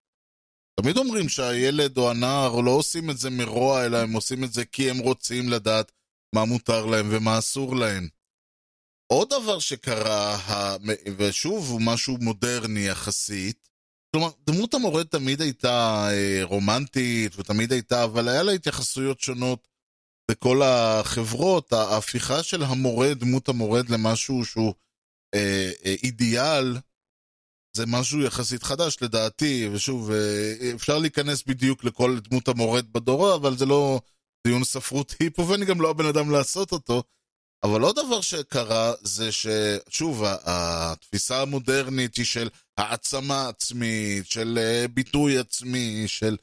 תמיד 0.81 0.97
אומרים 0.97 1.29
שהילד 1.29 1.99
או 1.99 2.11
הנער 2.11 2.61
לא 2.61 2.71
עושים 2.71 3.11
את 3.11 3.19
זה 3.19 3.31
מרוע, 3.31 3.87
אלא 3.87 3.97
הם 3.97 4.13
עושים 4.13 4.45
את 4.45 4.53
זה 4.53 4.65
כי 4.65 4.91
הם 4.91 4.99
רוצים 4.99 5.49
לדעת 5.49 5.93
מה 6.35 6.45
מותר 6.45 6.87
להם 6.87 7.09
ומה 7.11 7.39
אסור 7.39 7.77
להם. 7.77 8.09
עוד 9.13 9.29
דבר 9.31 9.59
שקרה, 9.59 10.39
ושוב 11.17 11.71
הוא 11.71 11.81
משהו 11.85 12.19
מודרני 12.21 12.81
יחסית, 12.81 13.69
כלומר, 14.17 14.31
דמות 14.47 14.75
המורד 14.75 15.07
תמיד 15.07 15.41
הייתה 15.41 16.09
אה, 16.11 16.41
רומנטית 16.43 17.39
ותמיד 17.39 17.73
הייתה, 17.73 18.05
אבל 18.05 18.29
היה 18.29 18.43
לה 18.43 18.53
התייחסויות 18.53 19.21
שונות 19.21 19.69
בכל 20.33 20.63
החברות. 20.63 21.73
ההפיכה 21.73 22.43
של 22.43 22.63
המורד, 22.63 23.19
דמות 23.19 23.49
המורד 23.49 23.91
למשהו 23.91 24.45
שהוא 24.45 24.75
אה, 25.35 25.71
אה, 25.85 25.95
אידיאל, 26.03 26.77
זה 27.77 27.87
משהו 27.87 28.23
יחסית 28.23 28.63
חדש 28.63 28.97
לדעתי, 29.03 29.69
ושוב, 29.73 30.11
אה, 30.11 30.71
אפשר 30.75 30.99
להיכנס 30.99 31.43
בדיוק 31.43 31.85
לכל 31.85 32.19
דמות 32.19 32.49
המורד 32.49 32.93
בדורו, 32.93 33.35
אבל 33.35 33.57
זה 33.57 33.67
לא 33.67 34.01
דיון 34.47 34.65
ספרותי 34.65 35.31
פה, 35.31 35.43
ואני 35.43 35.65
גם 35.65 35.81
לא 35.81 35.91
הבן 35.91 36.07
אדם 36.07 36.31
לעשות 36.31 36.73
אותו. 36.73 37.03
אבל 37.65 37.83
עוד 37.83 37.97
דבר 37.97 38.21
שקרה 38.21 38.93
זה 39.03 39.29
ששוב, 39.33 40.23
התפיסה 40.45 41.43
המודרנית 41.43 42.17
היא 42.17 42.25
של 42.25 42.49
העצמה 42.79 43.49
עצמית, 43.49 44.27
של 44.27 44.59
אה, 44.63 44.89
ביטוי 44.89 45.39
עצמי, 45.39 46.05
של 46.07 46.37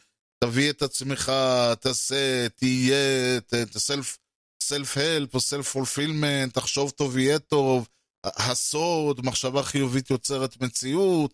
תביא 0.43 0.69
את 0.69 0.81
עצמך, 0.81 1.31
תעשה, 1.79 2.49
תהיה, 2.49 3.39
סלף, 3.77 4.17
סלף 4.63 4.97
הלפ 4.97 5.33
או 5.33 5.39
סלף 5.39 5.71
פולפילמנט, 5.71 6.53
תחשוב 6.53 6.89
טוב 6.89 7.17
יהיה 7.17 7.39
טוב, 7.39 7.87
הסוד, 8.23 9.25
מחשבה 9.25 9.63
חיובית 9.63 10.09
יוצרת 10.09 10.61
מציאות, 10.61 11.33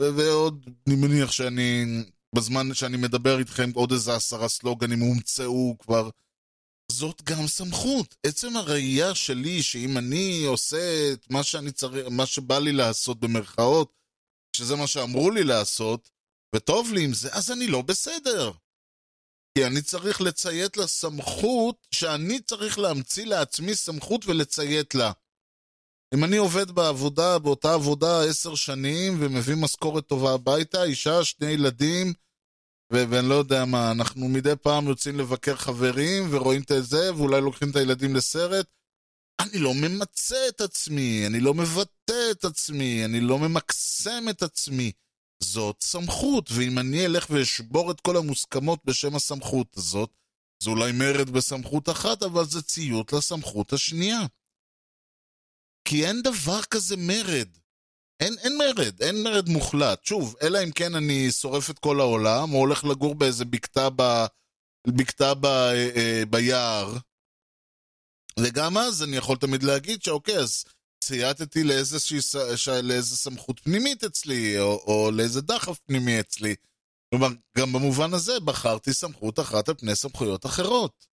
ועוד, 0.00 0.66
אני 0.86 0.96
מניח 0.96 1.32
שאני, 1.32 1.84
בזמן 2.34 2.74
שאני 2.74 2.96
מדבר 2.96 3.38
איתכם, 3.38 3.70
עוד 3.74 3.92
איזה 3.92 4.14
עשרה 4.14 4.48
סלוגנים 4.48 5.00
הומצאו 5.00 5.76
כבר. 5.78 6.10
זאת 6.92 7.22
גם 7.22 7.46
סמכות. 7.46 8.14
עצם 8.26 8.56
הראייה 8.56 9.14
שלי, 9.14 9.62
שאם 9.62 9.98
אני 9.98 10.44
עושה 10.44 11.12
את 11.12 11.30
מה 11.30 11.42
שאני 11.42 11.72
צריך, 11.72 12.06
מה 12.10 12.26
שבא 12.26 12.58
לי 12.58 12.72
לעשות 12.72 13.20
במרכאות, 13.20 13.92
שזה 14.56 14.76
מה 14.76 14.86
שאמרו 14.86 15.30
לי 15.30 15.44
לעשות, 15.44 16.10
וטוב 16.56 16.92
לי 16.92 17.04
עם 17.04 17.12
זה, 17.12 17.28
אז 17.32 17.50
אני 17.50 17.66
לא 17.66 17.82
בסדר. 17.82 18.52
כי 19.58 19.66
אני 19.66 19.82
צריך 19.82 20.20
לציית 20.20 20.76
לסמכות 20.76 21.86
שאני 21.90 22.40
צריך 22.40 22.78
להמציא 22.78 23.26
לעצמי 23.26 23.74
סמכות 23.74 24.26
ולציית 24.26 24.94
לה. 24.94 25.12
אם 26.14 26.24
אני 26.24 26.36
עובד 26.36 26.70
בעבודה, 26.70 27.38
באותה 27.38 27.74
עבודה 27.74 28.24
עשר 28.24 28.54
שנים 28.54 29.16
ומביא 29.20 29.54
משכורת 29.54 30.06
טובה 30.06 30.34
הביתה, 30.34 30.84
אישה, 30.84 31.24
שני 31.24 31.46
ילדים, 31.46 32.12
ו- 32.92 33.04
ואני 33.10 33.28
לא 33.28 33.34
יודע 33.34 33.64
מה, 33.64 33.90
אנחנו 33.90 34.28
מדי 34.28 34.56
פעם 34.62 34.88
יוצאים 34.88 35.18
לבקר 35.18 35.56
חברים 35.56 36.28
ורואים 36.30 36.62
את 36.62 36.72
זה, 36.80 37.14
ואולי 37.14 37.40
לוקחים 37.40 37.70
את 37.70 37.76
הילדים 37.76 38.14
לסרט. 38.14 38.66
אני 39.40 39.58
לא 39.58 39.74
ממצה 39.74 40.48
את 40.48 40.60
עצמי, 40.60 41.26
אני 41.26 41.40
לא 41.40 41.54
מבטא 41.54 42.30
את 42.30 42.44
עצמי, 42.44 43.04
אני 43.04 43.20
לא 43.20 43.38
ממקסם 43.38 44.24
את 44.30 44.42
עצמי. 44.42 44.92
זאת 45.42 45.82
סמכות, 45.82 46.50
ואם 46.50 46.78
אני 46.78 47.06
אלך 47.06 47.26
ואשבור 47.30 47.90
את 47.90 48.00
כל 48.00 48.16
המוסכמות 48.16 48.84
בשם 48.84 49.16
הסמכות 49.16 49.76
הזאת, 49.76 50.10
זה 50.62 50.70
אולי 50.70 50.92
מרד 50.92 51.30
בסמכות 51.30 51.88
אחת, 51.88 52.22
אבל 52.22 52.44
זה 52.44 52.62
ציות 52.62 53.12
לסמכות 53.12 53.72
השנייה. 53.72 54.20
כי 55.84 56.06
אין 56.06 56.22
דבר 56.22 56.62
כזה 56.62 56.96
מרד. 56.98 57.48
אין, 58.20 58.34
אין 58.38 58.58
מרד, 58.58 59.02
אין 59.02 59.22
מרד 59.22 59.48
מוחלט. 59.48 60.04
שוב, 60.04 60.34
אלא 60.42 60.58
אם 60.64 60.70
כן 60.70 60.94
אני 60.94 61.30
שורף 61.30 61.70
את 61.70 61.78
כל 61.78 62.00
העולם, 62.00 62.52
או 62.52 62.58
הולך 62.58 62.84
לגור 62.84 63.14
באיזה 63.14 63.44
בקתה, 63.44 63.88
ב, 63.96 64.02
בקתה 64.88 65.34
ב, 65.34 65.46
אה, 65.46 65.90
אה, 65.96 66.22
ביער, 66.30 66.96
וגם 68.40 68.78
אז 68.78 69.02
אני 69.02 69.16
יכול 69.16 69.36
תמיד 69.36 69.62
להגיד 69.62 70.02
שאוקיי, 70.02 70.38
אז 70.38 70.64
צייתתי 71.06 71.64
לאיזה, 71.64 73.16
סמכות 73.16 73.60
פנימית 73.60 74.04
אצלי, 74.04 74.60
או, 74.60 74.82
או 74.86 75.10
לאיזה 75.10 75.40
דחף 75.40 75.78
פנימי 75.78 76.20
אצלי. 76.20 76.54
כלומר, 77.10 77.28
גם 77.58 77.72
במובן 77.72 78.14
הזה 78.14 78.40
בחרתי 78.40 78.92
סמכות 78.92 79.40
אחת 79.40 79.68
על 79.68 79.74
פני 79.74 79.96
סמכויות 79.96 80.46
אחרות. 80.46 81.06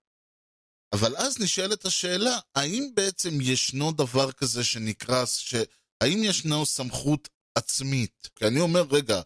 אבל 0.94 1.18
אז 1.18 1.40
נשאלת 1.40 1.86
השאלה, 1.86 2.40
האם 2.56 2.90
בעצם 2.94 3.42
ישנו 3.42 3.92
דבר 3.92 4.32
כזה 4.32 4.64
שנקרא, 4.64 5.26
ש... 5.26 5.56
האם 6.02 6.24
ישנו 6.24 6.66
סמכות 6.66 7.30
עצמית? 7.56 8.30
כי 8.36 8.48
אני 8.48 8.60
אומר, 8.60 8.86
רגע, 8.92 9.22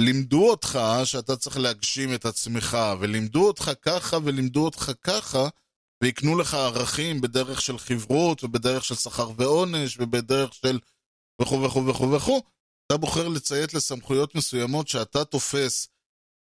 לימדו 0.00 0.50
אותך 0.50 0.78
שאתה 1.04 1.36
צריך 1.36 1.56
להגשים 1.56 2.14
את 2.14 2.26
עצמך, 2.26 2.76
ולימדו 3.00 3.46
אותך 3.46 3.70
ככה 3.82 4.16
ולימדו 4.24 4.64
אותך 4.64 4.92
ככה, 5.02 5.48
ויקנו 6.02 6.38
לך 6.38 6.54
ערכים 6.54 7.20
בדרך 7.20 7.60
של 7.60 7.78
חברות, 7.78 8.44
ובדרך 8.44 8.84
של 8.84 8.94
שכר 8.94 9.30
ועונש, 9.36 9.96
ובדרך 10.00 10.54
של 10.54 10.78
וכו' 11.42 11.62
וכו' 11.62 11.86
וכו' 11.86 12.12
וכו', 12.12 12.42
אתה 12.86 12.96
בוחר 12.96 13.28
לציית 13.28 13.74
לסמכויות 13.74 14.34
מסוימות 14.34 14.88
שאתה 14.88 15.24
תופס 15.24 15.88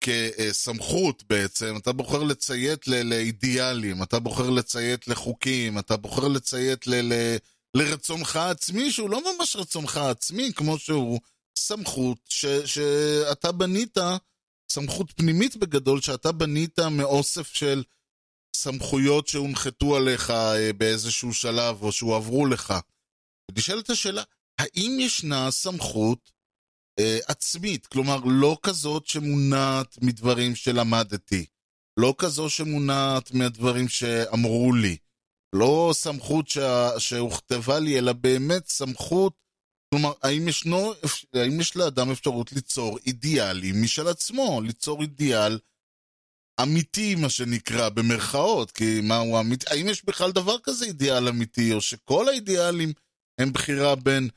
כסמכות 0.02 1.24
בעצם, 1.30 1.78
אתה 1.78 1.94
בוחר 1.94 2.24
לציית 2.24 2.88
לאידיאלים, 2.88 4.04
אתה 4.04 4.20
בוחר 4.20 4.50
לציית 4.50 5.08
לחוקים, 5.08 5.80
אתה 5.80 5.98
בוחר 5.98 6.28
לציית 6.28 6.88
ל... 6.88 7.14
ל... 7.14 7.38
לרצונך 7.78 8.36
העצמי, 8.36 8.92
שהוא 8.92 9.10
לא 9.10 9.22
ממש 9.38 9.56
רצונך 9.56 9.98
העצמי, 9.98 10.54
כמו 10.56 10.78
שהוא 10.78 11.20
סמכות 11.58 12.18
ש, 12.30 12.46
שאתה 12.46 13.52
בנית, 13.52 13.98
סמכות 14.72 15.12
פנימית 15.12 15.56
בגדול, 15.56 16.02
שאתה 16.02 16.32
בנית 16.32 16.80
מאוסף 16.80 17.54
של 17.54 17.84
סמכויות 18.56 19.28
שהונחתו 19.28 19.96
עליך 19.96 20.32
אה, 20.32 20.74
באיזשהו 20.74 21.34
שלב, 21.34 21.84
או 21.84 21.92
שהועברו 21.92 22.46
לך. 22.46 22.74
ונשאלת 23.52 23.90
השאלה, 23.90 24.24
האם 24.60 24.98
ישנה 25.00 25.52
סמכות 25.52 26.32
אה, 27.00 27.20
עצמית, 27.28 27.88
כלומר 27.88 28.20
לא 28.26 28.58
כזאת 28.64 29.08
שמונעת 29.08 29.98
מדברים 30.02 30.56
שלמדתי, 30.56 31.46
לא 32.00 32.16
כזו 32.18 32.50
שמונעת 32.50 33.32
מהדברים 33.32 33.90
שאמרו 33.90 34.74
לי, 34.74 34.98
לא 35.56 35.92
סמכות 35.94 36.48
שה, 36.48 37.00
שהוכתבה 37.00 37.80
לי, 37.80 38.00
אלא 38.00 38.14
באמת 38.14 38.68
סמכות, 38.68 39.34
כלומר, 39.94 40.14
האם, 40.24 40.48
ישנו, 40.48 40.94
האם 41.34 41.62
יש 41.62 41.76
לאדם 41.76 42.12
אפשרות 42.12 42.52
ליצור 42.52 42.98
אידיאלים 43.06 43.84
משל 43.84 44.08
עצמו, 44.08 44.62
ליצור 44.62 45.02
אידיאל 45.02 45.60
אמיתי, 46.62 47.16
מה 47.16 47.30
שנקרא, 47.30 47.90
במרכאות, 47.90 48.72
כי 48.72 49.02
מה 49.02 49.18
הוא 49.18 49.40
אמיתי, 49.40 49.66
האם 49.70 49.88
יש 49.88 50.06
בכלל 50.06 50.32
דבר 50.32 50.60
כזה 50.64 50.86
אידיאל 50.86 51.28
אמיתי, 51.28 51.74
או 51.74 51.82
שכל 51.82 52.30
האידיאלים 52.30 52.94
הם 53.42 53.54
בחירה 53.54 53.96
בין 53.96 54.30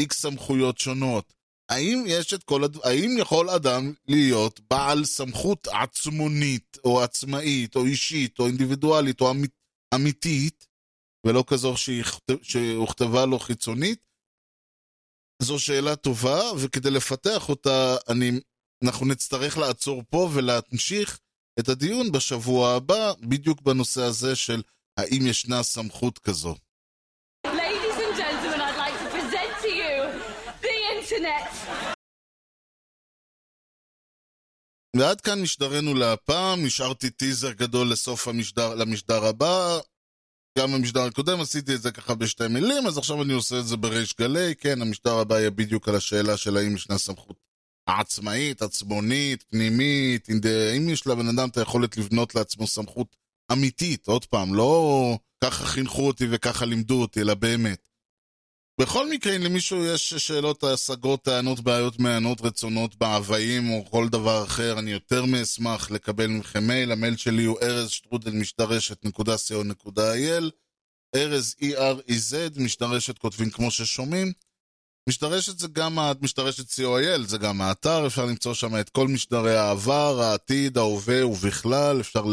איקס 0.00 0.20
סמכויות 0.20 0.78
שונות? 0.78 1.32
האם 1.68 2.04
יש 2.06 2.34
את 2.34 2.42
כל, 2.42 2.64
הד... 2.64 2.76
האם 2.84 3.16
יכול 3.18 3.50
אדם 3.50 3.92
להיות 4.08 4.60
בעל 4.70 5.04
סמכות 5.04 5.68
עצמונית, 5.68 6.78
או 6.84 7.02
עצמאית, 7.02 7.76
או 7.76 7.84
אישית, 7.84 8.38
או 8.38 8.46
אינדיבידואלית, 8.46 9.20
או 9.20 9.30
אמית, 9.30 9.50
אמיתית, 9.94 10.66
ולא 11.26 11.44
כזו 11.46 11.74
שהוכתבה 12.42 13.26
לו 13.26 13.38
חיצונית? 13.38 14.04
זו 15.42 15.58
שאלה 15.58 15.96
טובה, 15.96 16.40
וכדי 16.58 16.90
לפתח 16.90 17.48
אותה, 17.48 17.96
אני, 18.08 18.30
אנחנו 18.84 19.06
נצטרך 19.06 19.58
לעצור 19.58 20.02
פה 20.10 20.30
ולהמשיך 20.34 21.20
את 21.60 21.68
הדיון 21.68 22.12
בשבוע 22.12 22.74
הבא, 22.74 23.12
בדיוק 23.20 23.62
בנושא 23.62 24.02
הזה 24.02 24.36
של 24.36 24.62
האם 24.96 25.26
ישנה 25.26 25.62
סמכות 25.62 26.18
כזו. 26.18 26.54
ועד 34.96 35.20
כאן 35.20 35.42
משדרנו 35.42 35.94
להפעם, 35.94 36.64
נשארתי 36.64 37.10
טיזר 37.10 37.52
גדול 37.52 37.92
לסוף 37.92 38.28
המשדר, 38.28 38.74
למשדר 38.74 39.24
הבא. 39.24 39.78
גם 40.58 40.72
במשדר 40.72 41.02
הקודם 41.02 41.40
עשיתי 41.40 41.74
את 41.74 41.82
זה 41.82 41.92
ככה 41.92 42.14
בשתי 42.14 42.48
מילים, 42.48 42.86
אז 42.86 42.98
עכשיו 42.98 43.22
אני 43.22 43.32
עושה 43.32 43.58
את 43.58 43.66
זה 43.66 43.76
בריש 43.76 44.14
גלי. 44.20 44.54
כן, 44.54 44.82
המשדר 44.82 45.18
הבא 45.18 45.38
יהיה 45.38 45.50
בדיוק 45.50 45.88
על 45.88 45.94
השאלה 45.94 46.36
של 46.36 46.56
האם 46.56 46.74
ישנה 46.74 46.98
סמכות 46.98 47.36
העצמאית, 47.86 48.62
עצבונית, 48.62 49.42
פנימית, 49.42 50.28
אם 50.76 50.88
יש 50.88 51.06
לבן 51.06 51.28
אדם 51.28 51.48
את 51.48 51.56
היכולת 51.56 51.96
לבנות 51.96 52.34
לעצמו 52.34 52.66
סמכות 52.66 53.16
אמיתית, 53.52 54.06
עוד 54.06 54.24
פעם, 54.24 54.54
לא 54.54 55.18
ככה 55.44 55.66
חינכו 55.66 56.06
אותי 56.06 56.26
וככה 56.30 56.64
לימדו 56.64 57.00
אותי, 57.00 57.20
אלא 57.20 57.34
באמת. 57.34 57.88
בכל 58.80 59.10
מקרה, 59.10 59.36
אם 59.36 59.42
למישהו 59.42 59.84
יש 59.84 60.14
שאלות, 60.14 60.64
השגות, 60.64 61.22
טענות, 61.22 61.60
בעיות, 61.60 61.98
מעיינות, 61.98 62.40
רצונות, 62.40 63.00
מאוויים 63.00 63.70
או 63.70 63.84
כל 63.90 64.08
דבר 64.08 64.44
אחר, 64.44 64.78
אני 64.78 64.90
יותר 64.90 65.24
מאשמח 65.24 65.90
לקבל 65.90 66.26
מכם 66.26 66.66
מייל. 66.66 66.92
המייל 66.92 67.16
שלי 67.16 67.44
הוא 67.44 67.58
ארז 67.62 67.90
שטרודל 67.90 68.32
משדרשת.co.il 68.32 70.50
ארז 71.16 71.54
E-R-E-Z, 71.60 72.60
משדרשת 72.60 73.18
כותבים 73.18 73.50
כמו 73.50 73.70
ששומעים. 73.70 74.32
משדרשת 75.08 75.58
זה 75.58 75.68
גם, 75.68 75.98
משדרשת 76.20 76.70
co.il, 76.70 77.26
זה 77.26 77.38
גם 77.38 77.60
האתר, 77.60 78.06
אפשר 78.06 78.24
למצוא 78.24 78.54
שם 78.54 78.80
את 78.80 78.90
כל 78.90 79.08
משדרי 79.08 79.56
העבר, 79.56 80.20
העתיד, 80.20 80.78
ההווה 80.78 81.26
ובכלל, 81.26 82.00
אפשר. 82.00 82.24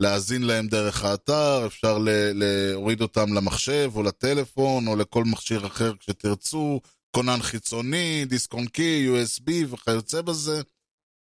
להאזין 0.00 0.42
להם 0.42 0.66
דרך 0.68 1.04
האתר, 1.04 1.66
אפשר 1.66 1.98
להוריד 2.34 3.02
אותם 3.02 3.32
למחשב 3.34 3.92
או 3.94 4.02
לטלפון 4.02 4.86
או 4.86 4.96
לכל 4.96 5.24
מכשיר 5.24 5.66
אחר 5.66 5.96
כשתרצו, 5.96 6.80
כונן 7.16 7.42
חיצוני, 7.42 8.24
דיסק 8.24 8.52
און 8.52 8.66
קי, 8.66 9.08
USB 9.08 9.50
וכיוצא 9.70 10.22
בזה. 10.22 10.62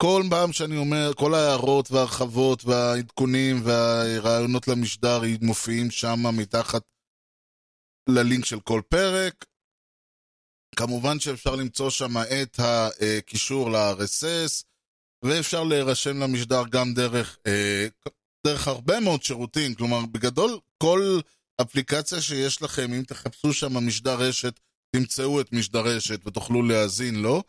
כל 0.01 0.23
פעם 0.29 0.53
שאני 0.53 0.77
אומר, 0.77 1.11
כל 1.15 1.33
ההערות 1.33 1.91
וההרחבות 1.91 2.65
והעדכונים 2.65 3.61
והרעיונות 3.63 4.67
למשדר 4.67 5.21
מופיעים 5.41 5.91
שם 5.91 6.19
מתחת 6.37 6.81
ללינק 8.09 8.45
של 8.45 8.59
כל 8.59 8.81
פרק. 8.89 9.45
כמובן 10.73 11.19
שאפשר 11.19 11.55
למצוא 11.55 11.89
שם 11.89 12.17
את 12.17 12.59
הקישור 12.59 13.71
ל-RSS, 13.71 14.63
ואפשר 15.23 15.63
להירשם 15.63 16.19
למשדר 16.19 16.63
גם 16.69 16.93
דרך, 16.93 17.37
אה, 17.47 17.87
דרך 18.47 18.67
הרבה 18.67 18.99
מאוד 18.99 19.23
שירותים. 19.23 19.75
כלומר, 19.75 20.05
בגדול, 20.11 20.59
כל 20.77 21.19
אפליקציה 21.61 22.21
שיש 22.21 22.61
לכם, 22.61 22.93
אם 22.93 23.03
תחפשו 23.03 23.53
שם 23.53 23.87
משדר 23.87 24.15
רשת, 24.15 24.59
תמצאו 24.95 25.41
את 25.41 25.53
משדר 25.53 25.79
רשת 25.79 26.27
ותוכלו 26.27 26.63
להאזין 26.63 27.15
לו. 27.15 27.43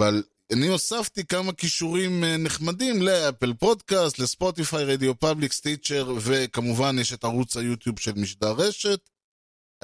אבל 0.00 0.22
אני 0.52 0.66
הוספתי 0.66 1.26
כמה 1.26 1.52
קישורים 1.52 2.24
אה, 2.24 2.36
נחמדים 2.36 3.02
ל 3.02 3.10
Apple 3.10 3.52
Podcast, 3.52 4.18
לספוטיפיי, 4.18 4.84
Radio 4.84 5.18
Public, 5.18 5.52
Stitcher, 5.52 6.14
וכמובן 6.20 6.96
יש 7.00 7.12
את 7.12 7.24
ערוץ 7.24 7.56
היוטיוב 7.56 7.98
של 7.98 8.12
משדר 8.12 8.52
רשת. 8.52 9.10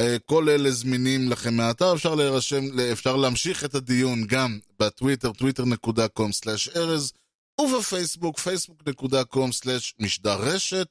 אה, 0.01 0.16
כל 0.24 0.48
אלה 0.48 0.70
זמינים 0.70 1.28
לכם 1.28 1.55
מהאתר, 1.55 1.94
אפשר 1.94 2.14
להירשם, 2.14 2.64
אפשר 2.92 3.16
להמשיך 3.16 3.64
את 3.64 3.74
הדיון 3.74 4.26
גם 4.26 4.59
בטוויטר, 4.78 5.30
twitter.com/ארז, 5.30 7.12
ובפייסבוק, 7.61 8.38
facebook.com/משדר 8.38 10.36
רשת. 10.40 10.86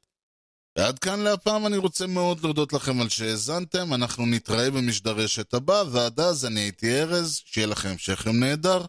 ועד 0.78 1.00
כאן 1.00 1.20
להפעם 1.20 1.66
אני 1.68 1.78
רוצה 1.78 2.08
מאוד 2.08 2.44
להודות 2.44 2.74
לכם 2.74 3.02
על 3.02 3.10
שהאזנתם, 3.10 3.94
אנחנו 3.94 4.26
נתראה 4.26 4.72
במשדר 4.72 5.12
רשת 5.12 5.54
הבא, 5.54 5.84
ועד 5.92 6.20
אז 6.20 6.46
אני 6.46 6.60
הייתי 6.60 7.02
ארז, 7.02 7.42
שיהיה 7.46 7.68
לכם 7.68 7.90
המשך 7.90 8.26
יום 8.26 8.40
נהדר, 8.40 8.86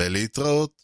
ולהתראות. 0.00 0.82